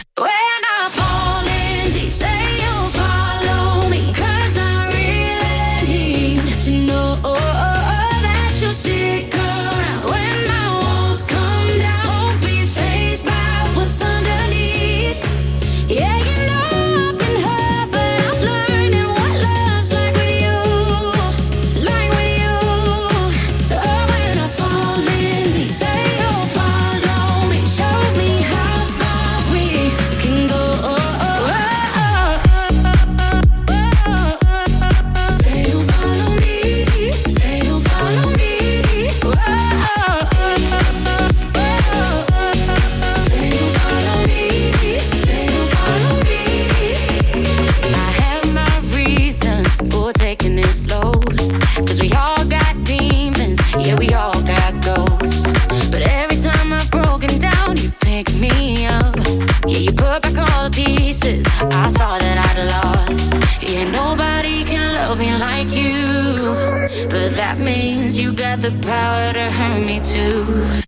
you 68.19 68.33
got 68.33 68.61
the 68.61 68.71
power 68.83 69.33
to 69.33 69.51
hurt 69.51 69.87
me 69.87 70.01
too. 70.01 70.88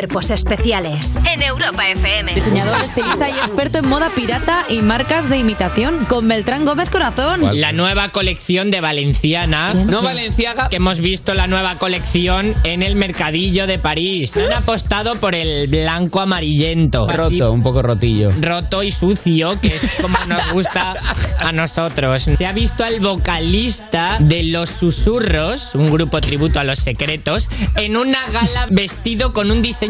Cuerpos 0.00 0.30
especiales 0.30 1.18
en 1.30 1.42
Europa 1.42 1.86
FM. 1.90 2.32
Diseñador, 2.32 2.82
estilista 2.82 3.28
y 3.28 3.34
experto 3.34 3.80
en 3.80 3.86
moda 3.86 4.08
pirata 4.16 4.64
y 4.70 4.80
marcas 4.80 5.28
de 5.28 5.36
imitación. 5.36 6.06
Con 6.06 6.26
Beltrán 6.26 6.64
Gómez 6.64 6.88
Corazón. 6.88 7.42
La 7.60 7.72
nueva 7.72 8.08
colección 8.08 8.70
de 8.70 8.80
Valenciana. 8.80 9.74
No 9.74 10.00
Valenciaga. 10.00 10.70
Que 10.70 10.76
hemos 10.76 11.00
visto 11.00 11.34
la 11.34 11.48
nueva 11.48 11.74
colección 11.74 12.54
en 12.64 12.82
el 12.82 12.94
mercadillo 12.94 13.66
de 13.66 13.78
París. 13.78 14.34
Han 14.38 14.54
apostado 14.54 15.16
por 15.16 15.34
el 15.34 15.68
blanco 15.68 16.20
amarillento. 16.20 17.06
Roto, 17.06 17.52
un 17.52 17.62
poco 17.62 17.82
rotillo. 17.82 18.30
Roto 18.40 18.82
y 18.82 18.92
sucio, 18.92 19.60
que 19.60 19.76
es 19.76 19.98
como 20.00 20.16
nos 20.28 20.50
gusta 20.54 20.94
a 21.40 21.52
nosotros. 21.52 22.22
Se 22.22 22.46
ha 22.46 22.52
visto 22.52 22.84
al 22.84 23.00
vocalista 23.00 24.16
de 24.18 24.44
Los 24.44 24.70
Susurros, 24.70 25.74
un 25.74 25.90
grupo 25.90 26.22
tributo 26.22 26.58
a 26.58 26.64
los 26.64 26.78
secretos, 26.78 27.50
en 27.76 27.98
una 27.98 28.26
gala 28.30 28.66
vestido 28.70 29.34
con 29.34 29.50
un 29.50 29.60
diseño 29.60 29.89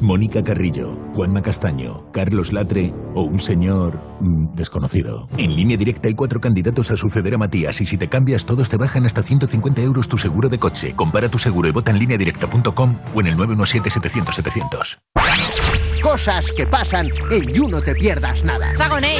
Mónica 0.00 0.42
Carrillo, 0.42 0.98
Juanma 1.14 1.42
Castaño, 1.42 2.10
Carlos 2.12 2.52
Latre 2.52 2.92
o 3.14 3.22
un 3.22 3.40
señor 3.40 4.00
mm, 4.20 4.54
desconocido. 4.54 5.28
En 5.38 5.54
línea 5.54 5.76
directa 5.76 6.08
hay 6.08 6.14
cuatro 6.14 6.40
candidatos 6.40 6.90
a 6.90 6.96
suceder 6.96 7.34
a 7.34 7.38
Matías 7.38 7.80
y 7.80 7.86
si 7.86 7.96
te 7.96 8.08
cambias 8.08 8.46
todos 8.46 8.68
te 8.68 8.76
bajan 8.76 9.06
hasta 9.06 9.22
150 9.22 9.82
euros 9.82 10.08
tu 10.08 10.18
seguro 10.18 10.48
de 10.48 10.58
coche. 10.58 10.94
Compara 10.94 11.28
tu 11.28 11.38
seguro 11.38 11.68
y 11.68 11.72
vota 11.72 11.90
en 11.90 11.98
lineadirecta.com 11.98 12.98
o 13.14 13.20
en 13.20 13.26
el 13.26 13.36
917-700-700. 13.36 14.98
Cosas 16.02 16.52
que 16.56 16.66
pasan 16.66 17.08
en 17.30 17.52
You 17.52 17.68
No 17.68 17.80
Te 17.82 17.94
Pierdas 17.94 18.44
Nada. 18.44 18.74
Sagonei. 18.76 19.18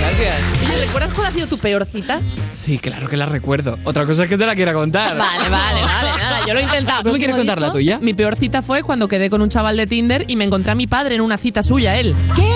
Gracias. 0.00 0.36
Oye, 0.68 0.84
¿recuerdas 0.86 1.12
cuál 1.12 1.26
ha 1.26 1.30
sido 1.30 1.46
tu 1.46 1.58
peor 1.58 1.84
cita? 1.86 2.20
Sí, 2.52 2.78
claro 2.78 3.08
que 3.08 3.16
la 3.16 3.26
recuerdo. 3.26 3.78
Otra 3.84 4.04
cosa 4.06 4.24
es 4.24 4.28
que 4.28 4.36
te 4.38 4.46
la 4.46 4.54
quiera 4.54 4.72
contar. 4.72 5.16
Vale, 5.16 5.48
vale, 5.48 5.80
vale, 5.82 6.08
nada, 6.18 6.38
yo 6.46 6.54
lo 6.54 6.60
he 6.60 6.62
intentado. 6.62 7.02
¿No 7.04 7.12
me 7.12 7.18
quieres 7.18 7.36
contar 7.36 7.60
la 7.60 7.72
tuya? 7.72 7.98
Mi 8.00 8.14
peor 8.14 8.36
cita 8.36 8.62
fue 8.62 8.82
cuando 8.82 9.08
quedé 9.08 9.30
con 9.30 9.42
un 9.42 9.48
chaval 9.48 9.76
de 9.76 9.86
Tinder 9.86 10.24
y 10.28 10.36
me 10.36 10.44
encontré 10.44 10.72
a 10.72 10.74
mi 10.74 10.86
padre 10.86 11.14
en 11.14 11.20
una 11.20 11.36
cita 11.38 11.62
suya, 11.62 11.96
él. 11.96 12.14
¿Qué? 12.36 12.48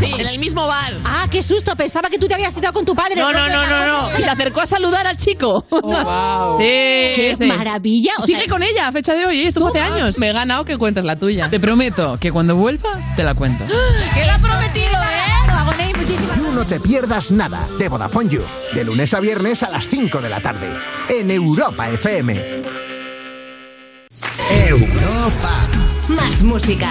Sí, 0.00 0.12
en 0.16 0.26
el 0.28 0.38
mismo 0.38 0.66
bar. 0.66 0.92
Ah, 1.04 1.26
qué 1.30 1.42
susto. 1.42 1.74
Pensaba 1.74 2.08
que 2.08 2.18
tú 2.18 2.28
te 2.28 2.34
habías 2.34 2.54
citado 2.54 2.72
con 2.72 2.84
tu 2.84 2.94
padre. 2.94 3.16
No, 3.16 3.32
no, 3.32 3.48
no, 3.48 3.66
no, 3.66 3.86
no. 3.86 4.18
Y 4.18 4.22
se 4.22 4.30
acercó 4.30 4.60
a 4.60 4.66
saludar 4.66 5.06
al 5.06 5.16
chico. 5.16 5.64
wow. 5.70 6.58
Sí, 6.58 6.64
Qué 6.64 7.34
sí. 7.36 7.44
maravilla. 7.46 8.12
O 8.18 8.22
Sigue 8.26 8.40
sea, 8.42 8.48
con 8.48 8.62
ella 8.62 8.86
a 8.88 8.92
fecha 8.92 9.14
de 9.14 9.26
hoy, 9.26 9.40
¿eh? 9.40 9.48
esto 9.48 9.60
fue 9.60 9.80
hace 9.80 9.92
años. 9.92 10.18
Me 10.18 10.30
he 10.30 10.32
ganado 10.32 10.64
que 10.64 10.76
cuentes 10.78 11.02
la 11.04 11.16
tuya. 11.16 11.48
Te 11.50 11.58
prometo 11.58 12.16
que 12.20 12.30
cuando 12.30 12.54
vuelva 12.54 12.90
te 13.16 13.24
la 13.24 13.34
cuento. 13.34 13.64
¡Queda 14.14 14.38
prometido, 14.38 14.92
eh! 15.02 15.48
Vagonei, 15.48 15.92
muchísimas 15.94 16.27
You 16.27 16.27
No 16.58 16.66
Te 16.66 16.80
Pierdas 16.80 17.30
Nada 17.30 17.68
de 17.78 17.88
Vodafone 17.88 18.30
You. 18.30 18.42
De 18.74 18.82
lunes 18.82 19.14
a 19.14 19.20
viernes 19.20 19.62
a 19.62 19.70
las 19.70 19.86
5 19.86 20.20
de 20.20 20.28
la 20.28 20.40
tarde. 20.40 20.66
En 21.08 21.30
Europa 21.30 21.88
FM. 21.88 22.64
Europa. 24.66 25.52
Más 26.08 26.42
música. 26.42 26.90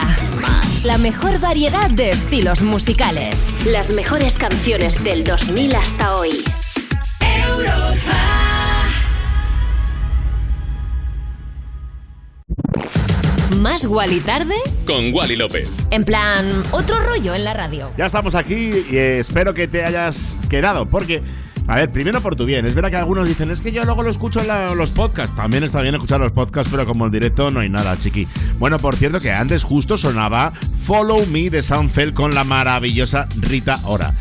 La 0.85 0.97
mejor 0.97 1.41
variedad 1.41 1.89
de 1.89 2.11
estilos 2.11 2.61
musicales. 2.61 3.43
Las 3.65 3.89
mejores 3.89 4.37
canciones 4.37 5.03
del 5.03 5.25
2000 5.25 5.75
hasta 5.75 6.15
hoy. 6.15 6.45
Más 13.59 13.85
Wally 13.85 14.19
tarde. 14.19 14.55
Con 14.85 15.13
Wally 15.13 15.35
López. 15.35 15.69
En 15.91 16.03
plan, 16.05 16.45
otro 16.71 16.95
rollo 16.99 17.33
en 17.35 17.43
la 17.43 17.53
radio. 17.53 17.91
Ya 17.97 18.05
estamos 18.05 18.35
aquí 18.35 18.71
y 18.89 18.97
espero 18.97 19.53
que 19.53 19.67
te 19.67 19.83
hayas 19.83 20.37
quedado, 20.49 20.87
porque, 20.87 21.23
a 21.67 21.75
ver, 21.77 21.91
primero 21.91 22.21
por 22.21 22.35
tu 22.35 22.45
bien. 22.45 22.65
Es 22.65 22.75
verdad 22.75 22.91
que 22.91 22.97
algunos 22.97 23.27
dicen, 23.27 23.49
es 23.49 23.61
que 23.61 23.71
yo 23.71 23.83
luego 23.83 24.03
lo 24.03 24.09
escucho 24.09 24.41
en 24.41 24.47
la- 24.47 24.75
los 24.75 24.91
podcasts. 24.91 25.35
También 25.35 25.63
está 25.63 25.81
bien 25.81 25.95
escuchar 25.95 26.19
los 26.19 26.31
podcasts, 26.31 26.69
pero 26.71 26.85
como 26.85 27.05
en 27.05 27.11
directo 27.11 27.49
no 27.51 27.59
hay 27.61 27.69
nada, 27.69 27.97
chiqui. 27.97 28.27
Bueno, 28.59 28.77
por 28.79 28.95
cierto, 28.95 29.19
que 29.19 29.31
antes 29.31 29.63
justo 29.63 29.97
sonaba 29.97 30.51
Follow 30.85 31.25
Me 31.27 31.49
de 31.49 31.61
Soundfell 31.63 32.13
con 32.13 32.35
la 32.35 32.43
maravillosa 32.43 33.27
Rita 33.39 33.79
Ora. 33.85 34.13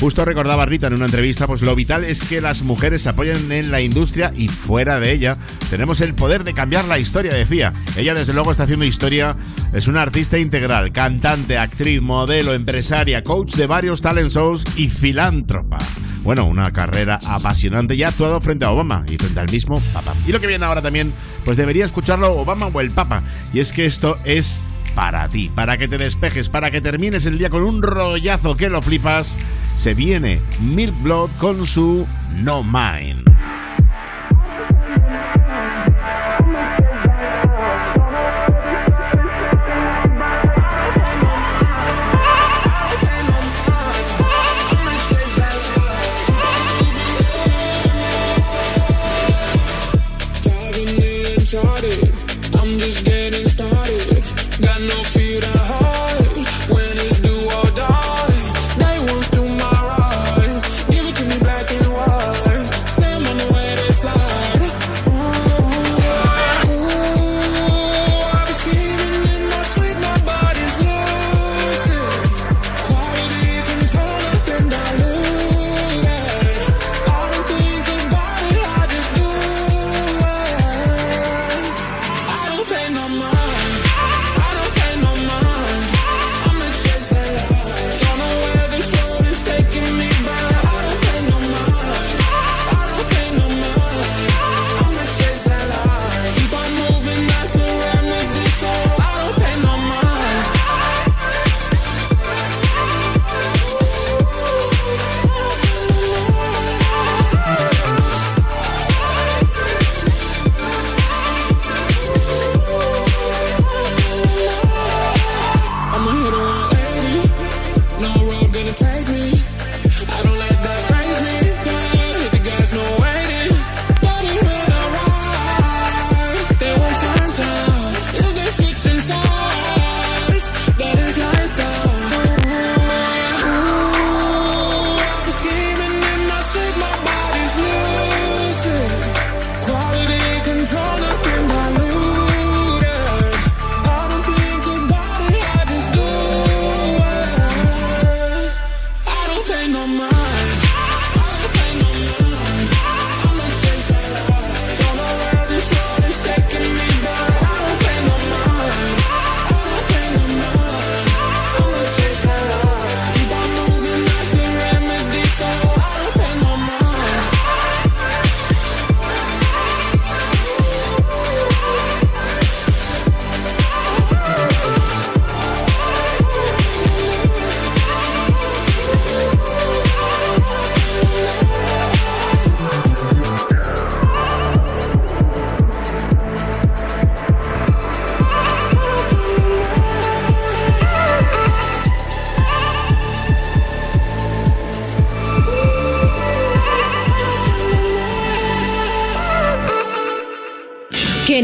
Justo 0.00 0.24
recordaba 0.24 0.66
Rita 0.66 0.88
en 0.88 0.94
una 0.94 1.06
entrevista, 1.06 1.46
pues 1.46 1.62
lo 1.62 1.74
vital 1.74 2.04
es 2.04 2.20
que 2.20 2.40
las 2.40 2.62
mujeres 2.62 3.02
se 3.02 3.08
apoyen 3.08 3.50
en 3.50 3.70
la 3.70 3.80
industria 3.80 4.32
y 4.36 4.48
fuera 4.48 5.00
de 5.00 5.12
ella. 5.12 5.36
Tenemos 5.70 6.00
el 6.00 6.14
poder 6.14 6.44
de 6.44 6.52
cambiar 6.52 6.84
la 6.84 6.98
historia, 6.98 7.32
decía. 7.32 7.72
Ella 7.96 8.14
desde 8.14 8.34
luego 8.34 8.50
está 8.50 8.64
haciendo 8.64 8.84
historia, 8.84 9.36
es 9.72 9.88
una 9.88 10.02
artista 10.02 10.38
integral, 10.38 10.92
cantante, 10.92 11.56
actriz, 11.58 12.02
modelo, 12.02 12.54
empresaria, 12.54 13.22
coach 13.22 13.54
de 13.54 13.66
varios 13.66 14.02
talent 14.02 14.30
shows 14.30 14.64
y 14.76 14.88
filántropa. 14.88 15.78
Bueno, 16.22 16.46
una 16.46 16.72
carrera 16.72 17.18
apasionante 17.26 17.94
y 17.94 18.02
ha 18.02 18.08
actuado 18.08 18.40
frente 18.40 18.64
a 18.64 18.70
Obama 18.70 19.04
y 19.08 19.16
frente 19.16 19.40
al 19.40 19.50
mismo 19.50 19.80
Papa. 19.92 20.14
Y 20.26 20.32
lo 20.32 20.40
que 20.40 20.46
viene 20.46 20.64
ahora 20.64 20.80
también, 20.82 21.12
pues 21.44 21.56
debería 21.56 21.84
escucharlo 21.84 22.30
Obama 22.34 22.66
o 22.66 22.80
el 22.80 22.90
Papa. 22.90 23.22
Y 23.52 23.60
es 23.60 23.72
que 23.72 23.84
esto 23.84 24.16
es 24.24 24.64
para 24.94 25.28
ti, 25.28 25.50
para 25.54 25.76
que 25.76 25.88
te 25.88 25.98
despejes, 25.98 26.48
para 26.48 26.70
que 26.70 26.80
termines 26.80 27.26
el 27.26 27.38
día 27.38 27.50
con 27.50 27.62
un 27.62 27.82
rollazo 27.82 28.54
que 28.54 28.70
lo 28.70 28.82
flipas, 28.82 29.36
se 29.76 29.94
viene 29.94 30.40
Milk 30.60 31.00
Blood 31.02 31.30
con 31.38 31.66
su 31.66 32.06
No 32.42 32.62
Mine. 32.62 33.33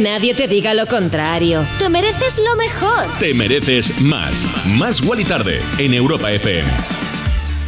nadie 0.00 0.34
te 0.34 0.48
diga 0.48 0.74
lo 0.74 0.86
contrario. 0.86 1.64
Te 1.78 1.88
mereces 1.88 2.38
lo 2.38 2.56
mejor. 2.56 3.06
Te 3.18 3.34
mereces 3.34 4.00
más. 4.00 4.46
Más 4.66 5.02
y 5.02 5.24
Tarde 5.24 5.60
en 5.78 5.94
Europa 5.94 6.32
FM. 6.32 6.68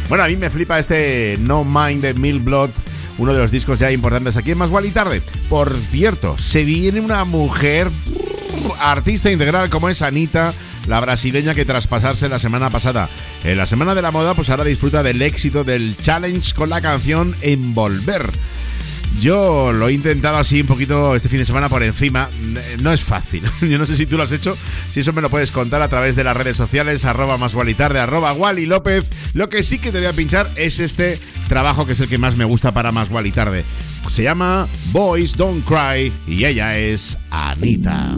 Bueno, 0.09 0.23
a 0.23 0.27
mí 0.27 0.35
me 0.35 0.49
flipa 0.49 0.79
este 0.79 1.37
No 1.39 1.63
Mind 1.63 2.01
de 2.01 2.13
Mil 2.13 2.39
Blood 2.39 2.71
uno 3.17 3.33
de 3.33 3.39
los 3.39 3.51
discos 3.51 3.79
ya 3.79 3.91
importantes 3.91 4.37
aquí 4.37 4.51
en 4.51 4.57
Más 4.57 4.71
y 4.83 4.91
Tarde. 4.91 5.21
Por 5.49 5.75
cierto, 5.75 6.37
se 6.37 6.65
viene 6.65 6.99
una 6.99 7.23
mujer 7.25 7.91
artista 8.79 9.31
integral 9.31 9.69
como 9.69 9.89
es 9.89 10.01
Anita, 10.01 10.53
la 10.87 10.99
brasileña 10.99 11.53
que 11.53 11.65
tras 11.65 11.87
pasarse 11.87 12.29
la 12.29 12.39
semana 12.39 12.69
pasada 12.69 13.09
en 13.43 13.57
la 13.57 13.65
Semana 13.65 13.95
de 13.95 14.01
la 14.01 14.11
Moda, 14.11 14.33
pues 14.33 14.49
ahora 14.49 14.63
disfruta 14.63 15.03
del 15.03 15.21
éxito 15.21 15.63
del 15.63 15.95
challenge 15.97 16.53
con 16.53 16.69
la 16.69 16.81
canción 16.81 17.35
Envolver. 17.41 18.29
Yo 19.19 19.71
lo 19.71 19.87
he 19.87 19.93
intentado 19.93 20.37
así 20.37 20.61
un 20.61 20.67
poquito 20.67 21.15
este 21.15 21.29
fin 21.29 21.39
de 21.39 21.45
semana 21.45 21.69
por 21.69 21.83
encima. 21.83 22.29
No 22.81 22.91
es 22.91 23.01
fácil. 23.01 23.43
Yo 23.61 23.77
no 23.77 23.85
sé 23.85 23.95
si 23.95 24.05
tú 24.05 24.17
lo 24.17 24.23
has 24.23 24.31
hecho. 24.31 24.57
Si 24.89 24.99
eso 24.99 25.13
me 25.13 25.21
lo 25.21 25.29
puedes 25.29 25.51
contar 25.51 25.81
a 25.81 25.87
través 25.87 26.15
de 26.15 26.23
las 26.23 26.35
redes 26.35 26.57
sociales, 26.57 27.05
arroba 27.05 27.37
más 27.37 27.55
gualitarde, 27.55 27.99
arroba 27.99 28.33
Wally 28.33 28.65
López. 28.65 29.09
Lo 29.33 29.49
que 29.49 29.63
sí 29.63 29.79
que 29.79 29.91
te 29.91 29.99
voy 29.99 30.07
a 30.07 30.13
pinchar 30.13 30.49
es 30.55 30.79
este 30.79 31.19
trabajo 31.47 31.85
que 31.85 31.93
es 31.93 31.99
el 31.99 32.09
que 32.09 32.17
más 32.17 32.35
me 32.35 32.45
gusta 32.45 32.73
para 32.73 32.91
más 32.91 33.09
Wally 33.09 33.31
tarde. 33.31 33.63
Se 34.09 34.23
llama 34.23 34.67
Boys 34.91 35.35
Don't 35.37 35.65
Cry 35.65 36.11
y 36.27 36.45
ella 36.45 36.77
es 36.77 37.17
Anita. 37.31 38.17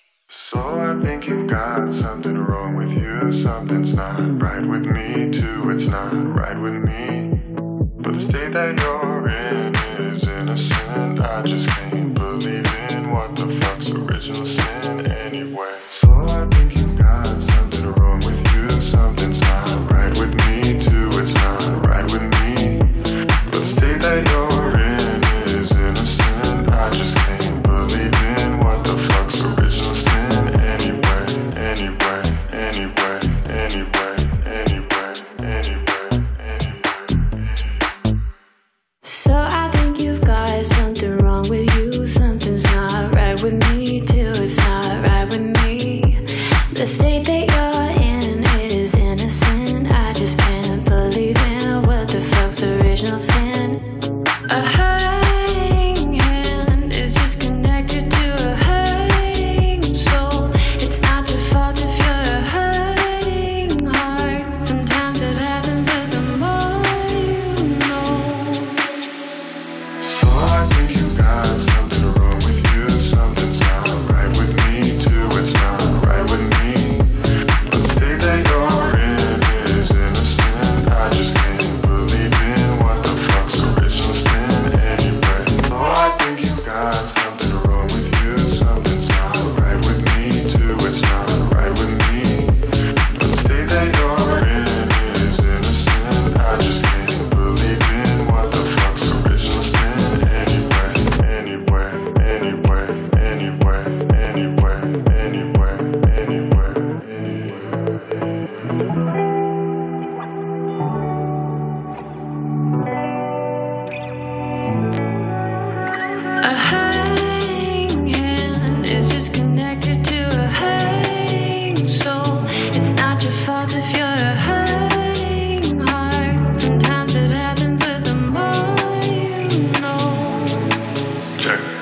check. 131.41 131.80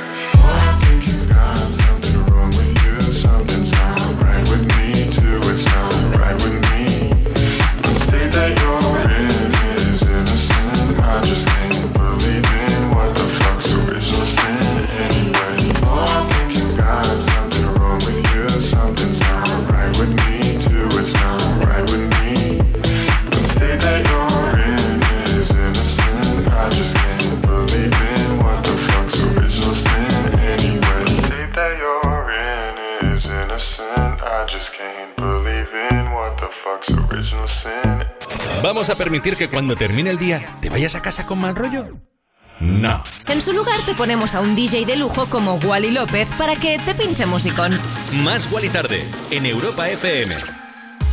¿Vamos 38.90 39.02
a 39.02 39.04
permitir 39.04 39.38
que 39.38 39.48
cuando 39.48 39.76
termine 39.76 40.10
el 40.10 40.18
día 40.18 40.58
te 40.62 40.72
vayas 40.72 40.96
a 40.96 41.02
casa 41.04 41.28
con 41.28 41.38
mal 41.38 41.56
rollo? 41.56 42.00
No. 42.60 43.04
En 43.28 43.40
su 43.40 43.54
lugar 43.54 43.80
te 43.86 43.94
ponemos 43.94 44.34
a 44.34 44.42
un 44.42 44.56
DJ 44.56 44.88
de 44.88 44.96
lujo 44.96 45.28
como 45.28 45.58
Wally 45.58 45.92
López 45.92 46.28
para 46.40 46.56
que 46.56 46.80
te 46.80 46.96
pinche 46.96 47.28
musicón. 47.28 47.80
Más 48.24 48.52
Wally 48.52 48.70
tarde 48.70 49.06
en 49.30 49.46
Europa 49.46 49.88
FM. 49.88 50.34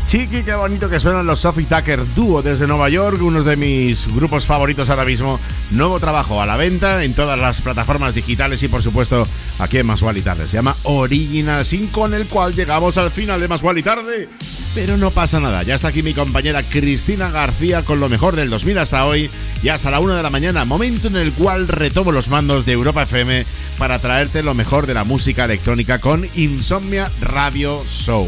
Chiqui, 0.07 0.43
qué 0.43 0.55
bonito 0.55 0.89
que 0.89 0.99
suenan 0.99 1.27
los 1.27 1.41
Sophie 1.41 1.67
Tucker 1.67 2.01
Dúo 2.15 2.41
desde 2.41 2.67
Nueva 2.67 2.89
York, 2.89 3.21
uno 3.21 3.43
de 3.43 3.57
mis 3.57 4.07
grupos 4.15 4.47
favoritos 4.47 4.89
ahora 4.89 5.05
mismo. 5.05 5.39
Nuevo 5.71 5.99
trabajo 5.99 6.41
a 6.41 6.47
la 6.47 6.57
venta 6.57 7.03
en 7.03 7.13
todas 7.13 7.39
las 7.39 7.61
plataformas 7.61 8.15
digitales 8.15 8.63
y 8.63 8.69
por 8.69 8.85
supuesto 8.85 9.27
aquí 9.59 9.79
en 9.79 9.87
Más 9.87 10.03
y 10.03 10.23
Tarde. 10.23 10.47
Se 10.47 10.57
llama 10.57 10.77
Original 10.85 11.65
Sin, 11.65 11.89
con 11.89 12.15
el 12.15 12.27
cual 12.27 12.55
llegamos 12.55 12.97
al 12.99 13.11
final 13.11 13.41
de 13.41 13.49
Más 13.49 13.63
y 13.77 13.83
Tarde. 13.83 14.29
Pero 14.75 14.97
no 14.97 15.11
pasa 15.11 15.41
nada, 15.41 15.63
ya 15.65 15.75
está 15.75 15.89
aquí 15.89 16.03
mi 16.03 16.15
compañera 16.15 16.63
Cristina 16.63 17.31
García 17.31 17.83
con 17.83 17.99
lo 17.99 18.09
mejor 18.09 18.37
del 18.37 18.51
2000 18.51 18.79
hasta 18.79 19.07
hoy 19.07 19.29
y 19.63 19.69
hasta 19.69 19.91
la 19.91 20.01
1 20.01 20.15
de 20.15 20.23
la 20.23 20.31
mañana, 20.31 20.65
momento 20.65 21.09
en 21.09 21.17
el 21.17 21.33
cual 21.33 21.67
retomo 21.67 22.13
los 22.13 22.29
mandos 22.29 22.65
de 22.65 22.73
Europa 22.73 23.03
FM 23.03 23.45
para 23.79 23.99
traerte 23.99 24.43
lo 24.43 24.55
mejor 24.55 24.87
de 24.87 24.95
la 24.95 25.05
música 25.05 25.47
electrónica 25.47 25.99
con 25.99 26.29
Insomnia 26.35 27.11
Radio 27.21 27.83
Show. 27.89 28.27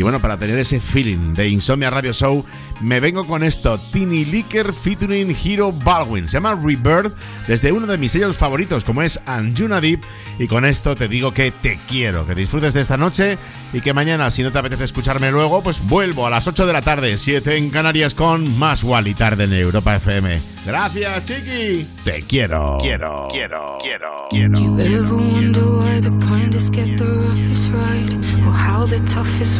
Y 0.00 0.02
bueno, 0.02 0.18
para 0.18 0.38
tener 0.38 0.58
ese 0.58 0.80
feeling 0.80 1.34
de 1.34 1.50
Insomnia 1.50 1.90
Radio 1.90 2.14
Show, 2.14 2.42
me 2.80 3.00
vengo 3.00 3.26
con 3.26 3.42
esto: 3.42 3.78
Tiny 3.92 4.24
Licker 4.24 4.72
featuring 4.72 5.36
Hero 5.44 5.72
Baldwin. 5.72 6.26
Se 6.26 6.38
llama 6.38 6.54
Rebirth, 6.54 7.14
desde 7.46 7.70
uno 7.70 7.86
de 7.86 7.98
mis 7.98 8.12
sellos 8.12 8.38
favoritos, 8.38 8.82
como 8.82 9.02
es 9.02 9.20
Anjuna 9.26 9.78
Deep. 9.78 10.00
Y 10.38 10.46
con 10.46 10.64
esto 10.64 10.96
te 10.96 11.06
digo 11.06 11.34
que 11.34 11.50
te 11.50 11.78
quiero, 11.86 12.26
que 12.26 12.34
disfrutes 12.34 12.72
de 12.72 12.80
esta 12.80 12.96
noche 12.96 13.36
y 13.74 13.82
que 13.82 13.92
mañana, 13.92 14.30
si 14.30 14.42
no 14.42 14.50
te 14.50 14.58
apetece 14.58 14.84
escucharme 14.84 15.30
luego, 15.30 15.62
pues 15.62 15.86
vuelvo 15.86 16.26
a 16.26 16.30
las 16.30 16.48
8 16.48 16.66
de 16.66 16.72
la 16.72 16.80
tarde, 16.80 17.18
7 17.18 17.58
en 17.58 17.68
Canarias, 17.68 18.14
con 18.14 18.58
más 18.58 18.82
Wally 18.82 19.12
tarde 19.12 19.44
en 19.44 19.52
Europa 19.52 19.96
FM. 19.96 20.40
Gracias, 20.64 21.24
chiqui. 21.26 21.86
Te 22.04 22.22
quiero. 22.22 22.78
Quiero, 22.80 23.28
quiero, 23.30 23.76
quiero, 23.82 24.28
quiero. 24.30 24.78
Ever 24.78 25.02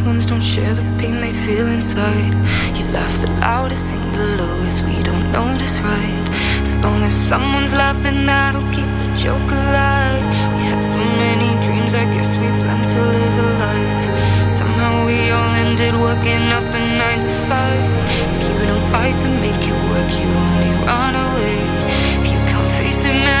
wonder 0.01 0.30
don't 0.31 0.41
share 0.41 0.73
the 0.73 0.95
pain 0.97 1.19
they 1.19 1.33
feel 1.33 1.67
inside? 1.67 2.33
You 2.77 2.85
laugh 2.95 3.15
the 3.19 3.27
loudest, 3.41 3.89
sing 3.89 4.05
the 4.13 4.27
lowest, 4.41 4.85
we 4.85 5.03
don't 5.03 5.29
notice, 5.33 5.81
right? 5.81 6.25
As 6.61 6.77
long 6.77 7.03
as 7.03 7.13
someone's 7.13 7.73
laughing, 7.73 8.25
that'll 8.25 8.69
keep 8.71 8.91
the 9.01 9.09
joke 9.23 9.49
alive. 9.61 10.25
We 10.55 10.63
had 10.71 10.83
so 10.95 11.03
many 11.25 11.49
dreams, 11.65 11.93
I 11.93 12.05
guess 12.05 12.37
we 12.37 12.47
planned 12.47 12.87
to 12.93 13.01
live 13.17 13.37
a 13.45 13.49
life. 13.67 14.05
Somehow 14.49 15.05
we 15.05 15.31
all 15.31 15.53
ended 15.63 15.95
working 15.95 16.43
up 16.57 16.67
a 16.79 16.79
nine 16.79 17.19
to 17.27 17.31
five. 17.49 17.91
If 18.31 18.39
you 18.47 18.55
don't 18.69 18.85
fight 18.93 19.17
to 19.23 19.27
make 19.45 19.63
it 19.71 19.79
work, 19.91 20.09
you 20.19 20.27
only 20.47 20.71
run 20.87 21.13
away. 21.27 21.59
If 22.19 22.25
you 22.31 22.39
can't 22.51 22.71
face 22.79 23.03
it, 23.03 23.17
man, 23.25 23.40